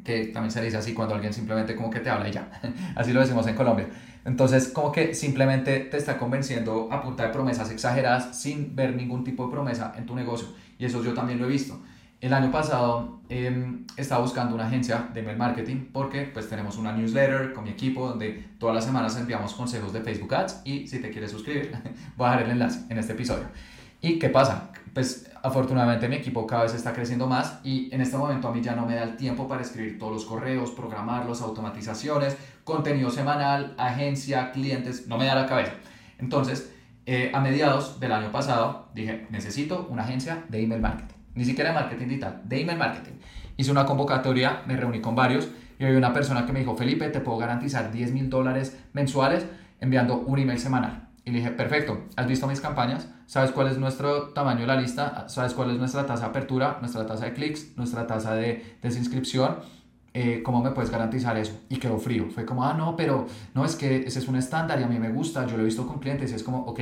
que 0.05 0.27
también 0.27 0.51
se 0.51 0.61
dice 0.61 0.77
así 0.77 0.93
cuando 0.93 1.15
alguien 1.15 1.33
simplemente 1.33 1.75
como 1.75 1.89
que 1.89 1.99
te 1.99 2.09
habla 2.09 2.29
y 2.29 2.31
ya, 2.31 2.49
así 2.95 3.11
lo 3.11 3.19
decimos 3.19 3.45
en 3.47 3.55
Colombia. 3.55 3.89
Entonces 4.23 4.69
como 4.69 4.91
que 4.91 5.13
simplemente 5.13 5.81
te 5.81 5.97
está 5.97 6.17
convenciendo 6.17 6.87
a 6.91 7.01
punta 7.01 7.23
de 7.23 7.29
promesas 7.29 7.69
exageradas 7.71 8.39
sin 8.39 8.75
ver 8.75 8.95
ningún 8.95 9.23
tipo 9.23 9.45
de 9.45 9.51
promesa 9.51 9.93
en 9.97 10.05
tu 10.05 10.15
negocio 10.15 10.47
y 10.79 10.85
eso 10.85 11.03
yo 11.03 11.13
también 11.13 11.39
lo 11.39 11.45
he 11.45 11.49
visto. 11.49 11.79
El 12.25 12.33
año 12.33 12.49
pasado 12.49 13.19
eh, 13.29 13.83
estaba 13.97 14.19
buscando 14.19 14.55
una 14.55 14.65
agencia 14.65 15.09
de 15.13 15.19
email 15.19 15.37
marketing 15.37 15.89
porque 15.93 16.23
pues 16.23 16.49
tenemos 16.49 16.75
una 16.75 16.91
newsletter 16.91 17.53
con 17.53 17.65
mi 17.65 17.69
equipo 17.69 18.09
donde 18.09 18.43
todas 18.57 18.73
las 18.73 18.83
semanas 18.83 19.15
enviamos 19.15 19.53
consejos 19.53 19.93
de 19.93 20.01
Facebook 20.01 20.33
Ads 20.33 20.61
y 20.63 20.87
si 20.87 20.97
te 20.97 21.11
quieres 21.11 21.29
suscribir 21.29 21.77
voy 22.17 22.27
a 22.27 22.31
dejar 22.31 22.45
el 22.45 22.51
enlace 22.53 22.79
en 22.89 22.97
este 22.97 23.13
episodio. 23.13 23.45
¿Y 24.01 24.17
qué 24.17 24.29
pasa? 24.29 24.71
Pues 24.95 25.29
afortunadamente 25.43 26.09
mi 26.09 26.15
equipo 26.15 26.47
cada 26.47 26.63
vez 26.63 26.73
está 26.73 26.93
creciendo 26.93 27.27
más 27.27 27.59
y 27.63 27.93
en 27.93 28.01
este 28.01 28.17
momento 28.17 28.47
a 28.47 28.51
mí 28.51 28.59
ya 28.59 28.75
no 28.75 28.87
me 28.87 28.95
da 28.95 29.03
el 29.03 29.17
tiempo 29.17 29.47
para 29.47 29.61
escribir 29.61 29.99
todos 29.99 30.11
los 30.11 30.25
correos, 30.25 30.71
programarlos, 30.71 31.43
automatizaciones, 31.43 32.35
contenido 32.63 33.11
semanal, 33.11 33.75
agencia, 33.77 34.51
clientes, 34.51 35.05
no 35.05 35.19
me 35.19 35.27
da 35.27 35.35
la 35.35 35.45
cabeza. 35.45 35.73
Entonces, 36.17 36.73
eh, 37.05 37.29
a 37.35 37.39
mediados 37.39 37.99
del 37.99 38.13
año 38.13 38.31
pasado 38.31 38.87
dije, 38.95 39.27
necesito 39.29 39.85
una 39.91 40.01
agencia 40.01 40.43
de 40.49 40.63
email 40.63 40.81
marketing 40.81 41.14
ni 41.35 41.45
siquiera 41.45 41.69
de 41.69 41.75
marketing 41.75 42.07
digital, 42.07 42.41
de 42.43 42.61
email 42.61 42.77
marketing. 42.77 43.13
Hice 43.57 43.71
una 43.71 43.85
convocatoria, 43.85 44.63
me 44.65 44.75
reuní 44.75 45.01
con 45.01 45.15
varios 45.15 45.49
y 45.77 45.83
había 45.83 45.97
una 45.97 46.13
persona 46.13 46.45
que 46.45 46.53
me 46.53 46.59
dijo, 46.59 46.75
Felipe, 46.75 47.09
te 47.09 47.19
puedo 47.19 47.37
garantizar 47.37 47.91
10 47.91 48.11
mil 48.13 48.29
dólares 48.29 48.77
mensuales 48.93 49.45
enviando 49.79 50.19
un 50.19 50.39
email 50.39 50.59
semanal. 50.59 51.09
Y 51.25 51.31
le 51.31 51.39
dije, 51.39 51.51
perfecto, 51.51 52.03
¿has 52.15 52.27
visto 52.27 52.47
mis 52.47 52.61
campañas? 52.61 53.09
¿Sabes 53.25 53.51
cuál 53.51 53.67
es 53.67 53.77
nuestro 53.77 54.29
tamaño 54.29 54.61
de 54.61 54.67
la 54.67 54.79
lista? 54.79 55.27
¿Sabes 55.27 55.53
cuál 55.53 55.71
es 55.71 55.77
nuestra 55.77 56.05
tasa 56.05 56.25
de 56.25 56.29
apertura, 56.29 56.77
nuestra 56.81 57.05
tasa 57.07 57.25
de 57.25 57.33
clics, 57.33 57.75
nuestra 57.75 58.05
tasa 58.05 58.35
de 58.35 58.77
desinscripción? 58.81 59.57
Eh, 60.13 60.43
¿Cómo 60.43 60.63
me 60.63 60.69
puedes 60.71 60.91
garantizar 60.91 61.35
eso? 61.35 61.59
Y 61.67 61.77
quedó 61.77 61.97
frío. 61.97 62.29
Fue 62.29 62.45
como, 62.45 62.63
ah, 62.63 62.73
no, 62.73 62.95
pero 62.95 63.25
no, 63.55 63.65
es 63.65 63.75
que 63.75 63.97
ese 64.05 64.19
es 64.19 64.27
un 64.27 64.35
estándar 64.35 64.79
y 64.79 64.83
a 64.83 64.87
mí 64.87 64.99
me 64.99 65.09
gusta, 65.09 65.47
yo 65.47 65.57
lo 65.57 65.63
he 65.63 65.65
visto 65.65 65.87
con 65.87 65.99
clientes 65.99 66.31
y 66.31 66.35
es 66.35 66.43
como, 66.43 66.59
ok, 66.59 66.79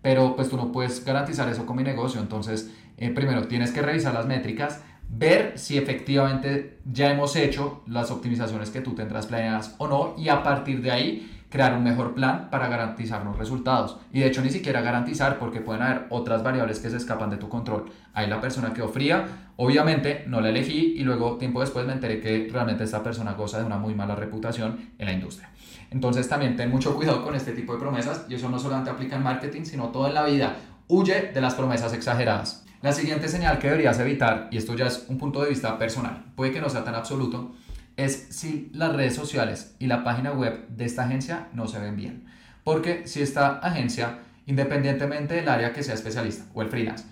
pero 0.00 0.34
pues 0.34 0.48
tú 0.48 0.56
no 0.56 0.72
puedes 0.72 1.04
garantizar 1.04 1.48
eso 1.48 1.66
con 1.66 1.76
mi 1.76 1.82
negocio. 1.82 2.20
Entonces, 2.20 2.70
eh, 2.96 3.10
primero, 3.10 3.46
tienes 3.48 3.72
que 3.72 3.82
revisar 3.82 4.14
las 4.14 4.26
métricas, 4.26 4.82
ver 5.08 5.58
si 5.58 5.78
efectivamente 5.78 6.78
ya 6.84 7.10
hemos 7.10 7.36
hecho 7.36 7.82
las 7.86 8.10
optimizaciones 8.10 8.70
que 8.70 8.80
tú 8.80 8.94
tendrás 8.94 9.26
planeadas 9.26 9.74
o 9.78 9.86
no 9.86 10.14
y 10.16 10.28
a 10.28 10.42
partir 10.42 10.82
de 10.82 10.90
ahí 10.90 11.30
crear 11.54 11.74
un 11.74 11.84
mejor 11.84 12.14
plan 12.14 12.48
para 12.50 12.66
garantizar 12.66 13.24
los 13.24 13.38
resultados. 13.38 13.98
Y 14.12 14.18
de 14.18 14.26
hecho 14.26 14.42
ni 14.42 14.50
siquiera 14.50 14.80
garantizar 14.80 15.38
porque 15.38 15.60
pueden 15.60 15.82
haber 15.82 16.06
otras 16.10 16.42
variables 16.42 16.80
que 16.80 16.90
se 16.90 16.96
escapan 16.96 17.30
de 17.30 17.36
tu 17.36 17.48
control. 17.48 17.92
Ahí 18.12 18.28
la 18.28 18.40
persona 18.40 18.74
quedó 18.74 18.88
fría, 18.88 19.52
obviamente 19.54 20.24
no 20.26 20.40
la 20.40 20.48
elegí 20.48 20.94
y 20.96 21.04
luego 21.04 21.36
tiempo 21.36 21.60
después 21.60 21.86
me 21.86 21.92
enteré 21.92 22.20
que 22.20 22.48
realmente 22.52 22.82
esta 22.82 23.04
persona 23.04 23.34
goza 23.34 23.58
de 23.58 23.64
una 23.64 23.78
muy 23.78 23.94
mala 23.94 24.16
reputación 24.16 24.90
en 24.98 25.06
la 25.06 25.12
industria. 25.12 25.48
Entonces 25.92 26.28
también 26.28 26.56
ten 26.56 26.72
mucho 26.72 26.96
cuidado 26.96 27.22
con 27.22 27.36
este 27.36 27.52
tipo 27.52 27.74
de 27.74 27.78
promesas 27.78 28.26
y 28.28 28.34
eso 28.34 28.48
no 28.48 28.58
solamente 28.58 28.90
aplica 28.90 29.14
en 29.14 29.22
marketing, 29.22 29.62
sino 29.62 29.90
toda 29.90 30.08
en 30.08 30.14
la 30.14 30.24
vida. 30.24 30.56
Huye 30.88 31.30
de 31.32 31.40
las 31.40 31.54
promesas 31.54 31.92
exageradas. 31.92 32.63
La 32.84 32.92
siguiente 32.92 33.28
señal 33.28 33.58
que 33.58 33.68
deberías 33.68 33.98
evitar, 33.98 34.48
y 34.50 34.58
esto 34.58 34.76
ya 34.76 34.88
es 34.88 35.06
un 35.08 35.16
punto 35.16 35.42
de 35.42 35.48
vista 35.48 35.78
personal, 35.78 36.22
puede 36.36 36.52
que 36.52 36.60
no 36.60 36.68
sea 36.68 36.84
tan 36.84 36.94
absoluto, 36.94 37.54
es 37.96 38.26
si 38.28 38.68
las 38.74 38.94
redes 38.94 39.14
sociales 39.14 39.74
y 39.78 39.86
la 39.86 40.04
página 40.04 40.32
web 40.32 40.68
de 40.68 40.84
esta 40.84 41.06
agencia 41.06 41.48
no 41.54 41.66
se 41.66 41.78
ven 41.78 41.96
bien. 41.96 42.26
Porque 42.62 43.06
si 43.06 43.22
esta 43.22 43.58
agencia, 43.60 44.18
independientemente 44.44 45.32
del 45.32 45.48
área 45.48 45.72
que 45.72 45.82
sea 45.82 45.94
especialista 45.94 46.44
o 46.52 46.60
el 46.60 46.68
freelance, 46.68 47.06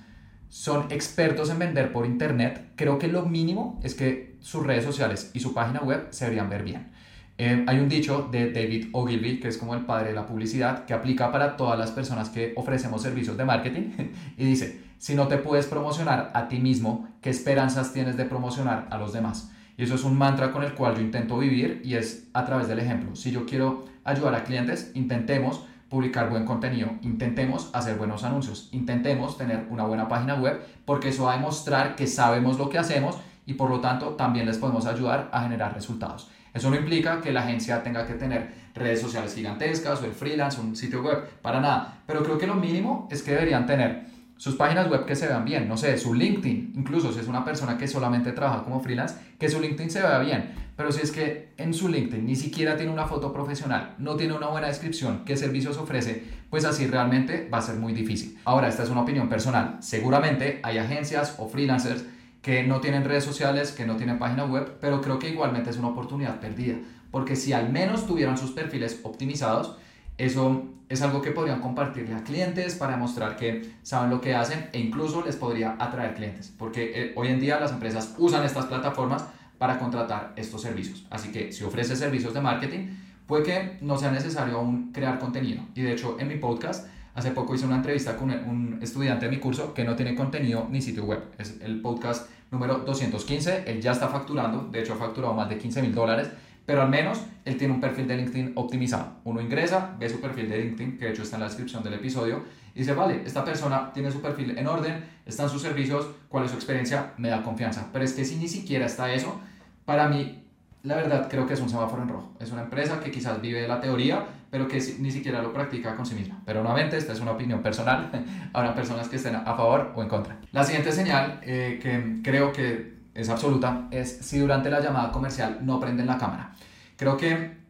son 0.50 0.92
expertos 0.92 1.48
en 1.48 1.60
vender 1.60 1.90
por 1.90 2.04
internet, 2.04 2.72
creo 2.76 2.98
que 2.98 3.08
lo 3.08 3.24
mínimo 3.24 3.80
es 3.82 3.94
que 3.94 4.36
sus 4.40 4.66
redes 4.66 4.84
sociales 4.84 5.30
y 5.32 5.40
su 5.40 5.54
página 5.54 5.80
web 5.80 6.08
se 6.10 6.26
deberían 6.26 6.50
ver 6.50 6.64
bien. 6.64 6.92
Eh, 7.38 7.64
hay 7.66 7.78
un 7.78 7.88
dicho 7.88 8.28
de 8.30 8.52
David 8.52 8.88
Ogilvy, 8.92 9.40
que 9.40 9.48
es 9.48 9.56
como 9.56 9.74
el 9.74 9.86
padre 9.86 10.10
de 10.10 10.14
la 10.16 10.26
publicidad, 10.26 10.84
que 10.84 10.92
aplica 10.92 11.32
para 11.32 11.56
todas 11.56 11.78
las 11.78 11.92
personas 11.92 12.28
que 12.28 12.52
ofrecemos 12.56 13.00
servicios 13.00 13.38
de 13.38 13.46
marketing 13.46 13.92
y 14.36 14.44
dice, 14.44 14.91
si 15.02 15.16
no 15.16 15.26
te 15.26 15.36
puedes 15.36 15.66
promocionar 15.66 16.30
a 16.32 16.46
ti 16.46 16.60
mismo, 16.60 17.08
¿qué 17.20 17.28
esperanzas 17.28 17.92
tienes 17.92 18.16
de 18.16 18.24
promocionar 18.24 18.86
a 18.88 18.98
los 18.98 19.12
demás? 19.12 19.50
Y 19.76 19.82
eso 19.82 19.96
es 19.96 20.04
un 20.04 20.16
mantra 20.16 20.52
con 20.52 20.62
el 20.62 20.74
cual 20.74 20.94
yo 20.94 21.00
intento 21.00 21.38
vivir 21.38 21.82
y 21.84 21.96
es 21.96 22.28
a 22.34 22.44
través 22.44 22.68
del 22.68 22.78
ejemplo. 22.78 23.16
Si 23.16 23.32
yo 23.32 23.44
quiero 23.44 23.84
ayudar 24.04 24.36
a 24.36 24.44
clientes, 24.44 24.92
intentemos 24.94 25.64
publicar 25.88 26.30
buen 26.30 26.44
contenido, 26.44 26.88
intentemos 27.02 27.68
hacer 27.72 27.96
buenos 27.96 28.22
anuncios, 28.22 28.68
intentemos 28.70 29.36
tener 29.36 29.66
una 29.70 29.82
buena 29.82 30.06
página 30.06 30.36
web, 30.36 30.62
porque 30.84 31.08
eso 31.08 31.24
va 31.24 31.32
a 31.32 31.36
demostrar 31.36 31.96
que 31.96 32.06
sabemos 32.06 32.56
lo 32.56 32.68
que 32.68 32.78
hacemos 32.78 33.18
y 33.44 33.54
por 33.54 33.70
lo 33.70 33.80
tanto 33.80 34.10
también 34.10 34.46
les 34.46 34.58
podemos 34.58 34.86
ayudar 34.86 35.30
a 35.32 35.42
generar 35.42 35.74
resultados. 35.74 36.30
Eso 36.54 36.70
no 36.70 36.76
implica 36.76 37.20
que 37.20 37.32
la 37.32 37.40
agencia 37.40 37.82
tenga 37.82 38.06
que 38.06 38.14
tener 38.14 38.54
redes 38.72 39.00
sociales 39.00 39.34
gigantescas 39.34 40.00
o 40.00 40.04
el 40.04 40.12
freelance, 40.12 40.60
un 40.60 40.76
sitio 40.76 41.02
web, 41.02 41.28
para 41.42 41.60
nada, 41.60 42.02
pero 42.06 42.22
creo 42.22 42.38
que 42.38 42.46
lo 42.46 42.54
mínimo 42.54 43.08
es 43.10 43.24
que 43.24 43.32
deberían 43.32 43.66
tener 43.66 44.11
sus 44.42 44.56
páginas 44.56 44.90
web 44.90 45.06
que 45.06 45.14
se 45.14 45.28
vean 45.28 45.44
bien, 45.44 45.68
no 45.68 45.76
sé, 45.76 45.96
su 45.96 46.14
LinkedIn, 46.14 46.72
incluso 46.74 47.12
si 47.12 47.20
es 47.20 47.28
una 47.28 47.44
persona 47.44 47.78
que 47.78 47.86
solamente 47.86 48.32
trabaja 48.32 48.64
como 48.64 48.80
freelance, 48.80 49.14
que 49.38 49.48
su 49.48 49.60
LinkedIn 49.60 49.88
se 49.88 50.02
vea 50.02 50.18
bien. 50.18 50.52
Pero 50.76 50.90
si 50.90 51.00
es 51.00 51.12
que 51.12 51.52
en 51.58 51.72
su 51.72 51.88
LinkedIn 51.88 52.26
ni 52.26 52.34
siquiera 52.34 52.76
tiene 52.76 52.90
una 52.90 53.06
foto 53.06 53.32
profesional, 53.32 53.94
no 53.98 54.16
tiene 54.16 54.34
una 54.34 54.48
buena 54.48 54.66
descripción, 54.66 55.22
qué 55.24 55.36
servicios 55.36 55.76
ofrece, 55.78 56.24
pues 56.50 56.64
así 56.64 56.88
realmente 56.88 57.48
va 57.54 57.58
a 57.58 57.62
ser 57.62 57.76
muy 57.76 57.92
difícil. 57.92 58.36
Ahora, 58.44 58.66
esta 58.66 58.82
es 58.82 58.90
una 58.90 59.02
opinión 59.02 59.28
personal. 59.28 59.76
Seguramente 59.78 60.58
hay 60.64 60.78
agencias 60.78 61.36
o 61.38 61.48
freelancers 61.48 62.04
que 62.42 62.64
no 62.64 62.80
tienen 62.80 63.04
redes 63.04 63.22
sociales, 63.22 63.70
que 63.70 63.86
no 63.86 63.94
tienen 63.94 64.18
página 64.18 64.44
web, 64.44 64.76
pero 64.80 65.00
creo 65.02 65.20
que 65.20 65.28
igualmente 65.28 65.70
es 65.70 65.76
una 65.76 65.90
oportunidad 65.90 66.40
perdida, 66.40 66.78
porque 67.12 67.36
si 67.36 67.52
al 67.52 67.70
menos 67.70 68.08
tuvieran 68.08 68.36
sus 68.36 68.50
perfiles 68.50 68.98
optimizados, 69.04 69.76
eso 70.18 70.64
es 70.88 71.00
algo 71.00 71.22
que 71.22 71.30
podrían 71.30 71.60
compartirle 71.60 72.14
a 72.14 72.22
clientes 72.22 72.74
para 72.74 72.92
demostrar 72.92 73.36
que 73.36 73.72
saben 73.82 74.10
lo 74.10 74.20
que 74.20 74.34
hacen 74.34 74.68
e 74.72 74.78
incluso 74.78 75.24
les 75.24 75.36
podría 75.36 75.76
atraer 75.78 76.14
clientes, 76.14 76.52
porque 76.58 76.92
eh, 76.94 77.12
hoy 77.16 77.28
en 77.28 77.40
día 77.40 77.58
las 77.58 77.72
empresas 77.72 78.14
usan 78.18 78.44
estas 78.44 78.66
plataformas 78.66 79.24
para 79.56 79.78
contratar 79.78 80.34
estos 80.36 80.60
servicios. 80.60 81.06
Así 81.08 81.32
que 81.32 81.52
si 81.52 81.64
ofreces 81.64 81.98
servicios 81.98 82.34
de 82.34 82.40
marketing, 82.40 82.88
puede 83.26 83.42
que 83.42 83.78
no 83.80 83.96
sea 83.96 84.10
necesario 84.10 84.58
aún 84.58 84.92
crear 84.92 85.18
contenido. 85.18 85.62
Y 85.74 85.82
de 85.82 85.92
hecho, 85.92 86.16
en 86.18 86.28
mi 86.28 86.36
podcast, 86.36 86.88
hace 87.14 87.30
poco 87.30 87.54
hice 87.54 87.64
una 87.64 87.76
entrevista 87.76 88.16
con 88.16 88.30
un 88.30 88.78
estudiante 88.82 89.26
de 89.26 89.30
mi 89.30 89.38
curso 89.38 89.72
que 89.72 89.84
no 89.84 89.96
tiene 89.96 90.14
contenido 90.14 90.66
ni 90.70 90.82
sitio 90.82 91.04
web. 91.04 91.22
Es 91.38 91.58
el 91.62 91.80
podcast 91.80 92.28
número 92.50 92.78
215. 92.78 93.64
Él 93.66 93.80
ya 93.80 93.92
está 93.92 94.08
facturando, 94.08 94.68
de 94.70 94.80
hecho 94.80 94.94
ha 94.94 94.96
facturado 94.96 95.32
más 95.32 95.48
de 95.48 95.58
15 95.58 95.80
mil 95.80 95.94
dólares 95.94 96.28
pero 96.66 96.82
al 96.82 96.88
menos 96.88 97.20
él 97.44 97.56
tiene 97.56 97.74
un 97.74 97.80
perfil 97.80 98.06
de 98.06 98.16
LinkedIn 98.16 98.52
optimizado. 98.54 99.14
Uno 99.24 99.40
ingresa, 99.40 99.96
ve 99.98 100.08
su 100.08 100.20
perfil 100.20 100.48
de 100.48 100.58
LinkedIn, 100.58 100.98
que 100.98 101.06
de 101.06 101.10
hecho 101.10 101.22
está 101.22 101.36
en 101.36 101.40
la 101.40 101.48
descripción 101.48 101.82
del 101.82 101.94
episodio, 101.94 102.42
y 102.74 102.80
dice, 102.80 102.94
vale, 102.94 103.22
esta 103.24 103.44
persona 103.44 103.92
tiene 103.92 104.10
su 104.10 104.20
perfil 104.20 104.56
en 104.56 104.66
orden, 104.66 105.04
están 105.26 105.48
sus 105.48 105.60
servicios, 105.60 106.06
cuál 106.28 106.44
es 106.44 106.50
su 106.50 106.56
experiencia, 106.56 107.12
me 107.18 107.28
da 107.28 107.42
confianza. 107.42 107.88
Pero 107.92 108.04
es 108.04 108.12
que 108.12 108.24
si 108.24 108.36
ni 108.36 108.48
siquiera 108.48 108.86
está 108.86 109.12
eso, 109.12 109.40
para 109.84 110.08
mí, 110.08 110.42
la 110.82 110.96
verdad 110.96 111.28
creo 111.30 111.46
que 111.46 111.54
es 111.54 111.60
un 111.60 111.68
semáforo 111.68 112.02
en 112.02 112.08
rojo. 112.08 112.32
Es 112.40 112.50
una 112.50 112.62
empresa 112.62 113.00
que 113.00 113.10
quizás 113.10 113.40
vive 113.40 113.60
de 113.60 113.68
la 113.68 113.80
teoría, 113.80 114.24
pero 114.50 114.68
que 114.68 114.80
ni 114.98 115.10
siquiera 115.10 115.42
lo 115.42 115.52
practica 115.52 115.94
con 115.96 116.06
sí 116.06 116.14
misma. 116.14 116.40
Pero 116.46 116.62
nuevamente, 116.62 116.96
esta 116.96 117.12
es 117.12 117.20
una 117.20 117.32
opinión 117.32 117.62
personal. 117.62 118.10
Habrá 118.52 118.74
personas 118.74 119.08
que 119.08 119.16
estén 119.16 119.34
a 119.36 119.54
favor 119.54 119.92
o 119.94 120.02
en 120.02 120.08
contra. 120.08 120.38
La 120.52 120.64
siguiente 120.64 120.92
señal 120.92 121.40
eh, 121.42 121.78
que 121.82 122.20
creo 122.22 122.52
que 122.52 123.01
es 123.14 123.28
absoluta, 123.28 123.88
es 123.90 124.18
si 124.22 124.38
durante 124.38 124.70
la 124.70 124.80
llamada 124.80 125.12
comercial 125.12 125.58
no 125.62 125.78
prenden 125.78 126.06
la 126.06 126.18
cámara. 126.18 126.52
Creo 126.96 127.16
que 127.16 127.62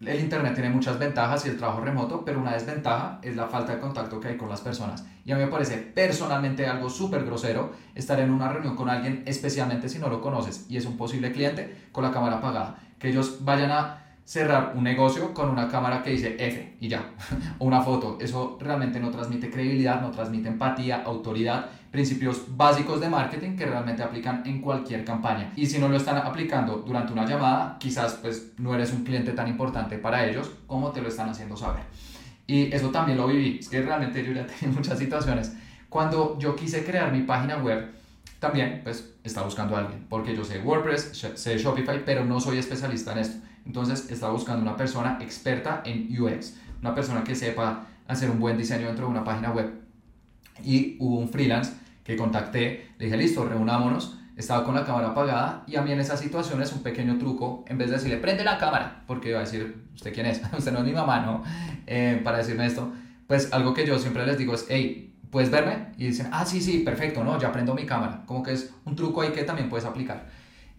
el 0.00 0.20
Internet 0.20 0.54
tiene 0.54 0.68
muchas 0.68 0.98
ventajas 0.98 1.46
y 1.46 1.48
el 1.48 1.56
trabajo 1.56 1.80
remoto, 1.80 2.22
pero 2.22 2.38
una 2.38 2.52
desventaja 2.52 3.18
es 3.22 3.34
la 3.34 3.46
falta 3.46 3.74
de 3.74 3.80
contacto 3.80 4.20
que 4.20 4.28
hay 4.28 4.36
con 4.36 4.50
las 4.50 4.60
personas. 4.60 5.06
Y 5.24 5.32
a 5.32 5.36
mí 5.36 5.44
me 5.44 5.50
parece 5.50 5.78
personalmente 5.78 6.66
algo 6.66 6.90
súper 6.90 7.24
grosero 7.24 7.72
estar 7.94 8.20
en 8.20 8.30
una 8.30 8.50
reunión 8.50 8.76
con 8.76 8.90
alguien, 8.90 9.22
especialmente 9.24 9.88
si 9.88 9.98
no 9.98 10.08
lo 10.08 10.20
conoces 10.20 10.66
y 10.68 10.76
es 10.76 10.84
un 10.84 10.98
posible 10.98 11.32
cliente, 11.32 11.88
con 11.92 12.04
la 12.04 12.10
cámara 12.10 12.36
apagada. 12.36 12.78
Que 12.98 13.08
ellos 13.08 13.38
vayan 13.40 13.70
a 13.70 14.02
cerrar 14.26 14.72
un 14.74 14.82
negocio 14.82 15.32
con 15.32 15.48
una 15.48 15.68
cámara 15.68 16.02
que 16.02 16.10
dice 16.10 16.36
F 16.38 16.76
y 16.80 16.88
ya, 16.88 17.12
o 17.58 17.64
una 17.64 17.80
foto. 17.80 18.18
Eso 18.20 18.58
realmente 18.60 19.00
no 19.00 19.10
transmite 19.10 19.50
credibilidad, 19.50 20.02
no 20.02 20.10
transmite 20.10 20.48
empatía, 20.48 21.02
autoridad, 21.04 21.70
principios 21.96 22.42
básicos 22.54 23.00
de 23.00 23.08
marketing 23.08 23.56
que 23.56 23.64
realmente 23.64 24.02
aplican 24.02 24.42
en 24.44 24.60
cualquier 24.60 25.02
campaña. 25.02 25.50
Y 25.56 25.64
si 25.64 25.78
no 25.78 25.88
lo 25.88 25.96
están 25.96 26.18
aplicando 26.18 26.84
durante 26.86 27.14
una 27.14 27.24
llamada, 27.24 27.78
quizás 27.80 28.18
pues 28.20 28.52
no 28.58 28.74
eres 28.74 28.92
un 28.92 29.02
cliente 29.02 29.32
tan 29.32 29.48
importante 29.48 29.96
para 29.96 30.26
ellos 30.26 30.50
como 30.66 30.90
te 30.90 31.00
lo 31.00 31.08
están 31.08 31.30
haciendo 31.30 31.56
saber. 31.56 31.84
Y 32.46 32.70
eso 32.70 32.90
también 32.90 33.16
lo 33.16 33.26
viví, 33.26 33.60
es 33.60 33.70
que 33.70 33.80
realmente 33.80 34.22
yo 34.22 34.32
ya 34.32 34.46
tenía 34.60 34.76
muchas 34.76 34.98
situaciones. 34.98 35.54
Cuando 35.88 36.38
yo 36.38 36.54
quise 36.54 36.84
crear 36.84 37.10
mi 37.10 37.22
página 37.22 37.56
web, 37.56 37.90
también 38.40 38.82
pues 38.84 39.14
estaba 39.24 39.46
buscando 39.46 39.74
a 39.74 39.78
alguien, 39.78 40.04
porque 40.10 40.36
yo 40.36 40.44
sé 40.44 40.60
WordPress, 40.60 41.32
sé 41.34 41.56
Shopify, 41.56 42.04
pero 42.04 42.26
no 42.26 42.40
soy 42.40 42.58
especialista 42.58 43.12
en 43.12 43.18
esto. 43.20 43.38
Entonces 43.64 44.10
estaba 44.10 44.34
buscando 44.34 44.60
una 44.60 44.76
persona 44.76 45.16
experta 45.22 45.80
en 45.86 46.14
UX, 46.20 46.58
una 46.82 46.94
persona 46.94 47.24
que 47.24 47.34
sepa 47.34 47.86
hacer 48.06 48.28
un 48.28 48.38
buen 48.38 48.58
diseño 48.58 48.86
dentro 48.86 49.06
de 49.06 49.12
una 49.12 49.24
página 49.24 49.50
web. 49.50 49.72
Y 50.62 50.98
hubo 51.00 51.16
un 51.20 51.30
freelance 51.30 51.85
que 52.06 52.16
contacté, 52.16 52.90
le 52.98 53.06
dije, 53.06 53.16
listo, 53.16 53.44
reunámonos. 53.44 54.16
Estaba 54.36 54.64
con 54.64 54.74
la 54.74 54.84
cámara 54.84 55.08
apagada 55.08 55.64
y 55.66 55.76
a 55.76 55.82
mí 55.82 55.90
en 55.90 55.98
esas 55.98 56.20
situaciones 56.20 56.70
un 56.72 56.82
pequeño 56.82 57.18
truco, 57.18 57.64
en 57.68 57.78
vez 57.78 57.88
de 57.88 57.96
decirle, 57.96 58.18
prende 58.18 58.44
la 58.44 58.58
cámara, 58.58 59.02
porque 59.06 59.30
iba 59.30 59.38
a 59.38 59.40
decir, 59.40 59.86
¿usted 59.94 60.12
quién 60.12 60.26
es? 60.26 60.42
Usted 60.56 60.72
no 60.72 60.80
es 60.80 60.84
mi 60.84 60.92
mamá, 60.92 61.20
¿no? 61.20 61.42
Eh, 61.86 62.20
para 62.22 62.38
decirme 62.38 62.66
esto, 62.66 62.92
pues 63.26 63.52
algo 63.52 63.72
que 63.72 63.86
yo 63.86 63.98
siempre 63.98 64.26
les 64.26 64.36
digo 64.36 64.54
es, 64.54 64.66
hey, 64.68 65.14
¿puedes 65.30 65.50
verme? 65.50 65.86
Y 65.96 66.08
dicen, 66.08 66.28
ah, 66.32 66.44
sí, 66.44 66.60
sí, 66.60 66.80
perfecto, 66.80 67.24
no, 67.24 67.40
ya 67.40 67.50
prendo 67.50 67.74
mi 67.74 67.86
cámara. 67.86 68.22
Como 68.26 68.42
que 68.42 68.52
es 68.52 68.72
un 68.84 68.94
truco 68.94 69.22
ahí 69.22 69.30
que 69.30 69.42
también 69.42 69.70
puedes 69.70 69.86
aplicar. 69.86 70.26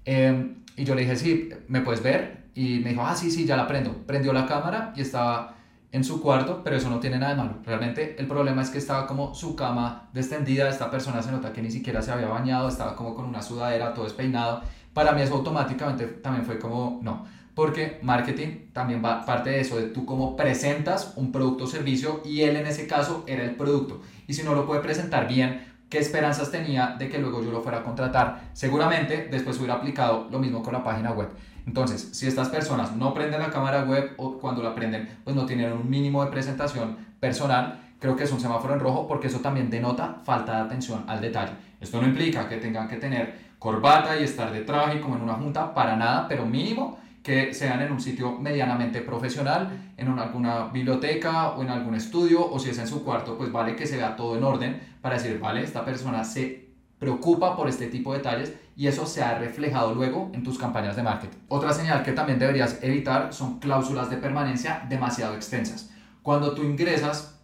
Eh, 0.05 0.55
y 0.77 0.83
yo 0.85 0.93
le 0.93 1.01
dije, 1.01 1.15
sí, 1.15 1.49
¿me 1.67 1.81
puedes 1.81 2.03
ver? 2.03 2.45
Y 2.53 2.79
me 2.79 2.91
dijo, 2.91 3.01
ah, 3.05 3.15
sí, 3.15 3.31
sí, 3.31 3.45
ya 3.45 3.57
la 3.57 3.67
prendo. 3.67 4.05
Prendió 4.05 4.31
la 4.31 4.45
cámara 4.45 4.93
y 4.95 5.01
estaba 5.01 5.56
en 5.91 6.03
su 6.03 6.21
cuarto, 6.21 6.61
pero 6.63 6.75
eso 6.75 6.89
no 6.89 6.99
tiene 6.99 7.17
nada 7.17 7.33
de 7.33 7.37
malo. 7.37 7.57
Realmente 7.65 8.15
el 8.19 8.27
problema 8.27 8.61
es 8.61 8.69
que 8.69 8.77
estaba 8.77 9.07
como 9.07 9.33
su 9.33 9.55
cama 9.55 10.09
descendida, 10.13 10.69
esta 10.69 10.91
persona 10.91 11.21
se 11.21 11.31
nota 11.31 11.53
que 11.53 11.61
ni 11.61 11.71
siquiera 11.71 12.01
se 12.01 12.11
había 12.11 12.27
bañado, 12.27 12.67
estaba 12.67 12.95
como 12.95 13.15
con 13.15 13.25
una 13.25 13.41
sudadera, 13.41 13.93
todo 13.93 14.05
despeinado. 14.05 14.61
Para 14.93 15.13
mí 15.13 15.21
eso 15.21 15.35
automáticamente 15.35 16.05
también 16.07 16.45
fue 16.45 16.59
como, 16.59 16.99
no, 17.03 17.25
porque 17.57 17.99
marketing 18.03 18.71
también 18.73 19.03
va 19.03 19.25
parte 19.25 19.49
de 19.49 19.61
eso, 19.61 19.77
de 19.77 19.87
tú 19.87 20.05
cómo 20.05 20.35
presentas 20.35 21.13
un 21.15 21.31
producto 21.31 21.63
o 21.63 21.67
servicio 21.67 22.21
y 22.23 22.41
él 22.41 22.55
en 22.55 22.67
ese 22.67 22.85
caso 22.85 23.23
era 23.25 23.43
el 23.43 23.55
producto. 23.55 24.01
Y 24.27 24.33
si 24.33 24.43
no 24.43 24.53
lo 24.53 24.65
puede 24.65 24.81
presentar 24.81 25.27
bien, 25.27 25.73
¿qué 25.89 25.99
esperanzas 25.99 26.51
tenía 26.51 26.95
de 26.99 27.09
que 27.09 27.17
luego 27.17 27.43
yo 27.43 27.51
lo 27.51 27.61
fuera 27.61 27.79
a 27.79 27.83
contratar? 27.83 28.49
Seguramente 28.53 29.27
después 29.31 29.57
hubiera 29.57 29.75
aplicado 29.75 30.27
lo 30.29 30.37
mismo 30.37 30.61
con 30.61 30.73
la 30.73 30.83
página 30.83 31.11
web. 31.13 31.29
Entonces, 31.67 32.09
si 32.13 32.27
estas 32.27 32.47
personas 32.47 32.95
no 32.95 33.13
prenden 33.13 33.41
la 33.41 33.51
cámara 33.51 33.83
web 33.83 34.13
o 34.15 34.39
cuando 34.39 34.63
la 34.63 34.73
prenden, 34.73 35.07
pues 35.25 35.35
no 35.35 35.45
tienen 35.45 35.73
un 35.73 35.89
mínimo 35.89 36.23
de 36.23 36.31
presentación 36.31 36.95
personal, 37.19 37.81
creo 37.99 38.15
que 38.15 38.23
es 38.23 38.31
un 38.31 38.39
semáforo 38.39 38.73
en 38.73 38.79
rojo 38.79 39.05
porque 39.05 39.27
eso 39.27 39.41
también 39.41 39.69
denota 39.69 40.21
falta 40.23 40.55
de 40.55 40.61
atención 40.61 41.03
al 41.07 41.19
detalle. 41.19 41.51
Esto 41.81 42.01
no 42.01 42.07
implica 42.07 42.47
que 42.47 42.57
tengan 42.57 42.87
que 42.87 42.95
tener 42.95 43.47
corbata 43.59 44.17
y 44.17 44.23
estar 44.23 44.51
de 44.51 44.61
traje 44.61 45.01
como 45.01 45.17
en 45.17 45.23
una 45.23 45.33
junta, 45.33 45.73
para 45.73 45.97
nada, 45.97 46.27
pero 46.29 46.45
mínimo 46.45 46.99
que 47.21 47.53
sean 47.53 47.81
en 47.81 47.91
un 47.91 47.99
sitio 47.99 48.39
medianamente 48.39 49.01
profesional, 49.01 49.91
en 49.97 50.07
alguna 50.07 50.69
biblioteca 50.69 51.49
o 51.49 51.61
en 51.61 51.69
algún 51.69 51.95
estudio, 51.95 52.49
o 52.49 52.57
si 52.57 52.69
es 52.69 52.77
en 52.77 52.87
su 52.87 53.03
cuarto, 53.03 53.37
pues 53.37 53.51
vale 53.51 53.75
que 53.75 53.85
se 53.85 53.97
vea 53.97 54.15
todo 54.15 54.37
en 54.37 54.43
orden 54.45 54.79
para 55.01 55.17
decir, 55.17 55.37
vale, 55.37 55.61
esta 55.61 55.83
persona 55.83 56.23
se 56.23 56.69
preocupa 56.97 57.57
por 57.57 57.67
este 57.67 57.87
tipo 57.87 58.13
de 58.13 58.19
detalles 58.19 58.53
y 58.77 58.85
eso 58.85 59.07
se 59.07 59.23
ha 59.23 59.39
reflejado 59.39 59.95
luego 59.95 60.29
en 60.33 60.43
tus 60.43 60.59
campañas 60.59 60.95
de 60.95 61.01
marketing. 61.01 61.39
Otra 61.47 61.73
señal 61.73 62.03
que 62.03 62.11
también 62.11 62.37
deberías 62.37 62.77
evitar 62.83 63.33
son 63.33 63.57
cláusulas 63.57 64.11
de 64.11 64.17
permanencia 64.17 64.85
demasiado 64.87 65.33
extensas. 65.33 65.89
Cuando 66.21 66.53
tú 66.53 66.61
ingresas 66.61 67.39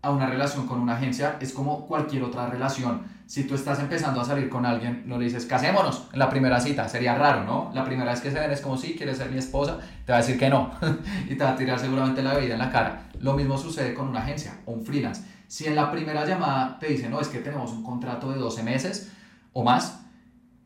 a 0.00 0.10
una 0.12 0.26
relación 0.26 0.68
con 0.68 0.78
una 0.78 0.96
agencia 0.96 1.38
es 1.40 1.52
como 1.52 1.86
cualquier 1.86 2.22
otra 2.22 2.46
relación. 2.46 3.02
Si 3.26 3.42
tú 3.42 3.56
estás 3.56 3.80
empezando 3.80 4.20
a 4.20 4.24
salir 4.24 4.48
con 4.48 4.64
alguien, 4.64 5.02
no 5.06 5.18
le 5.18 5.24
dices, 5.24 5.46
casémonos 5.46 6.06
en 6.12 6.20
la 6.20 6.30
primera 6.30 6.60
cita. 6.60 6.88
Sería 6.88 7.16
raro, 7.16 7.42
¿no? 7.42 7.72
La 7.74 7.84
primera 7.84 8.12
vez 8.12 8.20
que 8.20 8.30
se 8.30 8.38
ven 8.38 8.52
es 8.52 8.60
como, 8.60 8.76
si 8.76 8.94
quieres 8.94 9.18
ser 9.18 9.28
mi 9.32 9.38
esposa, 9.38 9.78
te 10.04 10.12
va 10.12 10.18
a 10.18 10.20
decir 10.20 10.38
que 10.38 10.48
no. 10.48 10.70
y 11.28 11.34
te 11.34 11.42
va 11.42 11.50
a 11.50 11.56
tirar 11.56 11.80
seguramente 11.80 12.22
la 12.22 12.34
bebida 12.34 12.52
en 12.52 12.60
la 12.60 12.70
cara. 12.70 13.08
Lo 13.18 13.32
mismo 13.32 13.58
sucede 13.58 13.92
con 13.92 14.06
una 14.06 14.20
agencia 14.20 14.58
o 14.64 14.70
un 14.70 14.86
freelance. 14.86 15.24
Si 15.48 15.66
en 15.66 15.74
la 15.74 15.90
primera 15.90 16.24
llamada 16.24 16.78
te 16.78 16.86
dicen, 16.86 17.10
no, 17.10 17.20
es 17.20 17.26
que 17.26 17.40
tenemos 17.40 17.72
un 17.72 17.82
contrato 17.82 18.30
de 18.30 18.38
12 18.38 18.62
meses 18.62 19.10
o 19.52 19.64
más, 19.64 20.05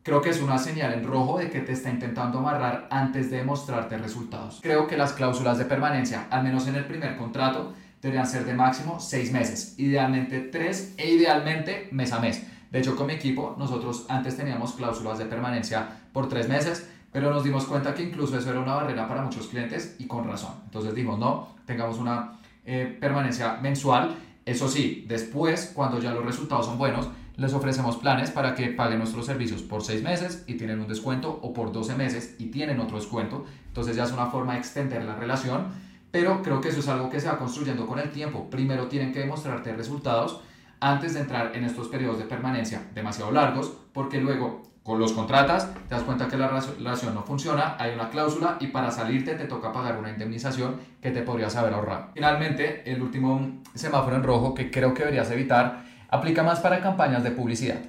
creo 0.03 0.21
que 0.21 0.29
es 0.29 0.41
una 0.41 0.57
señal 0.57 0.93
en 0.93 1.03
rojo 1.03 1.37
de 1.37 1.49
que 1.49 1.59
te 1.59 1.73
está 1.73 1.89
intentando 1.89 2.39
amarrar 2.39 2.87
antes 2.89 3.29
de 3.29 3.43
mostrarte 3.43 3.97
resultados. 3.97 4.59
Creo 4.61 4.87
que 4.87 4.97
las 4.97 5.13
cláusulas 5.13 5.57
de 5.57 5.65
permanencia, 5.65 6.27
al 6.29 6.43
menos 6.43 6.67
en 6.67 6.75
el 6.75 6.85
primer 6.85 7.17
contrato, 7.17 7.73
deberían 8.01 8.27
ser 8.27 8.45
de 8.45 8.53
máximo 8.53 8.99
6 8.99 9.31
meses, 9.31 9.75
idealmente 9.77 10.39
3 10.39 10.95
e 10.97 11.11
idealmente 11.11 11.87
mes 11.91 12.11
a 12.11 12.19
mes. 12.19 12.43
De 12.71 12.79
hecho, 12.79 12.95
con 12.95 13.07
mi 13.07 13.13
equipo, 13.13 13.55
nosotros 13.59 14.05
antes 14.09 14.37
teníamos 14.37 14.73
cláusulas 14.73 15.19
de 15.19 15.25
permanencia 15.25 15.87
por 16.11 16.27
3 16.27 16.49
meses, 16.49 16.89
pero 17.11 17.29
nos 17.29 17.43
dimos 17.43 17.65
cuenta 17.65 17.93
que 17.93 18.03
incluso 18.03 18.37
eso 18.37 18.49
era 18.49 18.59
una 18.59 18.75
barrera 18.75 19.07
para 19.07 19.21
muchos 19.21 19.47
clientes 19.47 19.95
y 19.99 20.07
con 20.07 20.25
razón. 20.25 20.53
Entonces 20.65 20.95
dijimos, 20.95 21.19
no, 21.19 21.49
tengamos 21.65 21.99
una 21.99 22.39
eh, 22.65 22.97
permanencia 22.99 23.57
mensual. 23.61 24.15
Eso 24.45 24.67
sí, 24.67 25.05
después, 25.07 25.71
cuando 25.75 25.99
ya 25.99 26.11
los 26.11 26.25
resultados 26.25 26.65
son 26.65 26.77
buenos, 26.77 27.09
les 27.41 27.53
ofrecemos 27.53 27.97
planes 27.97 28.31
para 28.31 28.55
que 28.55 28.67
paguen 28.67 28.99
nuestros 28.99 29.25
servicios 29.25 29.61
por 29.61 29.83
6 29.83 30.03
meses 30.03 30.43
y 30.47 30.55
tienen 30.55 30.79
un 30.79 30.87
descuento 30.87 31.39
o 31.41 31.53
por 31.53 31.71
12 31.71 31.95
meses 31.95 32.35
y 32.39 32.45
tienen 32.47 32.79
otro 32.79 32.97
descuento. 32.97 33.45
Entonces 33.67 33.95
ya 33.95 34.03
es 34.03 34.11
una 34.11 34.27
forma 34.27 34.53
de 34.53 34.59
extender 34.59 35.03
la 35.03 35.15
relación 35.15 35.91
pero 36.11 36.41
creo 36.41 36.61
que 36.61 36.69
eso 36.69 36.81
es 36.81 36.87
algo 36.89 37.09
que 37.09 37.19
se 37.19 37.29
va 37.29 37.37
construyendo 37.37 37.87
con 37.87 37.97
el 37.97 38.11
tiempo. 38.11 38.49
Primero 38.49 38.87
tienen 38.87 39.13
que 39.13 39.19
demostrarte 39.19 39.73
resultados 39.73 40.41
antes 40.79 41.13
de 41.13 41.21
entrar 41.21 41.55
en 41.55 41.63
estos 41.63 41.87
periodos 41.87 42.17
de 42.17 42.25
permanencia 42.25 42.83
demasiado 42.93 43.31
largos, 43.31 43.73
porque 43.93 44.19
luego 44.19 44.63
con 44.83 44.99
los 44.99 45.13
contratas 45.13 45.73
te 45.87 45.95
das 45.95 46.03
cuenta 46.03 46.27
que 46.27 46.37
la 46.37 46.47
relación 46.47 47.13
no 47.13 47.21
funciona, 47.23 47.75
hay 47.77 47.93
una 47.93 48.09
cláusula 48.09 48.57
y 48.59 48.67
para 48.67 48.89
salirte 48.89 49.35
te 49.35 49.45
toca 49.45 49.71
pagar 49.71 49.97
una 49.97 50.09
indemnización 50.09 50.77
que 51.01 51.11
te 51.11 51.21
podrías 51.21 51.55
haber 51.55 51.73
ahorrado. 51.73 52.07
Finalmente, 52.13 52.91
el 52.91 53.01
último 53.01 53.61
semáforo 53.75 54.15
en 54.15 54.23
rojo 54.23 54.55
que 54.55 54.71
creo 54.71 54.93
que 54.93 55.03
deberías 55.03 55.29
evitar 55.31 55.85
aplica 56.11 56.43
más 56.43 56.59
para 56.59 56.81
campañas 56.81 57.23
de 57.23 57.31
publicidad. 57.31 57.79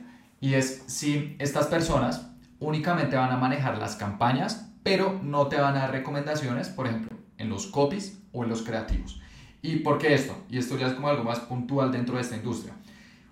Y 0.41 0.55
es 0.55 0.85
si 0.87 1.37
estas 1.39 1.67
personas 1.67 2.31
únicamente 2.61 3.17
van 3.17 3.33
a 3.33 3.37
manejar 3.37 3.77
las 3.79 3.97
campañas, 3.97 4.73
pero 4.83 5.21
no 5.23 5.49
te 5.49 5.61
van 5.61 5.77
a 5.77 5.81
dar 5.81 5.91
recomendaciones, 5.93 6.69
por 6.69 6.87
ejemplo, 6.87 7.19
en 7.37 7.51
los 7.51 7.67
copies 7.67 8.21
o 8.33 8.45
en 8.45 8.51
los 8.51 8.63
creativos. 8.63 9.21
¿Y 9.61 9.77
por 9.77 9.99
qué 9.99 10.15
esto? 10.15 10.37
Y 10.49 10.59
esto 10.59 10.79
ya 10.79 10.87
es 10.87 10.95
como 10.95 11.09
algo 11.09 11.25
más 11.25 11.41
puntual 11.41 11.93
dentro 11.93 12.17
de 12.17 12.23
esta 12.23 12.37
industria. 12.37 12.75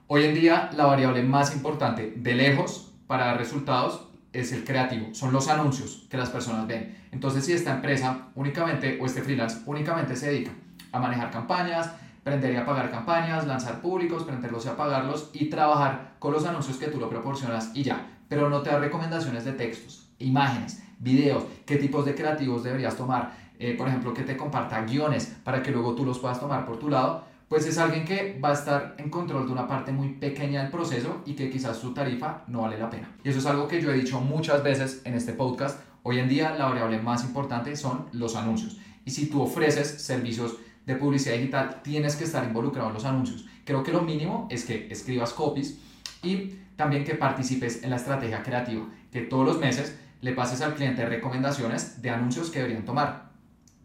Hoy 0.06 0.24
en 0.24 0.34
día 0.34 0.70
la 0.76 0.86
variable 0.86 1.22
más 1.22 1.54
importante 1.54 2.12
de 2.16 2.34
lejos 2.34 2.92
para 3.06 3.26
dar 3.26 3.38
resultados 3.38 4.08
es 4.32 4.52
el 4.52 4.64
creativo, 4.64 5.12
son 5.14 5.32
los 5.32 5.48
anuncios 5.48 6.06
que 6.08 6.16
las 6.16 6.30
personas 6.30 6.66
ven. 6.66 6.96
Entonces 7.10 7.44
si 7.44 7.52
esta 7.52 7.74
empresa 7.74 8.28
únicamente 8.34 8.98
o 9.00 9.06
este 9.06 9.22
freelance 9.22 9.58
únicamente 9.66 10.14
se 10.14 10.30
dedica 10.30 10.52
a 10.92 10.98
manejar 11.00 11.30
campañas, 11.30 11.90
prender 12.22 12.52
y 12.52 12.56
apagar 12.56 12.90
campañas, 12.90 13.46
lanzar 13.46 13.80
públicos, 13.80 14.24
prenderlos 14.24 14.66
y 14.66 14.68
apagarlos 14.68 15.30
y 15.32 15.46
trabajar 15.46 16.16
con 16.18 16.32
los 16.32 16.44
anuncios 16.44 16.76
que 16.76 16.88
tú 16.88 16.98
lo 16.98 17.08
proporcionas 17.08 17.70
y 17.74 17.82
ya, 17.82 18.18
pero 18.28 18.48
no 18.50 18.62
te 18.62 18.70
da 18.70 18.78
recomendaciones 18.78 19.44
de 19.44 19.52
textos, 19.52 20.08
imágenes, 20.18 20.82
videos, 20.98 21.44
qué 21.66 21.76
tipos 21.76 22.04
de 22.04 22.14
creativos 22.14 22.62
deberías 22.62 22.96
tomar, 22.96 23.32
eh, 23.58 23.74
por 23.76 23.88
ejemplo, 23.88 24.14
que 24.14 24.22
te 24.22 24.36
comparta 24.36 24.82
guiones 24.84 25.36
para 25.44 25.62
que 25.62 25.70
luego 25.70 25.94
tú 25.94 26.04
los 26.04 26.18
puedas 26.18 26.38
tomar 26.38 26.66
por 26.66 26.78
tu 26.78 26.88
lado, 26.88 27.24
pues 27.50 27.66
es 27.66 27.78
alguien 27.78 28.04
que 28.04 28.38
va 28.38 28.50
a 28.50 28.52
estar 28.52 28.94
en 28.98 29.10
control 29.10 29.44
de 29.44 29.52
una 29.52 29.66
parte 29.66 29.90
muy 29.90 30.10
pequeña 30.10 30.62
del 30.62 30.70
proceso 30.70 31.22
y 31.26 31.34
que 31.34 31.50
quizás 31.50 31.78
su 31.78 31.92
tarifa 31.92 32.44
no 32.46 32.60
vale 32.60 32.78
la 32.78 32.88
pena. 32.88 33.10
Y 33.24 33.30
eso 33.30 33.40
es 33.40 33.46
algo 33.46 33.66
que 33.66 33.82
yo 33.82 33.90
he 33.90 33.94
dicho 33.94 34.20
muchas 34.20 34.62
veces 34.62 35.02
en 35.04 35.14
este 35.14 35.32
podcast. 35.32 35.80
Hoy 36.04 36.20
en 36.20 36.28
día 36.28 36.54
la 36.54 36.66
variable 36.66 37.02
más 37.02 37.24
importante 37.24 37.74
son 37.74 38.06
los 38.12 38.36
anuncios. 38.36 38.78
Y 39.04 39.10
si 39.10 39.28
tú 39.28 39.42
ofreces 39.42 39.88
servicios 40.00 40.58
de 40.86 40.96
publicidad 40.96 41.34
digital, 41.34 41.80
tienes 41.82 42.16
que 42.16 42.24
estar 42.24 42.44
involucrado 42.44 42.88
en 42.88 42.94
los 42.94 43.04
anuncios. 43.04 43.46
Creo 43.64 43.82
que 43.82 43.92
lo 43.92 44.02
mínimo 44.02 44.48
es 44.50 44.64
que 44.64 44.88
escribas 44.90 45.32
copies 45.32 45.78
y 46.22 46.54
también 46.76 47.04
que 47.04 47.14
participes 47.14 47.82
en 47.82 47.90
la 47.90 47.96
estrategia 47.96 48.42
creativa, 48.42 48.86
que 49.12 49.22
todos 49.22 49.46
los 49.46 49.58
meses 49.58 49.96
le 50.20 50.32
pases 50.32 50.60
al 50.60 50.74
cliente 50.74 51.06
recomendaciones 51.06 52.02
de 52.02 52.10
anuncios 52.10 52.50
que 52.50 52.58
deberían 52.60 52.84
tomar 52.84 53.30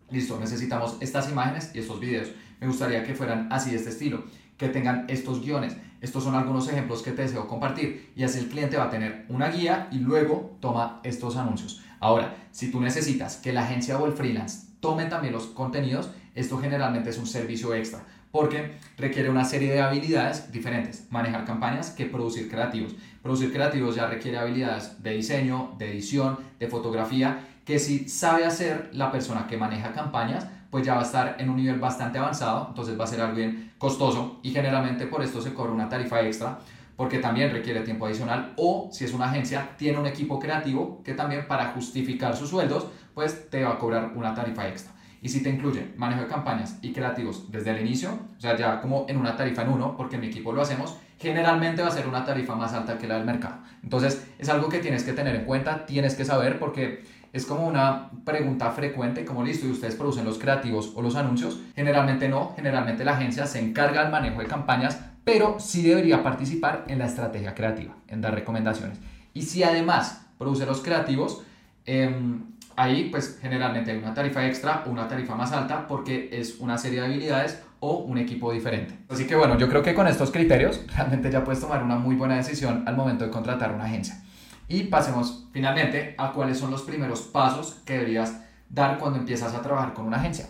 listo, 0.09 0.39
necesitamos 0.39 0.97
estas 0.99 1.29
imágenes 1.29 1.71
y 1.73 1.79
estos 1.79 1.99
videos. 1.99 2.29
Me 2.59 2.67
gustaría 2.67 3.03
que 3.03 3.15
fueran 3.15 3.51
así 3.51 3.71
de 3.71 3.77
este 3.77 3.89
estilo, 3.89 4.23
que 4.57 4.69
tengan 4.69 5.05
estos 5.09 5.41
guiones. 5.41 5.75
Estos 6.01 6.23
son 6.23 6.35
algunos 6.35 6.69
ejemplos 6.69 7.01
que 7.01 7.11
te 7.11 7.23
deseo 7.23 7.47
compartir 7.47 8.11
y 8.15 8.23
así 8.23 8.39
el 8.39 8.49
cliente 8.49 8.77
va 8.77 8.85
a 8.85 8.89
tener 8.89 9.25
una 9.29 9.49
guía 9.49 9.87
y 9.91 9.99
luego 9.99 10.57
toma 10.59 10.99
estos 11.03 11.35
anuncios. 11.35 11.81
Ahora, 11.99 12.35
si 12.51 12.71
tú 12.71 12.79
necesitas 12.79 13.37
que 13.37 13.53
la 13.53 13.63
agencia 13.63 13.97
o 13.97 14.05
el 14.05 14.13
freelance 14.13 14.67
tomen 14.79 15.09
también 15.09 15.33
los 15.33 15.47
contenidos, 15.47 16.11
esto 16.35 16.57
generalmente 16.57 17.09
es 17.09 17.17
un 17.17 17.27
servicio 17.27 17.73
extra 17.73 18.03
porque 18.31 18.73
requiere 18.97 19.29
una 19.29 19.45
serie 19.45 19.71
de 19.71 19.81
habilidades 19.81 20.51
diferentes. 20.51 21.07
Manejar 21.09 21.45
campañas 21.45 21.91
que 21.91 22.05
producir 22.05 22.49
creativos. 22.49 22.93
Producir 23.23 23.53
creativos 23.53 23.95
ya 23.95 24.07
requiere 24.07 24.37
habilidades 24.37 25.01
de 25.01 25.11
diseño, 25.11 25.73
de 25.77 25.89
edición, 25.91 26.37
de 26.59 26.67
fotografía 26.67 27.39
que 27.63 27.79
si 27.79 28.09
sabe 28.09 28.45
hacer 28.45 28.89
la 28.91 29.11
persona 29.11 29.47
que 29.47 29.57
maneja 29.57 29.93
campañas, 29.93 30.45
pues 30.69 30.85
ya 30.85 30.95
va 30.95 31.01
a 31.01 31.05
estar 31.05 31.37
en 31.39 31.49
un 31.49 31.55
nivel 31.55 31.79
bastante 31.79 32.19
avanzado, 32.19 32.67
entonces 32.67 32.99
va 32.99 33.05
a 33.05 33.07
ser 33.07 33.21
algo 33.21 33.37
bien 33.37 33.71
costoso 33.77 34.39
y 34.43 34.51
generalmente 34.51 35.07
por 35.07 35.23
esto 35.23 35.41
se 35.41 35.53
cobra 35.53 35.71
una 35.71 35.87
tarifa 35.87 36.21
extra 36.21 36.59
porque 36.97 37.19
también 37.19 37.51
requiere 37.51 37.81
tiempo 37.81 38.05
adicional 38.05 38.53
o 38.57 38.89
si 38.91 39.05
es 39.05 39.13
una 39.13 39.29
agencia 39.29 39.69
tiene 39.77 39.97
un 39.97 40.05
equipo 40.05 40.39
creativo 40.39 41.01
que 41.03 41.13
también 41.13 41.47
para 41.47 41.71
justificar 41.71 42.35
sus 42.35 42.49
sueldos 42.49 42.87
pues 43.13 43.49
te 43.49 43.63
va 43.63 43.71
a 43.71 43.79
cobrar 43.79 44.11
una 44.15 44.33
tarifa 44.33 44.67
extra. 44.67 44.94
Y 45.21 45.29
si 45.29 45.41
te 45.41 45.49
incluye 45.49 45.93
manejo 45.97 46.21
de 46.21 46.27
campañas 46.27 46.77
y 46.81 46.93
creativos 46.93 47.51
desde 47.51 47.71
el 47.71 47.81
inicio, 47.81 48.19
o 48.37 48.39
sea, 48.39 48.55
ya 48.57 48.81
como 48.81 49.05
en 49.07 49.17
una 49.17 49.35
tarifa 49.35 49.63
en 49.63 49.69
uno, 49.69 49.95
porque 49.97 50.15
en 50.15 50.21
mi 50.21 50.27
equipo 50.27 50.51
lo 50.51 50.61
hacemos, 50.61 50.97
generalmente 51.19 51.81
va 51.81 51.87
a 51.87 51.91
ser 51.91 52.07
una 52.07 52.25
tarifa 52.25 52.55
más 52.55 52.73
alta 52.73 52.97
que 52.97 53.07
la 53.07 53.15
del 53.15 53.25
mercado. 53.25 53.57
Entonces, 53.83 54.27
es 54.37 54.49
algo 54.49 54.69
que 54.69 54.79
tienes 54.79 55.03
que 55.03 55.13
tener 55.13 55.35
en 55.35 55.45
cuenta, 55.45 55.85
tienes 55.85 56.15
que 56.15 56.25
saber 56.25 56.59
porque 56.59 57.03
es 57.35 57.45
como 57.45 57.67
una 57.67 58.11
pregunta 58.23 58.71
frecuente, 58.71 59.25
como 59.25 59.43
listo, 59.43 59.67
¿y 59.67 59.71
ustedes 59.71 59.95
producen 59.95 60.23
los 60.23 60.39
creativos 60.39 60.93
o 60.95 61.01
los 61.01 61.15
anuncios? 61.15 61.59
Generalmente 61.75 62.29
no, 62.29 62.53
generalmente 62.55 63.03
la 63.03 63.17
agencia 63.17 63.45
se 63.45 63.59
encarga 63.59 64.03
del 64.03 64.11
manejo 64.11 64.39
de 64.39 64.47
campañas, 64.47 65.01
pero 65.25 65.57
sí 65.59 65.81
debería 65.81 66.23
participar 66.23 66.85
en 66.87 66.99
la 66.99 67.07
estrategia 67.07 67.53
creativa, 67.53 67.93
en 68.07 68.21
dar 68.21 68.33
recomendaciones. 68.33 68.99
Y 69.33 69.41
si 69.41 69.63
además 69.63 70.27
produce 70.37 70.65
los 70.65 70.81
creativos, 70.81 71.43
em, 71.85 72.54
ahí 72.75 73.09
pues 73.09 73.39
generalmente 73.41 73.91
hay 73.91 73.97
una 73.97 74.13
tarifa 74.13 74.45
extra 74.45 74.83
o 74.85 74.89
una 74.89 75.07
tarifa 75.07 75.35
más 75.35 75.51
alta 75.51 75.87
porque 75.87 76.29
es 76.31 76.59
una 76.59 76.77
serie 76.77 77.01
de 77.01 77.07
habilidades 77.07 77.61
o 77.79 77.97
un 77.97 78.17
equipo 78.17 78.51
diferente. 78.51 78.97
Así 79.09 79.27
que 79.27 79.35
bueno, 79.35 79.57
yo 79.57 79.69
creo 79.69 79.83
que 79.83 79.93
con 79.93 80.07
estos 80.07 80.31
criterios 80.31 80.83
realmente 80.95 81.31
ya 81.31 81.43
puedes 81.43 81.61
tomar 81.61 81.83
una 81.83 81.95
muy 81.97 82.15
buena 82.15 82.35
decisión 82.35 82.83
al 82.87 82.95
momento 82.95 83.25
de 83.25 83.31
contratar 83.31 83.73
una 83.73 83.85
agencia. 83.85 84.21
Y 84.67 84.83
pasemos 84.83 85.47
finalmente 85.51 86.15
a 86.17 86.31
cuáles 86.31 86.57
son 86.57 86.71
los 86.71 86.81
primeros 86.81 87.21
pasos 87.21 87.81
que 87.85 87.93
deberías 87.93 88.41
dar 88.69 88.97
cuando 88.97 89.19
empiezas 89.19 89.53
a 89.53 89.61
trabajar 89.61 89.93
con 89.93 90.05
una 90.05 90.17
agencia. 90.17 90.47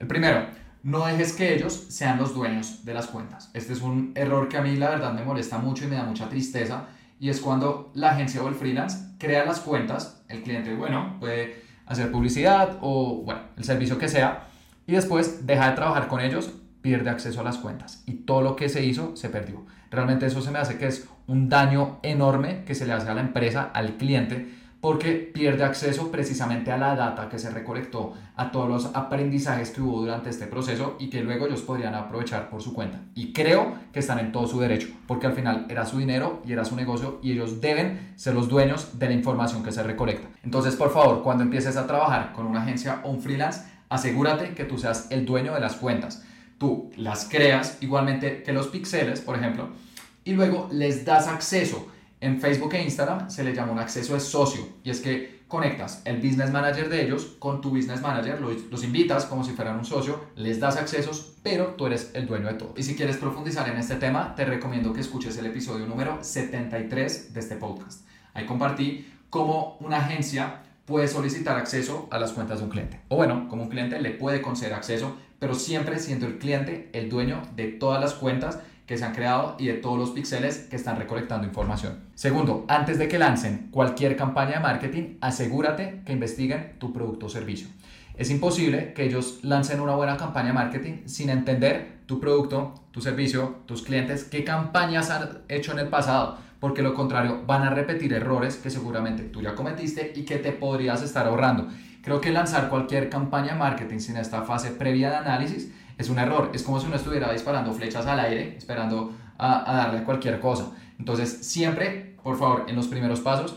El 0.00 0.08
primero, 0.08 0.46
no 0.82 1.06
dejes 1.06 1.34
que 1.34 1.54
ellos 1.54 1.86
sean 1.90 2.18
los 2.18 2.34
dueños 2.34 2.84
de 2.84 2.92
las 2.92 3.06
cuentas. 3.06 3.50
Este 3.54 3.72
es 3.72 3.82
un 3.82 4.12
error 4.16 4.48
que 4.48 4.56
a 4.56 4.62
mí 4.62 4.74
la 4.74 4.90
verdad 4.90 5.12
me 5.12 5.24
molesta 5.24 5.58
mucho 5.58 5.84
y 5.84 5.86
me 5.86 5.94
da 5.94 6.02
mucha 6.02 6.28
tristeza. 6.28 6.86
Y 7.20 7.28
es 7.28 7.40
cuando 7.40 7.92
la 7.94 8.10
agencia 8.10 8.42
o 8.42 8.48
el 8.48 8.56
freelance 8.56 8.98
crea 9.18 9.44
las 9.44 9.60
cuentas, 9.60 10.24
el 10.28 10.42
cliente, 10.42 10.74
bueno, 10.74 11.18
puede 11.20 11.61
hacer 11.86 12.10
publicidad 12.10 12.78
o, 12.80 13.22
bueno, 13.24 13.40
el 13.56 13.64
servicio 13.64 13.98
que 13.98 14.08
sea, 14.08 14.44
y 14.86 14.92
después 14.92 15.46
deja 15.46 15.70
de 15.70 15.76
trabajar 15.76 16.08
con 16.08 16.20
ellos, 16.20 16.52
pierde 16.80 17.10
acceso 17.10 17.40
a 17.40 17.44
las 17.44 17.58
cuentas 17.58 18.02
y 18.06 18.12
todo 18.12 18.42
lo 18.42 18.56
que 18.56 18.68
se 18.68 18.84
hizo 18.84 19.16
se 19.16 19.28
perdió. 19.28 19.64
Realmente 19.90 20.26
eso 20.26 20.42
se 20.42 20.50
me 20.50 20.58
hace 20.58 20.78
que 20.78 20.86
es 20.88 21.06
un 21.26 21.48
daño 21.48 22.00
enorme 22.02 22.64
que 22.64 22.74
se 22.74 22.86
le 22.86 22.92
hace 22.92 23.08
a 23.08 23.14
la 23.14 23.20
empresa, 23.20 23.70
al 23.72 23.96
cliente, 23.96 24.52
porque 24.82 25.12
pierde 25.12 25.62
acceso 25.62 26.10
precisamente 26.10 26.72
a 26.72 26.76
la 26.76 26.96
data 26.96 27.28
que 27.28 27.38
se 27.38 27.50
recolectó, 27.50 28.14
a 28.34 28.50
todos 28.50 28.68
los 28.68 28.96
aprendizajes 28.96 29.70
que 29.70 29.80
hubo 29.80 30.00
durante 30.00 30.28
este 30.28 30.48
proceso 30.48 30.96
y 30.98 31.08
que 31.08 31.22
luego 31.22 31.46
ellos 31.46 31.62
podrían 31.62 31.94
aprovechar 31.94 32.50
por 32.50 32.60
su 32.60 32.74
cuenta. 32.74 32.98
Y 33.14 33.32
creo 33.32 33.74
que 33.92 34.00
están 34.00 34.18
en 34.18 34.32
todo 34.32 34.48
su 34.48 34.58
derecho, 34.58 34.88
porque 35.06 35.28
al 35.28 35.34
final 35.34 35.66
era 35.68 35.86
su 35.86 35.98
dinero 35.98 36.42
y 36.44 36.52
era 36.52 36.64
su 36.64 36.74
negocio 36.74 37.20
y 37.22 37.30
ellos 37.30 37.60
deben 37.60 38.12
ser 38.16 38.34
los 38.34 38.48
dueños 38.48 38.98
de 38.98 39.06
la 39.06 39.12
información 39.12 39.62
que 39.62 39.70
se 39.70 39.84
recolecta. 39.84 40.26
Entonces, 40.42 40.74
por 40.74 40.92
favor, 40.92 41.22
cuando 41.22 41.44
empieces 41.44 41.76
a 41.76 41.86
trabajar 41.86 42.32
con 42.32 42.46
una 42.46 42.62
agencia 42.62 43.02
o 43.04 43.10
un 43.10 43.22
freelance, 43.22 43.62
asegúrate 43.88 44.52
que 44.54 44.64
tú 44.64 44.78
seas 44.78 45.06
el 45.10 45.24
dueño 45.24 45.54
de 45.54 45.60
las 45.60 45.76
cuentas. 45.76 46.24
Tú 46.58 46.90
las 46.96 47.26
creas 47.26 47.78
igualmente 47.82 48.42
que 48.42 48.52
los 48.52 48.66
pixeles, 48.66 49.20
por 49.20 49.36
ejemplo, 49.36 49.68
y 50.24 50.32
luego 50.32 50.68
les 50.72 51.04
das 51.04 51.28
acceso 51.28 51.86
En 52.22 52.40
Facebook 52.40 52.72
e 52.74 52.82
Instagram 52.84 53.28
se 53.28 53.42
le 53.42 53.52
llama 53.52 53.72
un 53.72 53.80
acceso 53.80 54.14
de 54.14 54.20
socio 54.20 54.64
y 54.84 54.90
es 54.90 55.00
que 55.00 55.42
conectas 55.48 56.02
el 56.04 56.18
business 56.18 56.52
manager 56.52 56.88
de 56.88 57.02
ellos 57.02 57.34
con 57.40 57.60
tu 57.60 57.70
business 57.70 58.00
manager, 58.00 58.40
los, 58.40 58.62
los, 58.70 58.84
invitas 58.84 59.24
como 59.24 59.42
si 59.42 59.50
fueran 59.50 59.76
un 59.76 59.84
socio, 59.84 60.20
les 60.36 60.60
das 60.60 60.76
accesos, 60.76 61.34
pero 61.42 61.74
tú 61.76 61.86
eres 61.86 62.12
el 62.14 62.28
dueño 62.28 62.46
de 62.46 62.54
todo. 62.54 62.74
Y 62.76 62.84
si 62.84 62.94
quieres 62.94 63.16
profundizar 63.16 63.68
en 63.68 63.76
este 63.76 63.96
tema, 63.96 64.36
te 64.36 64.44
recomiendo 64.44 64.92
que 64.92 65.00
escuches 65.00 65.36
el 65.36 65.46
episodio 65.46 65.84
número 65.84 66.22
73 66.22 67.34
de 67.34 67.40
este 67.40 67.56
podcast. 67.56 68.06
Ahí 68.34 68.46
compartí 68.46 69.04
cómo 69.28 69.76
una 69.80 69.96
agencia 69.96 70.62
puede 70.84 71.08
solicitar 71.08 71.56
acceso 71.56 72.06
a 72.12 72.20
las 72.20 72.30
cuentas 72.30 72.60
de 72.60 72.64
un 72.66 72.70
cliente. 72.70 73.00
O 73.08 73.16
bueno, 73.16 73.48
como 73.48 73.64
un 73.64 73.68
cliente 73.68 74.00
le 74.00 74.10
puede 74.10 74.42
conceder 74.42 74.74
acceso, 74.74 75.16
pero 75.40 75.56
siempre 75.56 75.98
siendo 75.98 76.26
el 76.26 76.38
cliente 76.38 76.88
el 76.92 77.10
dueño 77.10 77.42
de 77.56 77.66
todas 77.66 78.00
las 78.00 78.14
cuentas 78.14 78.60
que 78.92 78.98
se 78.98 79.06
han 79.06 79.14
creado 79.14 79.56
y 79.58 79.68
de 79.68 79.72
todos 79.72 79.98
los 79.98 80.10
píxeles 80.10 80.66
que 80.68 80.76
están 80.76 80.98
recolectando 80.98 81.46
información. 81.46 82.00
Segundo, 82.14 82.66
antes 82.68 82.98
de 82.98 83.08
que 83.08 83.18
lancen 83.18 83.68
cualquier 83.70 84.16
campaña 84.16 84.56
de 84.56 84.60
marketing, 84.60 85.16
asegúrate 85.22 86.02
que 86.04 86.12
investiguen 86.12 86.74
tu 86.78 86.92
producto 86.92 87.24
o 87.24 87.28
servicio. 87.30 87.68
Es 88.18 88.30
imposible 88.30 88.92
que 88.92 89.06
ellos 89.06 89.38
lancen 89.44 89.80
una 89.80 89.94
buena 89.94 90.18
campaña 90.18 90.48
de 90.48 90.52
marketing 90.52 91.06
sin 91.06 91.30
entender 91.30 92.00
tu 92.04 92.20
producto, 92.20 92.74
tu 92.90 93.00
servicio, 93.00 93.62
tus 93.64 93.80
clientes, 93.80 94.24
qué 94.24 94.44
campañas 94.44 95.08
han 95.08 95.38
hecho 95.48 95.72
en 95.72 95.78
el 95.78 95.88
pasado, 95.88 96.36
porque 96.60 96.82
lo 96.82 96.92
contrario 96.92 97.44
van 97.46 97.62
a 97.62 97.70
repetir 97.70 98.12
errores 98.12 98.56
que 98.56 98.68
seguramente 98.68 99.22
tú 99.22 99.40
ya 99.40 99.54
cometiste 99.54 100.12
y 100.14 100.26
que 100.26 100.36
te 100.36 100.52
podrías 100.52 101.00
estar 101.00 101.26
ahorrando. 101.26 101.68
Creo 102.02 102.20
que 102.20 102.30
lanzar 102.30 102.68
cualquier 102.68 103.08
campaña 103.08 103.54
de 103.54 103.58
marketing 103.58 104.00
sin 104.00 104.18
esta 104.18 104.42
fase 104.42 104.70
previa 104.70 105.08
de 105.08 105.16
análisis 105.16 105.72
es 106.02 106.10
un 106.10 106.18
error. 106.18 106.50
Es 106.52 106.62
como 106.62 106.78
si 106.78 106.86
uno 106.86 106.96
estuviera 106.96 107.32
disparando 107.32 107.72
flechas 107.72 108.06
al 108.06 108.20
aire, 108.20 108.56
esperando 108.56 109.14
a, 109.38 109.72
darle 109.74 110.04
cualquier 110.04 110.38
cosa. 110.38 110.72
Entonces, 110.98 111.38
siempre, 111.46 112.16
por 112.22 112.38
favor, 112.38 112.66
en 112.68 112.76
los 112.76 112.86
primeros 112.86 113.20
pasos, 113.20 113.56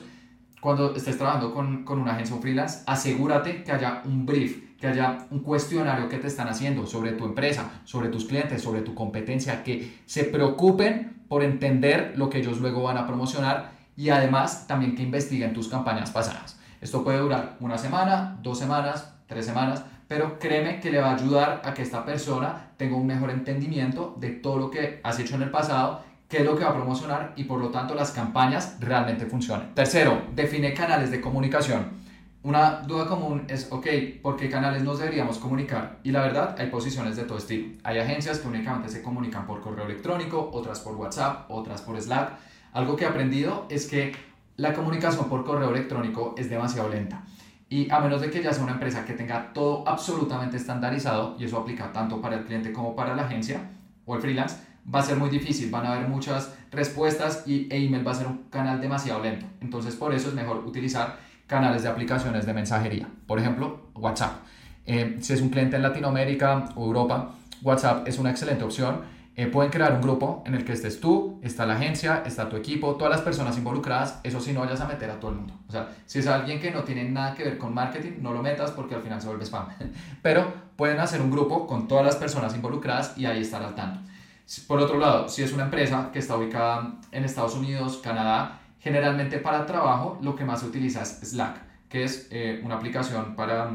cuando 0.61 0.95
estés 0.95 1.17
trabajando 1.17 1.53
con, 1.53 1.83
con 1.83 1.99
una 1.99 2.13
agencia 2.13 2.35
o 2.35 2.39
freelance, 2.39 2.83
asegúrate 2.87 3.63
que 3.63 3.71
haya 3.71 4.01
un 4.05 4.25
brief, 4.25 4.77
que 4.79 4.87
haya 4.87 5.27
un 5.29 5.39
cuestionario 5.39 6.09
que 6.09 6.17
te 6.17 6.27
están 6.27 6.47
haciendo 6.47 6.87
sobre 6.87 7.11
tu 7.11 7.25
empresa, 7.25 7.81
sobre 7.83 8.09
tus 8.09 8.25
clientes, 8.25 8.63
sobre 8.63 8.81
tu 8.81 8.95
competencia, 8.95 9.63
que 9.63 9.99
se 10.05 10.23
preocupen 10.23 11.23
por 11.27 11.43
entender 11.43 12.13
lo 12.15 12.29
que 12.29 12.39
ellos 12.39 12.59
luego 12.59 12.83
van 12.83 12.97
a 12.97 13.05
promocionar 13.05 13.71
y 13.95 14.09
además 14.09 14.67
también 14.67 14.95
que 14.95 15.03
investiguen 15.03 15.53
tus 15.53 15.67
campañas 15.67 16.11
pasadas. 16.11 16.59
Esto 16.81 17.03
puede 17.03 17.19
durar 17.19 17.57
una 17.59 17.77
semana, 17.77 18.37
dos 18.41 18.59
semanas, 18.59 19.13
tres 19.27 19.45
semanas, 19.45 19.83
pero 20.07 20.39
créeme 20.39 20.79
que 20.79 20.91
le 20.91 20.99
va 20.99 21.11
a 21.11 21.15
ayudar 21.15 21.61
a 21.63 21.73
que 21.73 21.81
esta 21.81 22.05
persona 22.05 22.71
tenga 22.77 22.95
un 22.95 23.07
mejor 23.07 23.29
entendimiento 23.29 24.15
de 24.19 24.29
todo 24.29 24.57
lo 24.57 24.71
que 24.71 24.99
has 25.03 25.19
hecho 25.19 25.35
en 25.35 25.43
el 25.43 25.51
pasado, 25.51 26.03
qué 26.29 26.37
es 26.37 26.45
lo 26.45 26.57
que 26.57 26.63
va 26.63 26.71
a 26.71 26.75
promocionar 26.75 27.33
y 27.35 27.45
por 27.45 27.59
lo 27.59 27.69
tanto 27.69 27.95
las 27.95 28.11
campañas 28.11 28.77
realmente 28.79 29.25
funcionen. 29.25 29.73
Tercero, 29.73 30.21
define 30.33 30.73
canales 30.73 31.11
de 31.11 31.21
comunicación. 31.21 32.05
Una 32.43 32.81
duda 32.81 33.07
común 33.07 33.45
es, 33.47 33.71
ok, 33.71 33.87
¿por 34.21 34.37
qué 34.37 34.51
canales 34.51 34.83
nos 34.83 34.99
deberíamos 34.99 35.39
comunicar? 35.39 35.97
Y 36.03 36.11
la 36.11 36.21
verdad, 36.21 36.55
hay 36.59 36.67
posiciones 36.67 37.15
de 37.15 37.23
todo 37.23 37.39
estilo. 37.39 37.75
Hay 37.83 37.97
agencias 37.97 38.37
que 38.37 38.47
únicamente 38.47 38.89
se 38.89 39.01
comunican 39.01 39.47
por 39.47 39.61
correo 39.61 39.85
electrónico, 39.85 40.51
otras 40.53 40.79
por 40.81 40.95
WhatsApp, 40.95 41.49
otras 41.49 41.81
por 41.81 41.99
Slack. 41.99 42.33
Algo 42.71 42.95
que 42.95 43.05
he 43.05 43.07
aprendido 43.07 43.65
es 43.69 43.87
que 43.87 44.15
la 44.57 44.73
comunicación 44.73 45.27
por 45.27 45.43
correo 45.43 45.71
electrónico 45.71 46.35
es 46.37 46.47
demasiado 46.47 46.87
lenta. 46.89 47.23
Y 47.75 47.91
a 47.91 47.99
menos 47.99 48.21
de 48.21 48.31
que 48.31 48.41
ya 48.41 48.53
sea 48.53 48.63
una 48.63 48.71
empresa 48.71 49.03
que 49.03 49.11
tenga 49.11 49.51
todo 49.51 49.85
absolutamente 49.85 50.55
estandarizado, 50.55 51.35
y 51.37 51.43
eso 51.43 51.57
aplica 51.57 51.91
tanto 51.91 52.21
para 52.21 52.37
el 52.37 52.45
cliente 52.45 52.71
como 52.71 52.95
para 52.95 53.13
la 53.13 53.25
agencia 53.25 53.69
o 54.05 54.15
el 54.15 54.21
freelance, 54.21 54.55
va 54.87 54.99
a 54.99 55.03
ser 55.03 55.17
muy 55.17 55.29
difícil, 55.29 55.69
van 55.69 55.85
a 55.85 55.91
haber 55.91 56.07
muchas 56.07 56.55
respuestas 56.71 57.43
y 57.45 57.67
e 57.69 57.85
email 57.85 58.07
va 58.07 58.13
a 58.13 58.15
ser 58.15 58.27
un 58.27 58.43
canal 58.49 58.79
demasiado 58.79 59.21
lento. 59.21 59.45
Entonces 59.59 59.93
por 59.93 60.13
eso 60.13 60.29
es 60.29 60.35
mejor 60.35 60.63
utilizar 60.65 61.17
canales 61.47 61.83
de 61.83 61.89
aplicaciones 61.89 62.45
de 62.45 62.53
mensajería. 62.53 63.09
Por 63.27 63.39
ejemplo, 63.39 63.89
WhatsApp. 63.93 64.35
Eh, 64.85 65.17
si 65.19 65.33
es 65.33 65.41
un 65.41 65.49
cliente 65.49 65.75
en 65.75 65.81
Latinoamérica 65.81 66.69
o 66.75 66.85
Europa, 66.85 67.31
WhatsApp 67.61 68.07
es 68.07 68.17
una 68.17 68.29
excelente 68.29 68.63
opción 68.63 69.01
eh, 69.37 69.47
pueden 69.47 69.69
crear 69.69 69.93
un 69.93 70.01
grupo 70.01 70.43
en 70.45 70.55
el 70.55 70.63
que 70.63 70.71
estés 70.71 71.01
tú, 71.01 71.39
está 71.41 71.65
la 71.65 71.75
agencia, 71.75 72.23
está 72.25 72.47
tu 72.47 72.55
equipo, 72.55 72.95
todas 72.95 73.11
las 73.11 73.21
personas 73.21 73.57
involucradas, 73.57 74.19
eso 74.23 74.39
sí 74.39 74.53
no 74.53 74.61
vayas 74.61 74.79
a 74.79 74.87
meter 74.87 75.09
a 75.11 75.19
todo 75.19 75.31
el 75.31 75.37
mundo. 75.37 75.53
O 75.67 75.71
sea, 75.71 75.89
si 76.05 76.19
es 76.19 76.27
alguien 76.27 76.61
que 76.61 76.71
no 76.71 76.83
tiene 76.83 77.03
nada 77.09 77.35
que 77.35 77.43
ver 77.43 77.57
con 77.57 77.73
marketing, 77.73 78.21
no 78.21 78.31
lo 78.31 78.41
metas 78.41 78.71
porque 78.71 78.95
al 78.95 79.01
final 79.01 79.21
se 79.21 79.27
vuelve 79.27 79.43
spam. 79.43 79.67
Pero 80.21 80.53
pueden 80.77 80.99
hacer 80.99 81.21
un 81.21 81.31
grupo 81.31 81.67
con 81.67 81.87
todas 81.87 82.05
las 82.05 82.15
personas 82.15 82.55
involucradas 82.55 83.17
y 83.17 83.25
ahí 83.25 83.41
estar 83.41 83.61
al 83.61 83.75
tanto. 83.75 83.99
Por 84.67 84.79
otro 84.79 84.99
lado, 84.99 85.27
si 85.27 85.43
es 85.43 85.51
una 85.51 85.63
empresa 85.63 86.11
que 86.13 86.19
está 86.19 86.37
ubicada 86.37 86.93
en 87.11 87.25
Estados 87.25 87.55
Unidos, 87.55 87.99
Canadá, 88.01 88.59
generalmente 88.79 89.39
para 89.39 89.65
trabajo 89.65 90.17
lo 90.21 90.35
que 90.35 90.45
más 90.45 90.61
se 90.61 90.67
utiliza 90.67 91.01
es 91.01 91.19
Slack, 91.23 91.57
que 91.89 92.03
es 92.03 92.27
eh, 92.31 92.61
una 92.63 92.75
aplicación 92.75 93.35
para 93.35 93.71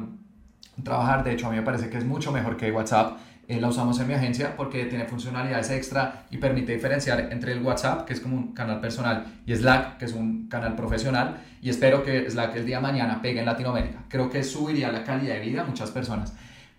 trabajar. 0.82 1.24
De 1.24 1.32
hecho, 1.32 1.48
a 1.48 1.50
mí 1.50 1.56
me 1.56 1.62
parece 1.62 1.90
que 1.90 1.98
es 1.98 2.04
mucho 2.04 2.32
mejor 2.32 2.56
que 2.56 2.70
WhatsApp 2.70 3.18
eh, 3.50 3.60
la 3.60 3.66
usamos 3.66 3.98
en 3.98 4.06
mi 4.06 4.14
agencia 4.14 4.54
porque 4.56 4.84
tiene 4.84 5.06
funcionalidades 5.06 5.70
extra 5.70 6.26
y 6.30 6.36
permite 6.36 6.72
diferenciar 6.72 7.32
entre 7.32 7.50
el 7.50 7.62
WhatsApp, 7.62 8.06
que 8.06 8.12
es 8.12 8.20
como 8.20 8.36
un 8.36 8.52
canal 8.52 8.80
personal, 8.80 9.40
y 9.44 9.52
Slack, 9.52 9.98
que 9.98 10.04
es 10.04 10.12
un 10.12 10.46
canal 10.48 10.76
profesional. 10.76 11.42
Y 11.60 11.68
espero 11.68 12.04
que 12.04 12.30
Slack 12.30 12.54
el 12.54 12.64
día 12.64 12.76
de 12.76 12.82
mañana 12.82 13.20
pegue 13.20 13.40
en 13.40 13.46
Latinoamérica. 13.46 14.04
Creo 14.08 14.30
que 14.30 14.44
subiría 14.44 14.92
la 14.92 15.02
calidad 15.02 15.34
de 15.34 15.40
vida 15.40 15.62
a 15.62 15.64
muchas 15.64 15.90
personas. 15.90 16.32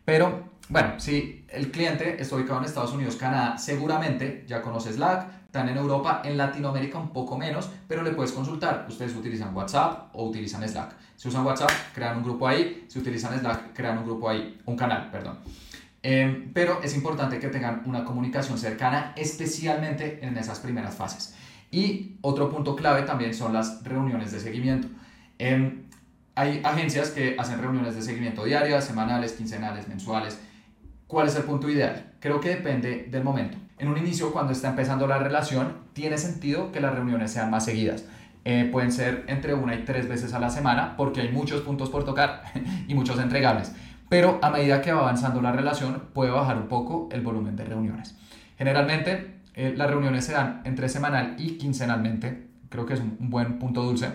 Pero 0.06 0.46
bueno, 0.70 0.94
si 0.98 1.46
el 1.50 1.72
cliente 1.72 2.22
está 2.22 2.38
ubicado 2.38 2.60
en 2.60 2.66
Estados 2.66 2.94
Unidos, 2.94 3.18
Canadá, 3.18 3.58
seguramente 3.58 4.46
ya 4.48 4.62
conoce 4.62 4.94
Slack, 4.94 5.28
están 5.48 5.68
en 5.68 5.76
Europa, 5.76 6.22
en 6.24 6.38
Latinoamérica 6.38 6.98
un 6.98 7.10
poco 7.10 7.38
menos, 7.38 7.70
pero 7.86 8.02
le 8.02 8.12
puedes 8.12 8.32
consultar. 8.32 8.86
Ustedes 8.88 9.14
utilizan 9.14 9.54
WhatsApp 9.54 10.08
o 10.14 10.30
utilizan 10.30 10.66
Slack. 10.66 10.96
Si 11.18 11.28
usan 11.28 11.46
WhatsApp, 11.46 11.70
crean 11.94 12.16
un 12.16 12.24
grupo 12.24 12.48
ahí. 12.48 12.86
Si 12.88 12.98
utilizan 12.98 13.38
Slack, 13.38 13.74
crean 13.74 13.98
un 13.98 14.06
grupo 14.06 14.30
ahí, 14.30 14.58
un 14.66 14.78
canal, 14.78 15.12
perdón. 15.12 15.40
Em, 16.04 16.52
pero 16.54 16.82
es 16.84 16.96
importante 16.96 17.40
que 17.40 17.48
tengan 17.48 17.84
una 17.86 18.04
comunicación 18.04 18.58
cercana, 18.58 19.14
especialmente 19.16 20.20
en 20.24 20.36
esas 20.38 20.60
primeras 20.60 20.96
fases. 20.96 21.36
Y 21.70 22.18
otro 22.22 22.50
punto 22.50 22.76
clave 22.76 23.04
también 23.04 23.34
son 23.34 23.54
las 23.54 23.84
reuniones 23.84 24.32
de 24.32 24.40
seguimiento. 24.40 24.88
Em, 25.38 25.84
hay 26.36 26.62
agencias 26.64 27.12
que 27.12 27.36
hacen 27.38 27.60
reuniones 27.60 27.96
de 27.96 28.02
seguimiento 28.02 28.44
diarias, 28.44 28.86
semanales, 28.86 29.34
quincenales, 29.34 29.88
mensuales. 29.88 30.40
¿Cuál 31.08 31.28
es 31.28 31.36
el 31.36 31.44
punto 31.44 31.70
ideal? 31.70 32.14
Creo 32.20 32.40
que 32.40 32.50
depende 32.50 33.08
del 33.12 33.24
momento. 33.24 33.58
En 33.78 33.88
un 33.88 33.98
inicio, 33.98 34.32
cuando 34.32 34.54
está 34.54 34.70
empezando 34.70 35.08
la 35.08 35.18
relación, 35.18 35.74
tiene 35.94 36.18
sentido 36.18 36.72
que 36.72 36.80
las 36.80 36.96
reuniones 36.96 37.32
sean 37.32 37.52
más 37.52 37.66
seguidas. 37.66 38.06
Eh, 38.44 38.70
pueden 38.72 38.92
ser 38.92 39.26
entre 39.28 39.54
una 39.54 39.76
y 39.76 39.84
tres 39.86 40.08
veces 40.08 40.34
a 40.34 40.40
la 40.40 40.50
semana 40.50 40.96
porque 40.98 41.22
hay 41.22 41.30
muchos 41.32 41.62
puntos 41.62 41.92
por 41.92 42.06
tocar 42.06 42.44
y 42.88 42.96
muchos 42.96 43.20
entregables 43.20 43.72
pero 44.12 44.40
a 44.42 44.50
medida 44.50 44.82
que 44.82 44.92
va 44.92 45.00
avanzando 45.00 45.42
la 45.42 45.54
relación 45.54 46.10
puede 46.12 46.32
bajar 46.32 46.58
un 46.58 46.68
poco 46.68 47.08
el 47.14 47.22
volumen 47.22 47.56
de 47.56 47.64
reuniones. 47.64 48.18
Generalmente 48.58 49.40
eh, 49.54 49.74
las 49.74 49.90
reuniones 49.90 50.26
se 50.26 50.34
dan 50.34 50.62
entre 50.66 50.90
semanal 50.90 51.36
y 51.38 51.52
quincenalmente, 51.52 52.50
creo 52.68 52.86
que 52.86 52.96
es 52.96 53.00
un, 53.00 53.30
buen 53.30 53.58
punto 53.58 53.82
dulce. 53.82 54.10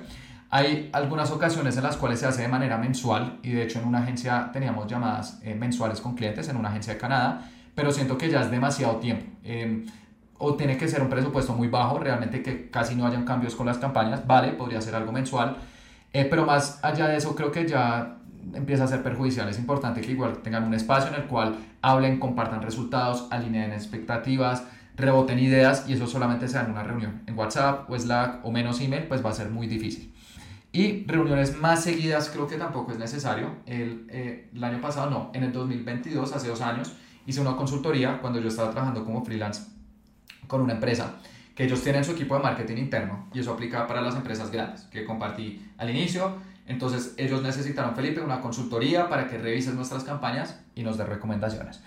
Hay 0.51 0.91
algunas 0.93 1.31
ocasiones 1.31 1.79
en 1.79 1.83
las 1.83 1.97
cuales 1.97 2.21
se 2.21 2.27
hace 2.27 2.43
de 2.43 2.49
manera 2.49 2.77
mensual 2.77 3.39
y 3.43 3.53
de 3.53 3.63
hecho 3.63 3.79
en 3.79 3.87
una 3.87 4.01
agencia 4.01 4.51
teníamos 4.53 4.87
llamadas 4.87 5.41
eh, 5.43 5.55
mensuales 5.55 6.03
con 6.03 6.15
clientes, 6.15 6.47
en 6.51 6.59
una 6.59 6.69
agencia 6.69 6.93
de 6.93 6.99
Canadá, 6.99 7.51
pero 7.75 7.91
siento 7.91 8.19
que 8.19 8.29
ya 8.29 8.43
es 8.43 8.51
demasiado 8.51 8.97
tiempo. 8.97 9.25
Em, 9.45 9.87
o 10.37 10.57
tiene 10.57 10.77
que 10.77 10.89
ser 10.89 11.01
un 11.01 11.09
presupuesto 11.09 11.55
muy 11.55 11.69
bajo, 11.69 11.99
realmente 11.99 12.43
que 12.43 12.69
casi 12.69 12.95
no 12.97 13.07
hayan 13.07 13.25
cambios 13.25 13.57
con 13.57 13.65
las 13.65 13.79
campañas, 13.79 14.27
vale, 14.27 14.53
podría 14.53 14.83
ser 14.83 14.95
algo 14.95 15.11
mensual, 15.11 15.57
eh, 16.13 16.27
pero 16.29 16.45
más 16.45 16.85
allá 16.85 17.09
de 17.09 17.17
eso 17.17 17.35
creo 17.35 17.51
que 17.51 17.67
ya 17.67 18.19
empieza 18.55 18.85
a 18.85 18.87
ser 18.87 19.03
perjudicial. 19.03 19.49
Es 19.49 19.59
importante 19.59 20.01
que 20.01 20.13
igual 20.13 20.39
tengan 20.39 20.65
un 20.65 20.75
espacio 20.75 21.15
en 21.15 21.23
el 21.23 21.29
cual 21.29 21.57
hablen, 21.83 22.19
compartan 22.19 22.63
resultados, 22.63 23.29
alineen 23.31 23.73
expectativas, 23.73 24.65
reboten 24.97 25.39
ideas 25.39 25.85
y 25.89 25.95
eso 25.95 26.07
solamente 26.07 26.49
sea 26.49 26.63
en 26.65 26.71
una 26.71 26.83
reunión. 26.83 27.23
En 27.27 27.39
WhatsApp 27.39 27.91
o 27.91 27.99
Slack 27.99 28.45
o 28.45 28.51
menos 28.51 28.81
email, 28.81 29.05
pues 29.05 29.25
va 29.25 29.31
a 29.31 29.35
ser 29.35 29.51
muy 29.51 29.67
difícil. 29.67 30.13
Y 30.73 31.07
reuniones 31.07 31.57
más 31.57 31.83
seguidas 31.83 32.29
creo 32.29 32.47
que 32.47 32.57
tampoco 32.57 32.93
es 32.93 32.99
necesario. 32.99 33.57
El, 33.67 34.07
eh, 34.11 34.51
el 34.55 34.65
año 34.65 34.81
pasado, 34.81 35.11
no, 35.11 35.31
en 35.33 35.45
el 35.45 35.53
2022, 35.53 36.35
hace 36.35 36.49
dos 36.49 36.61
años, 36.61 36.93
hice 37.27 37.41
una 37.41 37.57
consultoría 37.57 38.21
cuando 38.21 38.41
yo 38.41 38.49
estaba 38.49 38.71
trabajando 38.71 39.05
como 39.05 39.25
freelance 39.25 39.63
con 40.47 40.61
una 40.61 40.75
empresa 40.75 41.17
que 41.55 41.65
ellos 41.65 41.83
tienen 41.83 42.05
su 42.05 42.13
equipo 42.13 42.37
de 42.37 42.43
marketing 42.43 42.77
interno 42.77 43.27
y 43.33 43.41
eso 43.41 43.53
aplica 43.53 43.87
para 43.87 44.03
las 44.03 44.15
empresas 44.15 44.51
grandes 44.51 44.83
que 44.83 45.05
compartí 45.05 45.67
al 45.79 45.91
inicio 45.91 46.37
entonces 46.67 47.15
ellos 47.17 47.43
necesitaron, 47.43 47.95
Felipe, 47.95 48.21
una 48.21 48.41
consultoría 48.41 49.09
para 49.09 49.29
que 49.29 49.39
revises 49.39 49.75
nuestras 49.75 50.05
campañas 50.05 50.61
y 50.75 50.83
nos 50.83 50.99
dé 50.99 51.05
recomendaciones. 51.05 51.81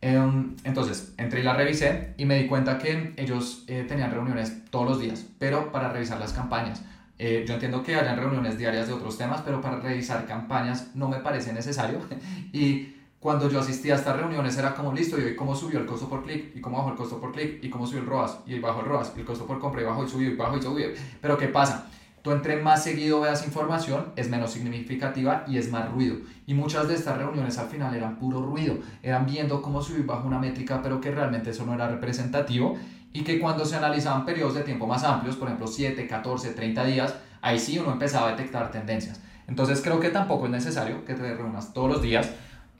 Em, 0.00 0.54
entonces, 0.62 1.12
entré 1.16 1.40
y 1.40 1.42
la 1.42 1.54
revisé 1.54 2.14
y 2.16 2.24
me 2.24 2.40
di 2.40 2.46
cuenta 2.46 2.78
que 2.78 3.14
ellos 3.16 3.64
eh, 3.66 3.84
tenían 3.88 4.12
reuniones 4.12 4.64
todos 4.70 4.88
los 4.88 5.00
días, 5.00 5.26
pero 5.38 5.72
para 5.72 5.92
revisar 5.92 6.20
las 6.20 6.32
campañas. 6.32 6.82
Eh, 7.18 7.44
yo 7.48 7.54
entiendo 7.54 7.82
que 7.82 7.96
hayan 7.96 8.16
reuniones 8.16 8.58
diarias 8.58 8.86
de 8.86 8.92
otros 8.92 9.18
temas, 9.18 9.40
pero 9.44 9.60
para 9.60 9.80
revisar 9.80 10.24
campañas 10.26 10.92
no 10.94 11.08
me 11.08 11.18
parece 11.18 11.52
necesario. 11.52 11.98
y 12.52 12.94
cuando 13.18 13.50
yo 13.50 13.58
asistía 13.58 13.94
a 13.94 13.96
estas 13.96 14.16
reuniones 14.16 14.56
era 14.56 14.74
como 14.74 14.92
listo, 14.92 15.18
y 15.18 15.24
hoy 15.24 15.34
cómo 15.34 15.56
subió 15.56 15.80
el 15.80 15.86
costo 15.86 16.08
por 16.08 16.22
clic, 16.22 16.54
y 16.54 16.60
cómo 16.60 16.78
bajó 16.78 16.90
el 16.90 16.96
costo 16.96 17.20
por 17.20 17.32
clic, 17.32 17.58
y 17.64 17.68
cómo 17.68 17.84
subió 17.84 18.02
el 18.02 18.06
ROAS, 18.06 18.38
y 18.46 18.60
bajó 18.60 18.80
el 18.80 18.86
ROAS, 18.86 19.14
y 19.16 19.20
el 19.20 19.26
costo 19.26 19.46
por 19.46 19.58
compra, 19.58 19.82
y 19.82 19.84
bajó 19.84 20.04
y 20.04 20.08
subió, 20.08 20.30
y 20.30 20.36
bajó 20.36 20.56
y 20.56 20.62
subió. 20.62 20.86
Pero 21.20 21.36
¿qué 21.36 21.48
pasa? 21.48 21.90
Tú 22.22 22.32
entre 22.32 22.56
más 22.56 22.84
seguido 22.84 23.20
veas 23.20 23.44
información, 23.44 24.12
es 24.16 24.28
menos 24.28 24.52
significativa 24.52 25.44
y 25.46 25.58
es 25.58 25.70
más 25.70 25.90
ruido. 25.90 26.16
Y 26.46 26.54
muchas 26.54 26.88
de 26.88 26.94
estas 26.94 27.18
reuniones 27.18 27.58
al 27.58 27.68
final 27.68 27.94
eran 27.94 28.16
puro 28.18 28.42
ruido, 28.42 28.78
eran 29.02 29.26
viendo 29.26 29.62
cómo 29.62 29.82
subir 29.82 30.04
bajo 30.04 30.26
una 30.26 30.38
métrica, 30.38 30.82
pero 30.82 31.00
que 31.00 31.10
realmente 31.10 31.50
eso 31.50 31.64
no 31.64 31.74
era 31.74 31.88
representativo 31.88 32.76
y 33.12 33.22
que 33.22 33.38
cuando 33.38 33.64
se 33.64 33.76
analizaban 33.76 34.24
periodos 34.24 34.54
de 34.54 34.62
tiempo 34.62 34.86
más 34.86 35.04
amplios, 35.04 35.36
por 35.36 35.48
ejemplo 35.48 35.66
7, 35.66 36.06
14, 36.06 36.50
30 36.50 36.84
días, 36.84 37.14
ahí 37.40 37.58
sí 37.58 37.78
uno 37.78 37.92
empezaba 37.92 38.28
a 38.28 38.30
detectar 38.32 38.70
tendencias. 38.70 39.20
Entonces 39.46 39.80
creo 39.80 40.00
que 40.00 40.10
tampoco 40.10 40.46
es 40.46 40.50
necesario 40.52 41.04
que 41.04 41.14
te 41.14 41.34
reúnas 41.34 41.72
todos 41.72 41.90
los 41.90 42.02
días 42.02 42.30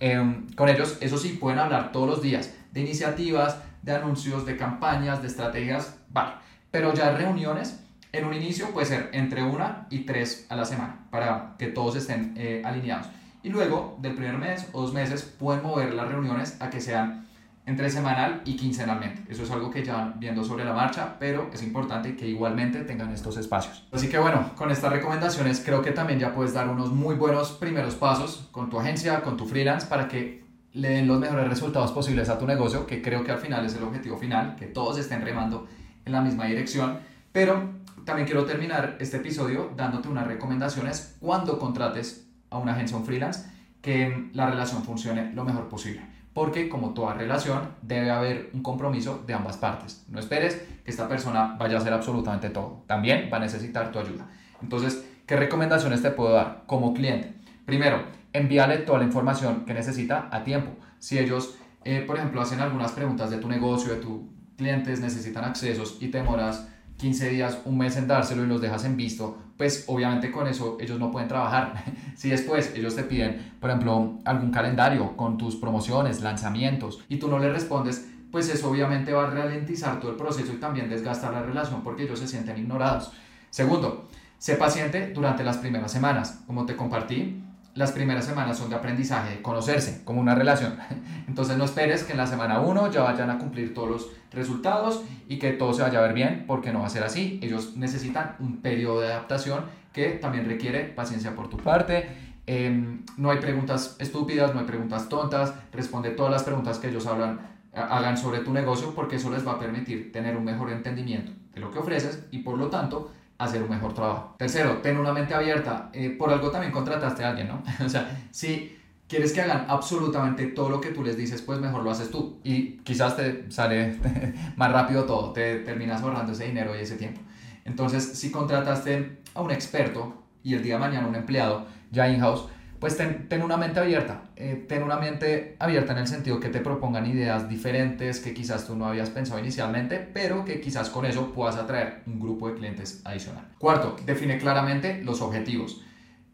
Em, 0.01 0.49
con 0.53 0.69
ellos, 0.69 0.99
eso 1.01 1.19
sí, 1.19 1.31
pueden 1.41 1.59
hablar 1.59 1.91
todos 1.93 2.09
los 2.09 2.23
días 2.23 2.55
de 2.73 2.81
iniciativas, 2.81 3.59
de 3.83 3.93
anuncios, 3.93 4.47
de 4.47 4.57
campañas, 4.57 5.23
de 5.23 5.29
estrategias, 5.29 5.99
vale. 6.11 6.33
Pero 6.71 6.95
ya 6.95 7.11
reuniones, 7.13 7.81
en 8.13 8.25
un 8.25 8.35
inicio 8.35 8.71
puede 8.71 8.87
ser 8.87 9.11
entre 9.13 9.43
una 9.43 9.87
y 9.91 10.01
tres 10.01 10.47
a 10.49 10.57
la 10.57 10.65
semana 10.65 11.07
para 11.11 11.55
que 11.59 11.69
todos 11.69 11.97
estén 11.97 12.35
eh, 12.37 12.63
alineados. 12.65 13.07
Y 13.43 13.51
luego, 13.51 13.99
del 14.01 14.15
primer 14.15 14.39
mes 14.39 14.69
o 14.73 14.83
dos 14.83 14.93
meses, 14.93 15.23
pueden 15.23 15.63
mover 15.63 15.95
las 15.95 16.09
reuniones 16.09 16.57
a 16.61 16.71
que 16.71 16.81
sean 16.81 17.27
entre 17.69 17.91
semanal 17.91 18.41
y 18.47 18.57
quincenalmente. 18.57 19.31
Eso 19.31 19.43
es 19.43 19.51
algo 19.51 19.71
que 19.71 19.85
ya 19.85 19.95
van 19.95 20.19
viendo 20.19 20.43
sobre 20.43 20.65
la 20.65 20.73
marcha, 20.73 21.17
pero 21.21 21.51
es 21.53 21.63
importante 21.63 22.17
que 22.17 22.27
igualmente 22.27 22.81
tengan 22.81 23.13
estos 23.13 23.37
espacios. 23.37 23.87
Así 23.93 24.09
que 24.09 24.19
bueno, 24.19 24.53
con 24.57 24.71
estas 24.71 24.91
recomendaciones 24.91 25.61
creo 25.65 25.83
que 25.83 25.93
también 25.93 26.19
ya 26.19 26.33
puedes 26.33 26.55
dar 26.55 26.69
unos 26.69 26.91
muy 26.91 27.15
buenos 27.15 27.53
primeros 27.53 27.95
pasos 27.95 28.49
con 28.53 28.71
tu 28.71 28.81
agencia, 28.81 29.21
con 29.21 29.37
tu 29.37 29.45
freelance, 29.45 29.87
para 29.87 30.09
que 30.09 30.45
le 30.73 30.89
den 30.89 31.07
los 31.07 31.21
mejores 31.21 31.47
resultados 31.47 31.93
posibles 31.93 32.31
a 32.31 32.39
tu 32.39 32.47
negocio, 32.47 32.87
que 32.87 33.03
creo 33.03 33.23
que 33.23 33.33
al 33.33 33.39
final 33.39 33.67
es 33.67 33.75
el 33.75 33.83
objetivo 33.83 34.17
final, 34.17 34.57
que 34.57 34.67
todos 34.67 34.99
estén 34.99 35.21
remando 35.21 35.67
en 36.07 36.13
la 36.13 36.23
misma 36.23 36.47
dirección. 36.47 36.99
Pero 37.33 37.71
también 38.09 38.27
quiero 38.27 38.47
terminar 38.47 38.97
este 39.01 39.19
episodio 39.19 39.71
dándote 39.77 40.09
unas 40.09 40.27
recomendaciones 40.27 41.19
cuando 41.21 41.59
contrates 41.59 42.27
a 42.49 42.57
una 42.57 42.73
agencia 42.73 42.97
o 42.97 43.01
un 43.01 43.05
freelance, 43.05 43.53
que 43.83 44.31
la 44.33 44.49
relación 44.49 44.83
funcione 44.83 45.35
lo 45.35 45.45
mejor 45.45 45.69
posible 45.69 46.01
porque 46.33 46.69
como 46.69 46.95
toda 46.95 47.15
relación 47.15 47.71
debe 47.83 48.13
haber 48.13 48.51
un 48.53 48.63
compromiso 48.63 49.25
de 49.27 49.35
ambas 49.35 49.57
partes. 49.57 50.05
No 50.09 50.21
esperes 50.21 50.55
que 50.85 50.91
esta 50.91 51.09
persona 51.09 51.57
vaya 51.59 51.77
a 51.77 51.81
hacer 51.81 51.93
absolutamente 51.93 52.49
todo. 52.51 52.85
También 52.87 53.29
va 53.33 53.39
a 53.39 53.41
necesitar 53.41 53.91
tu 53.91 53.99
ayuda. 53.99 54.29
Entonces, 54.63 55.05
¿qué 55.27 55.35
recomendaciones 55.35 56.01
te 56.01 56.13
puedo 56.13 56.35
dar 56.35 56.63
como 56.67 56.95
cliente? 56.95 57.35
Primero, 57.67 58.05
envíale 58.33 58.79
toda 58.79 59.01
la 59.01 59.05
información 59.05 59.65
que 59.67 59.75
necesita 59.75 60.29
a 60.31 60.45
tiempo. 60.45 60.71
Si 61.01 61.19
ellos, 61.19 61.57
eh, 61.85 62.05
por 62.07 62.17
ejemplo, 62.17 62.41
hacen 62.41 62.61
algunas 62.61 62.93
preguntas 62.93 63.31
de 63.31 63.39
tu 63.39 63.49
negocio, 63.49 63.93
de 63.93 64.01
tus 64.01 64.21
clientes, 64.57 65.01
necesitan 65.01 65.45
accesos 65.45 65.99
y 66.01 66.07
te 66.07 66.19
demoras 66.19 66.69
15 66.99 67.31
días, 67.31 67.59
un 67.65 67.79
mes 67.79 67.97
en 67.97 68.07
dárselo 68.07 68.45
y 68.45 68.47
los 68.47 68.61
dejas 68.61 68.85
en 68.85 68.97
visto, 68.97 69.39
pues 69.57 69.85
obviamente 69.87 70.31
con 70.31 70.47
eso 70.47 70.77
ellos 70.81 70.99
no 70.99 71.11
pueden 71.11 71.29
trabajar. 71.29 71.85
si 72.17 72.29
después 72.29 72.75
ellos 72.75 72.95
te 72.95 73.05
piden, 73.05 73.55
por 73.61 73.71
ejemplo, 73.71 74.19
algún 74.25 74.51
calendario 74.51 75.17
con 75.17 75.39
tus 75.39 75.57
promociones, 75.57 76.21
lanzamientos, 76.21 77.05
y 77.09 77.17
tú 77.17 77.29
no 77.29 77.39
les 77.39 77.53
respondes, 77.53 78.09
pues 78.31 78.49
eso 78.51 78.69
obviamente 78.69 79.13
va 79.13 79.29
a 79.29 79.31
ralentizar 79.31 80.01
todo 80.01 80.11
el 80.11 80.17
proceso 80.17 80.53
y 80.53 80.57
también 80.57 80.91
desgastar 80.91 81.33
la 81.33 81.43
relación 81.43 81.83
porque 81.83 82.03
ellos 82.03 82.19
se 82.19 82.29
sienten 82.29 82.59
ignorados. 82.59 83.13
Segundo, 83.51 84.09
sé 84.39 84.57
paciente 84.57 85.13
durante 85.15 85.45
las 85.45 85.57
primeras 85.59 85.91
semanas. 85.91 86.43
Como 86.47 86.67
te 86.67 86.77
compartí, 86.77 87.43
las 87.79 87.93
primeras 87.93 88.25
semanas 88.25 88.59
son 88.59 88.71
de 88.71 88.75
aprendizaje, 88.75 89.41
conocerse 89.41 90.03
como 90.05 90.21
una 90.21 90.35
relación. 90.35 90.77
Entonces 91.29 91.57
no 91.57 91.65
esperes 91.65 92.03
que 92.03 92.13
en 92.13 92.19
la 92.19 92.27
semana 92.27 92.61
1 92.61 92.91
ya 92.91 93.03
vayan 93.03 93.31
a 93.31 93.39
cumplir 93.39 93.73
todos 93.73 93.89
los 93.89 94.11
resultados 94.33 95.05
y 95.29 95.39
que 95.39 95.53
todo 95.53 95.73
se 95.73 95.83
vaya 95.83 96.01
a 96.01 96.03
ver 96.03 96.13
bien, 96.13 96.45
porque 96.49 96.73
no 96.73 96.81
va 96.81 96.87
a 96.87 96.91
ser 96.91 97.05
así. 97.05 97.39
Ellos 97.41 97.77
necesitan 97.77 98.35
un 98.41 98.61
periodo 98.61 99.01
de 99.01 99.13
adaptación 99.13 99.67
que 99.93 100.11
también 100.11 100.47
requiere 100.47 100.85
paciencia 100.87 101.37
por 101.37 101.49
tu 101.49 101.57
parte. 101.57 102.09
Em, 102.47 103.05
no 103.17 103.31
hay 103.31 103.39
preguntas 103.39 103.95
estúpidas, 104.01 104.53
no 104.55 104.61
hay 104.61 104.67
preguntas 104.67 105.09
tontas. 105.09 105.55
Responde 105.73 106.11
todas 106.11 106.33
las 106.33 106.43
preguntas 106.43 106.81
que 106.81 106.89
ellos 106.89 107.07
hablan, 107.07 107.39
hagan 107.73 108.19
sobre 108.19 108.41
tu 108.41 108.53
negocio 108.53 108.93
porque 108.93 109.17
eso 109.17 109.31
les 109.31 109.47
va 109.47 109.53
a 109.53 109.59
permitir 109.61 110.11
tener 110.11 110.37
un 110.37 110.45
mejor 110.45 110.73
entendimiento 110.73 111.31
de 111.55 111.61
lo 111.61 111.71
que 111.71 111.79
ofreces 111.79 112.25
y 112.33 112.39
por 112.39 112.59
lo 112.59 112.71
tanto 112.71 113.13
hacer 113.39 113.63
un 113.63 113.71
mejor 113.71 113.95
trabajo. 113.95 114.35
Tercero, 114.37 114.79
ten 114.79 114.99
una 114.99 115.13
mente 115.13 115.35
abierta. 115.35 115.91
Eh, 115.93 116.11
por 116.11 116.31
algo 116.31 116.51
también 116.51 116.73
contrataste 116.73 117.25
a 117.25 117.31
alguien, 117.31 117.49
¿no? 117.49 117.63
o 117.85 117.89
sea, 117.89 118.19
si 118.31 118.77
quieres 119.09 119.33
que 119.33 119.41
hagan 119.41 119.67
absolutamente 119.69 120.47
todo 120.49 120.69
lo 120.69 120.81
que 120.81 120.91
tú 120.91 121.03
les 121.03 121.17
dices, 121.17 121.41
pues 121.43 121.59
mejor 121.61 121.83
lo 121.83 121.91
haces 121.91 122.11
tú. 122.11 122.41
Y 122.45 122.79
quizás 122.79 123.17
te 123.17 123.51
sale 123.51 123.99
más 124.57 124.73
rápido 124.73 125.05
todo, 125.05 125.33
te 125.33 125.61
terminas 125.61 126.03
ahorrando 126.03 126.33
ese 126.33 126.45
dinero 126.45 126.77
y 126.77 126.83
ese 126.83 126.97
tiempo. 126.97 127.21
Entonces, 127.65 128.05
si 128.19 128.31
contrataste 128.31 129.19
a 129.35 129.41
un 129.41 129.51
experto 129.51 130.23
y 130.43 130.55
el 130.55 130.63
día 130.63 130.75
de 130.75 130.81
mañana 130.81 131.07
un 131.07 131.15
empleado 131.15 131.67
ya 131.91 132.09
in-house, 132.09 132.47
pues 132.81 132.97
ten, 132.97 133.29
ten, 133.29 133.43
una 133.43 133.57
mente 133.57 133.81
abierta, 133.81 134.23
eh, 134.37 134.65
ten 134.69 134.83
una 134.83 134.97
mente 134.97 135.57
abierta 135.59 135.93
en 135.93 135.99
el 135.99 136.07
sentido 136.07 136.39
que 136.39 136.49
te 136.49 136.61
propongan 136.61 137.07
ideas 137.07 137.49
diferentes 137.49 138.21
que 138.21 138.35
quizás 138.35 138.67
tú 138.67 138.77
no 138.77 138.87
habías 138.87 139.11
pensado 139.11 139.41
inicialmente, 139.41 139.99
pero 139.99 140.45
que 140.45 140.61
quizás 140.61 140.89
con 140.89 141.05
eso 141.05 141.33
puedas 141.33 141.57
atraer 141.57 142.03
un 142.07 142.21
grupo 142.21 142.49
de 142.49 142.55
clientes 142.55 143.01
adicional. 143.05 143.49
Cuarto, 143.59 143.97
define 144.07 144.39
claramente 144.39 145.03
los 145.03 145.21
objetivos. 145.21 145.83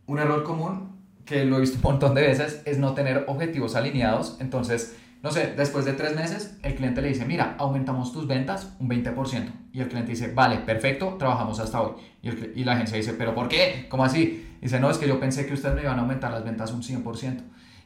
Un 0.07 0.18
error 0.18 0.42
común, 0.45 0.99
que 1.24 1.45
lo 1.45 1.57
he 1.57 1.61
visto 1.61 1.76
un 1.76 1.92
montón 1.92 2.14
de 2.14 2.22
veces, 2.22 2.62
es 2.66 2.78
no 2.78 2.92
tener 2.92 3.24
objetivos 3.26 3.74
alineados, 3.74 4.36
entonces 4.40 4.97
no 5.24 5.30
sé, 5.30 5.55
después 5.57 5.86
de 5.86 5.95
tres 5.95 6.14
meses, 6.14 6.59
el 6.62 6.74
cliente 6.74 7.01
le 7.01 7.09
dice, 7.09 7.24
mira, 7.24 7.55
aumentamos 7.57 8.12
tus 8.12 8.26
ventas 8.26 8.74
un 8.78 8.90
20%. 8.90 9.47
Y 9.72 9.80
el 9.80 9.88
cliente 9.88 10.11
dice, 10.11 10.30
vale, 10.34 10.59
perfecto, 10.59 11.16
trabajamos 11.18 11.59
hasta 11.61 11.80
hoy. 11.80 11.92
Y, 12.20 12.61
y, 12.61 12.64
la 12.64 12.74
agencia 12.74 12.99
dice, 12.99 13.14
pero 13.14 13.34
¿por 13.34 13.49
qué? 13.49 13.86
¿Cómo 13.88 14.05
así? 14.05 14.53
Dice, 14.64 14.80
no, 14.80 14.90
es 14.90 14.96
que 14.96 15.06
yo 15.06 15.20
pensé 15.20 15.44
que 15.44 15.52
ustedes 15.52 15.74
me 15.74 15.82
iban 15.82 15.98
a 15.98 16.00
aumentar 16.00 16.32
las 16.32 16.42
ventas 16.42 16.72
un 16.72 16.82
100%. 16.82 17.42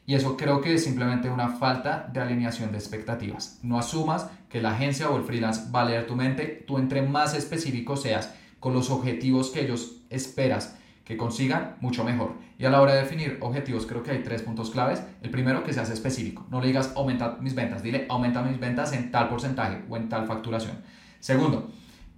Y 0.07 0.15
eso 0.15 0.37
creo 0.37 0.61
que 0.61 0.75
es 0.75 0.85
simplemente 0.85 1.29
una 1.29 1.49
falta 1.49 2.09
de 2.13 2.21
alineación 2.21 2.71
de 2.71 2.79
expectativas. 2.79 3.59
No 3.65 3.81
asumas 3.81 4.31
que 4.49 4.63
la 4.63 4.71
agencia 4.71 5.11
o 5.11 5.17
el 5.17 5.25
freelance 5.25 5.73
va 5.75 5.81
a 5.81 5.87
leer 5.87 6.07
tu 6.07 6.15
mente. 6.15 6.63
Tú 6.69 6.79
entre 6.79 7.03
más 7.03 7.35
específico 7.35 7.97
seas 7.97 8.33
con 8.61 8.75
los 8.75 8.91
objetivos 8.91 9.51
que 9.51 9.63
ellos 9.63 10.03
esperas 10.09 10.79
que 11.05 11.17
consigan, 11.17 11.79
mucho 11.81 12.05
mejor. 12.05 12.35
Y 12.61 12.65
a 12.65 12.71
la 12.71 12.81
hora 12.81 12.95
de 12.95 13.01
definir 13.01 13.39
objetivos, 13.41 13.85
creo 13.85 14.05
que 14.05 14.13
hay 14.13 14.23
tres 14.23 14.43
puntos 14.43 14.71
claves. 14.71 15.03
El 15.21 15.31
primero, 15.31 15.65
que 15.65 15.73
seas 15.73 15.91
específico. 15.91 16.47
No 16.49 16.61
le 16.61 16.69
digas 16.69 16.93
aumenta 16.95 17.39
mis 17.41 17.57
ventas, 17.57 17.83
dile 17.83 18.07
aumenta 18.09 18.41
mis 18.43 18.61
ventas 18.61 18.93
en 18.93 19.11
tal 19.11 19.29
porcentaje 19.29 19.83
o 19.91 19.97
en 19.97 20.09
tal 20.09 20.29
facturación. 20.29 20.77
Segundo, 21.19 21.73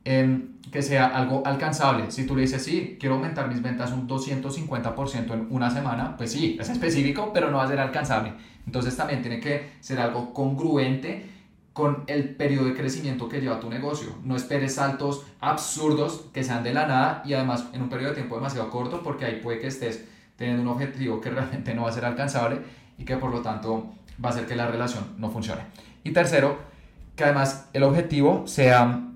em, 0.04 0.60
que 0.70 0.82
sea 0.82 1.06
algo 1.06 1.42
alcanzable. 1.44 2.10
Si 2.10 2.26
tú 2.26 2.36
le 2.36 2.42
dices, 2.42 2.62
sí, 2.62 2.96
quiero 3.00 3.16
aumentar 3.16 3.48
mis 3.48 3.62
ventas 3.62 3.92
un 3.92 4.08
250% 4.08 5.34
en 5.34 5.46
una 5.50 5.70
semana, 5.70 6.16
pues 6.16 6.32
sí, 6.32 6.56
es 6.60 6.68
específico, 6.68 7.32
pero 7.32 7.50
no 7.50 7.58
va 7.58 7.64
a 7.64 7.68
ser 7.68 7.80
alcanzable. 7.80 8.32
Entonces 8.66 8.96
también 8.96 9.22
tiene 9.22 9.40
que 9.40 9.72
ser 9.80 10.00
algo 10.00 10.32
congruente 10.32 11.26
con 11.72 12.04
el 12.08 12.34
periodo 12.34 12.66
de 12.66 12.74
crecimiento 12.74 13.28
que 13.28 13.40
lleva 13.40 13.60
tu 13.60 13.70
negocio. 13.70 14.10
No 14.24 14.36
esperes 14.36 14.74
saltos 14.74 15.24
absurdos 15.40 16.26
que 16.32 16.44
sean 16.44 16.62
de 16.62 16.74
la 16.74 16.86
nada 16.86 17.22
y 17.24 17.34
además 17.34 17.66
en 17.72 17.82
un 17.82 17.88
periodo 17.88 18.10
de 18.10 18.16
tiempo 18.16 18.36
demasiado 18.36 18.70
corto 18.70 19.02
porque 19.02 19.24
ahí 19.24 19.40
puede 19.42 19.60
que 19.60 19.68
estés 19.68 20.04
teniendo 20.36 20.62
un 20.62 20.68
objetivo 20.68 21.20
que 21.20 21.30
realmente 21.30 21.74
no 21.74 21.82
va 21.82 21.90
a 21.90 21.92
ser 21.92 22.04
alcanzable 22.04 22.58
y 22.98 23.04
que 23.04 23.16
por 23.16 23.30
lo 23.30 23.40
tanto 23.40 23.94
va 24.22 24.28
a 24.28 24.32
hacer 24.32 24.46
que 24.46 24.56
la 24.56 24.66
relación 24.66 25.04
no 25.16 25.30
funcione. 25.30 25.62
Y 26.04 26.12
tercero, 26.12 26.58
que 27.16 27.24
además 27.24 27.68
el 27.72 27.82
objetivo 27.82 28.46
sea 28.46 29.09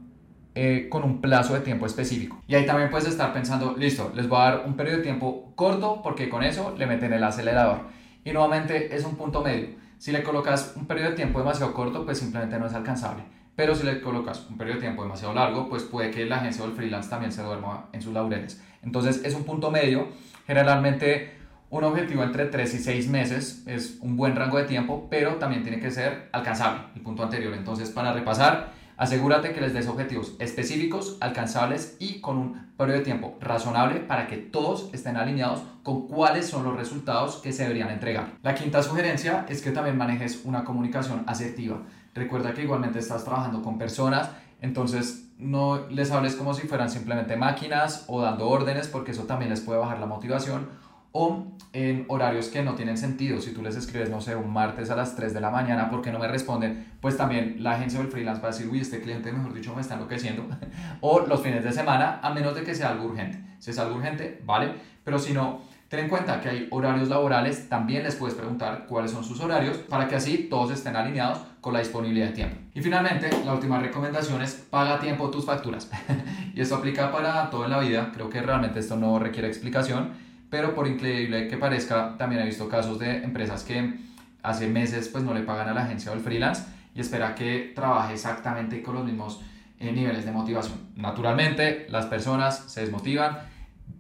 eh, 0.55 0.89
con 0.91 1.03
un 1.05 1.21
plazo 1.21 1.55
de 1.55 1.61
tiempo 1.61 1.87
específico. 1.87 2.43
Y 2.47 2.55
ahí 2.55 2.67
también 2.67 2.91
puedes 2.91 3.09
estar 3.09 3.33
pensando, 3.33 3.75
listo, 3.77 4.13
les 4.15 4.29
voy 4.29 4.41
a 4.41 4.45
dar 4.45 4.65
un 4.67 4.75
periodo 4.75 4.99
de 4.99 5.03
tiempo 5.03 5.53
corto 5.55 6.01
porque 6.03 6.29
con 6.29 6.43
eso 6.43 6.75
le 6.77 6.87
meten 6.87 7.13
el 7.13 7.25
acelerador. 7.25 7.81
Y 8.25 8.33
nuevamente 8.33 8.95
es 8.95 9.05
un 9.05 9.17
punto 9.17 9.43
medio 9.43 9.85
si 10.05 10.13
le 10.13 10.23
colocas 10.23 10.75
un 10.77 10.85
periodo 10.85 11.11
de 11.11 11.17
tiempo 11.17 11.39
demasiado 11.39 11.73
corto, 11.73 12.05
pues 12.05 12.19
simplemente 12.19 12.59
no 12.59 12.67
es 12.67 12.75
alcanzable. 12.75 13.23
Pero 13.57 13.75
si 13.75 13.85
le 13.85 14.03
colocas 14.03 14.47
un 14.51 14.59
periodo 14.59 14.77
de 14.77 14.83
tiempo 14.83 15.03
demasiado 15.03 15.33
largo, 15.33 15.67
pues 15.71 15.83
puede 15.83 16.11
que 16.11 16.27
la 16.27 16.37
agencia 16.37 16.63
o 16.63 16.67
el 16.67 16.75
freelance 16.75 17.09
también 17.09 17.33
se 17.33 17.43
duerma 17.43 17.87
en 17.91 18.03
sus 18.03 18.13
laureles. 18.13 18.63
Entonces 18.83 19.23
es 19.25 19.35
un 19.35 19.45
punto 19.45 19.71
medio. 19.71 20.09
Generalmente 20.47 21.33
un 21.71 21.85
objetivo 21.85 22.23
entre 22.23 22.45
3 22.45 22.75
y 22.75 22.79
6 22.81 23.09
meses 23.09 23.63
es 23.67 23.97
un 24.03 24.17
buen 24.19 24.37
rango 24.37 24.59
de 24.59 24.65
tiempo, 24.65 25.07
pero 25.09 25.37
también 25.37 25.63
tiene 25.63 25.81
que 25.81 25.91
ser 25.91 26.29
alcanzable, 26.33 26.83
el 26.95 27.01
punto 27.01 27.23
anterior. 27.23 27.55
Entonces 27.55 27.89
para 27.89 28.13
repasar, 28.13 28.73
Asegúrate 28.97 29.53
que 29.53 29.61
les 29.61 29.75
des 29.75 29.89
objetivos 29.89 30.37
específicos, 30.39 31.17
alcanzables 31.21 31.97
y 31.99 32.21
con 32.21 32.39
un 32.39 32.75
periodo 32.77 32.99
de 32.99 33.05
tiempo 33.05 33.37
razonable 33.41 34.01
para 34.01 34.27
que 34.29 34.37
todos 34.37 34.89
estén 34.93 35.17
alineados 35.17 35.63
con 35.83 36.07
cuáles 36.07 36.47
son 36.47 36.65
los 36.65 36.77
resultados 36.77 37.37
que 37.37 37.53
se 37.53 37.65
deberían 37.65 37.91
entregar. 37.91 38.35
La 38.43 38.55
quinta 38.55 38.83
sugerencia 38.83 39.47
es 39.49 39.63
que 39.63 39.73
también 39.73 39.99
manejes 39.99 40.43
una 40.45 40.65
comunicación 40.65 41.25
asertiva. 41.27 41.83
Recuerda 42.15 42.55
que 42.55 42.63
igualmente 42.63 43.01
estás 43.01 43.25
trabajando 43.25 43.63
con 43.63 43.79
personas, 43.79 44.31
entonces 44.61 45.29
no 45.39 45.89
les 45.89 46.13
hables 46.13 46.37
como 46.37 46.55
si 46.55 46.67
fueran 46.69 46.89
simplemente 46.89 47.37
máquinas 47.37 48.05
o 48.07 48.23
dando 48.23 48.49
órdenes 48.49 48.87
porque 48.87 49.11
eso 49.11 49.25
también 49.25 49.51
les 49.51 49.61
puede 49.61 49.81
bajar 49.81 49.99
la 49.99 50.07
motivación 50.07 50.69
o 51.17 51.47
en 51.73 52.07
horarios 52.09 52.49
que 52.49 52.63
no 52.65 52.75
tienen 52.75 52.99
sentido. 52.99 53.41
Si 53.41 53.53
tú 53.53 53.63
les 53.63 53.77
escribes, 53.77 54.11
no 54.11 54.21
sé, 54.21 54.35
un 54.35 54.53
martes 54.53 54.91
a 54.91 54.97
las 54.97 55.15
3 55.15 55.33
de 55.33 55.41
la 55.41 55.49
mañana 55.49 55.89
porque 55.89 56.11
no 56.11 56.19
me 56.19 56.27
responden, 56.27 56.93
pues 57.01 57.17
también 57.17 57.57
la 57.61 57.75
agencia 57.75 58.01
o 58.01 58.03
el 58.03 58.09
freelance 58.09 58.43
va 58.43 58.49
a 58.49 58.51
decir, 58.51 58.69
uy, 58.69 58.81
este 58.81 59.01
cliente, 59.01 59.31
mejor 59.31 59.55
dicho, 59.55 59.73
me 59.77 59.81
está 59.81 59.95
enloqueciendo. 59.95 60.45
o 61.01 61.21
los 61.21 61.41
fines 61.41 61.63
de 61.63 61.71
semana, 61.71 62.19
a 62.21 62.31
menos 62.31 62.57
de 62.57 62.65
que 62.65 62.75
sea 62.75 62.89
algo 62.89 63.05
urgente. 63.05 63.39
Si 63.61 63.71
es 63.71 63.79
algo 63.79 63.95
urgente, 63.95 64.43
vale, 64.45 64.73
pero 65.05 65.21
si 65.21 65.33
no, 65.33 65.61
ten 65.89 66.01
en 66.01 66.09
cuenta 66.09 66.41
que 66.41 66.49
hay 66.49 66.69
horarios 66.73 67.09
laborales, 67.09 67.69
también 67.69 68.03
les 68.03 68.17
puedes 68.17 68.35
preguntar 68.35 68.87
cuáles 68.89 69.13
son 69.13 69.23
sus 69.23 69.39
horarios 69.39 69.77
para 69.77 70.09
que 70.09 70.17
así 70.17 70.49
todos 70.51 70.73
estén 70.73 70.97
alineados 70.97 71.39
con 71.61 71.75
la 71.75 71.79
disponibilidad 71.79 72.27
de 72.27 72.33
tiempo. 72.33 72.57
Y 72.75 72.83
finalmente, 72.83 73.31
la 73.45 73.55
última 73.55 73.79
recomendación 73.79 74.43
es 74.43 74.55
paga 74.55 74.95
a 74.95 74.99
tiempo 74.99 75.31
tus 75.31 75.45
facturas. 75.45 75.89
y 76.55 76.61
esto 76.61 76.75
aplica 76.75 77.13
para 77.13 77.51
todo 77.51 77.67
en 77.67 77.71
la 77.71 77.79
vida, 77.79 78.11
creo 78.13 78.29
que 78.29 78.43
realmente 78.43 78.81
esto 78.81 78.97
no 78.97 79.21
requiere 79.21 79.47
explicación 79.47 80.24
pero 80.55 80.73
por 80.73 80.87
increíble 80.87 81.49
que 81.49 81.57
parezca, 81.57 82.17
también 82.17 82.41
he 82.41 82.45
visto 82.45 82.69
casos 82.69 83.01
de 83.01 83.25
empresas 83.25 83.65
que 83.65 83.99
hace 84.41 84.69
meses 84.69 85.09
pues 85.09 85.25
no 85.25 85.35
le 85.35 85.41
pagan 85.41 85.69
a 85.69 85.75
la 85.75 85.83
agencia 85.83 86.13
o 86.13 86.15
al 86.15 86.21
freelance 86.21 86.63
y 86.95 87.01
espera 87.01 87.35
que 87.35 87.73
trabaje 87.75 88.13
exactamente 88.13 88.81
con 88.81 88.95
los 88.95 89.05
mismos 89.05 89.41
eh, 89.81 89.91
niveles 89.91 90.25
de 90.25 90.31
motivación. 90.31 90.79
Naturalmente, 90.95 91.89
las 91.91 92.07
personas 92.07 92.57
se 92.69 92.83
desmotivan, 92.83 93.39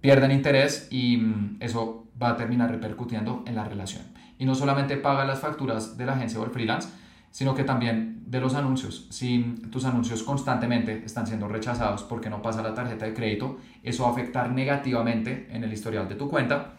pierden 0.01 0.31
interés 0.31 0.87
y 0.93 1.17
mm, 1.17 1.57
eso 1.59 2.07
va 2.23 2.29
a 2.31 2.37
terminar 2.37 2.71
repercutiendo 2.71 3.43
en 3.49 3.57
la 3.57 3.65
relación. 3.65 4.05
Y 4.39 4.45
no 4.45 4.55
solamente 4.55 4.97
paga 4.97 5.25
las 5.25 5.41
facturas 5.41 5.99
de 5.99 6.07
la 6.07 6.13
agencia 6.13 6.39
o 6.39 6.45
el 6.45 6.53
freelance, 6.53 6.89
sino 7.35 7.53
que 7.53 7.64
también 7.64 8.22
de 8.26 8.39
los 8.39 8.55
anuncios. 8.55 9.09
Si 9.11 9.57
tus 9.72 9.85
anuncios 9.85 10.22
constantemente 10.22 11.03
están 11.05 11.26
siendo 11.26 11.49
rechazados 11.49 12.05
porque 12.05 12.30
no 12.30 12.41
pasa 12.41 12.62
la 12.62 12.74
tarjeta 12.74 13.07
de 13.07 13.12
crédito, 13.12 13.59
eso 13.82 14.05
va 14.05 14.11
a 14.11 14.12
afectar 14.12 14.53
negativamente 14.53 15.49
en 15.51 15.64
el 15.64 15.72
historial 15.72 16.09
de 16.09 16.14
tu 16.14 16.30
cuenta 16.30 16.74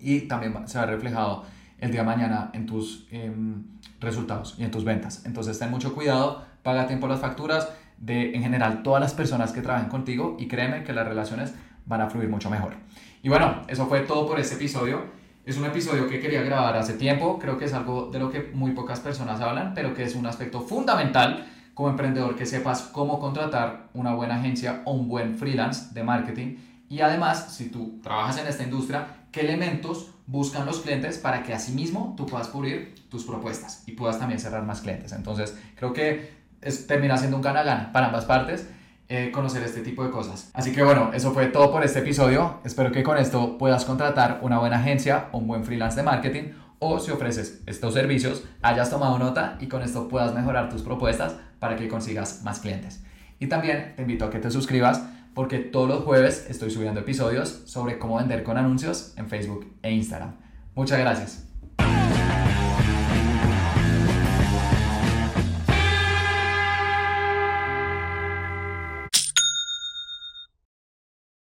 y 0.00 0.22
también 0.22 0.66
se 0.66 0.78
va 0.78 0.86
reflejado 0.86 1.44
el 1.78 1.92
día 1.92 2.00
de 2.00 2.06
mañana 2.06 2.50
en 2.54 2.66
tus 2.66 3.06
em, 3.12 3.66
resultados 4.00 4.56
y 4.58 4.64
en 4.64 4.72
tus 4.72 4.82
ventas. 4.82 5.24
Entonces 5.24 5.56
ten 5.60 5.70
mucho 5.70 5.94
cuidado, 5.94 6.44
paga 6.64 6.82
a 6.82 6.86
tiempo 6.88 7.06
las 7.06 7.20
facturas 7.20 7.68
de 7.98 8.34
en 8.34 8.42
general 8.42 8.82
todas 8.82 9.00
las 9.00 9.14
personas 9.14 9.52
que 9.52 9.62
trabajan 9.62 9.88
contigo 9.88 10.36
y 10.40 10.48
créeme 10.48 10.82
que 10.82 10.92
las 10.92 11.06
relaciones 11.06 11.54
van 11.86 12.00
a 12.00 12.10
fluir 12.10 12.28
mucho 12.28 12.50
mejor. 12.50 12.74
Y 13.22 13.28
bueno, 13.28 13.62
eso 13.68 13.86
fue 13.86 14.00
todo 14.00 14.26
por 14.26 14.40
este 14.40 14.56
episodio. 14.56 15.17
Es 15.48 15.56
un 15.56 15.64
episodio 15.64 16.06
que 16.06 16.20
quería 16.20 16.42
grabar 16.42 16.76
hace 16.76 16.92
tiempo, 16.92 17.38
creo 17.38 17.56
que 17.56 17.64
es 17.64 17.72
algo 17.72 18.10
de 18.12 18.18
lo 18.18 18.30
que 18.30 18.50
muy 18.52 18.72
pocas 18.72 19.00
personas 19.00 19.40
hablan, 19.40 19.72
pero 19.72 19.94
que 19.94 20.02
es 20.02 20.14
un 20.14 20.26
aspecto 20.26 20.60
fundamental 20.60 21.46
como 21.72 21.88
emprendedor 21.88 22.36
que 22.36 22.44
sepas 22.44 22.82
cómo 22.82 23.18
contratar 23.18 23.88
una 23.94 24.12
buena 24.14 24.36
agencia 24.36 24.82
o 24.84 24.92
un 24.92 25.08
buen 25.08 25.38
freelance 25.38 25.94
de 25.94 26.04
marketing 26.04 26.56
y 26.90 27.00
además, 27.00 27.54
si 27.54 27.70
tú 27.70 27.98
trabajas 28.02 28.36
en 28.36 28.46
esta 28.46 28.62
industria, 28.62 29.06
qué 29.32 29.40
elementos 29.40 30.10
buscan 30.26 30.66
los 30.66 30.80
clientes 30.80 31.16
para 31.16 31.42
que 31.42 31.54
asimismo 31.54 32.12
tú 32.14 32.26
puedas 32.26 32.48
cubrir 32.48 32.94
tus 33.08 33.24
propuestas 33.24 33.84
y 33.86 33.92
puedas 33.92 34.18
también 34.18 34.40
cerrar 34.40 34.66
más 34.66 34.82
clientes. 34.82 35.12
Entonces, 35.12 35.56
creo 35.76 35.94
que 35.94 36.30
es, 36.60 36.86
termina 36.86 37.16
siendo 37.16 37.38
un 37.38 37.42
gana-gana 37.42 37.90
para 37.90 38.08
ambas 38.08 38.26
partes 38.26 38.68
eh, 39.08 39.30
conocer 39.32 39.62
este 39.62 39.80
tipo 39.80 40.04
de 40.04 40.10
cosas. 40.10 40.50
Así 40.52 40.72
que 40.72 40.82
bueno, 40.82 41.10
eso 41.14 41.32
fue 41.32 41.46
todo 41.46 41.72
por 41.72 41.82
este 41.84 42.00
episodio. 42.00 42.60
Espero 42.64 42.92
que 42.92 43.02
con 43.02 43.16
esto 43.16 43.56
puedas 43.56 43.84
contratar 43.84 44.40
una 44.42 44.58
buena 44.58 44.78
agencia 44.78 45.28
un 45.32 45.46
buen 45.46 45.64
freelance 45.64 45.96
de 45.96 46.02
marketing 46.02 46.42
o 46.78 47.00
si 47.00 47.10
ofreces 47.10 47.62
estos 47.66 47.94
servicios, 47.94 48.44
hayas 48.62 48.90
tomado 48.90 49.18
nota 49.18 49.56
y 49.60 49.66
con 49.66 49.82
esto 49.82 50.08
puedas 50.08 50.34
mejorar 50.34 50.68
tus 50.68 50.82
propuestas 50.82 51.36
para 51.58 51.76
que 51.76 51.88
consigas 51.88 52.42
más 52.44 52.60
clientes. 52.60 53.02
Y 53.40 53.46
también 53.46 53.94
te 53.96 54.02
invito 54.02 54.24
a 54.24 54.30
que 54.30 54.38
te 54.38 54.50
suscribas 54.50 55.02
porque 55.34 55.58
todos 55.58 55.88
los 55.88 56.04
jueves 56.04 56.46
estoy 56.48 56.70
subiendo 56.70 57.00
episodios 57.00 57.62
sobre 57.66 57.98
cómo 57.98 58.16
vender 58.16 58.42
con 58.42 58.58
anuncios 58.58 59.14
en 59.16 59.28
Facebook 59.28 59.66
e 59.82 59.92
Instagram. 59.92 60.36
Muchas 60.74 60.98
gracias. 60.98 62.47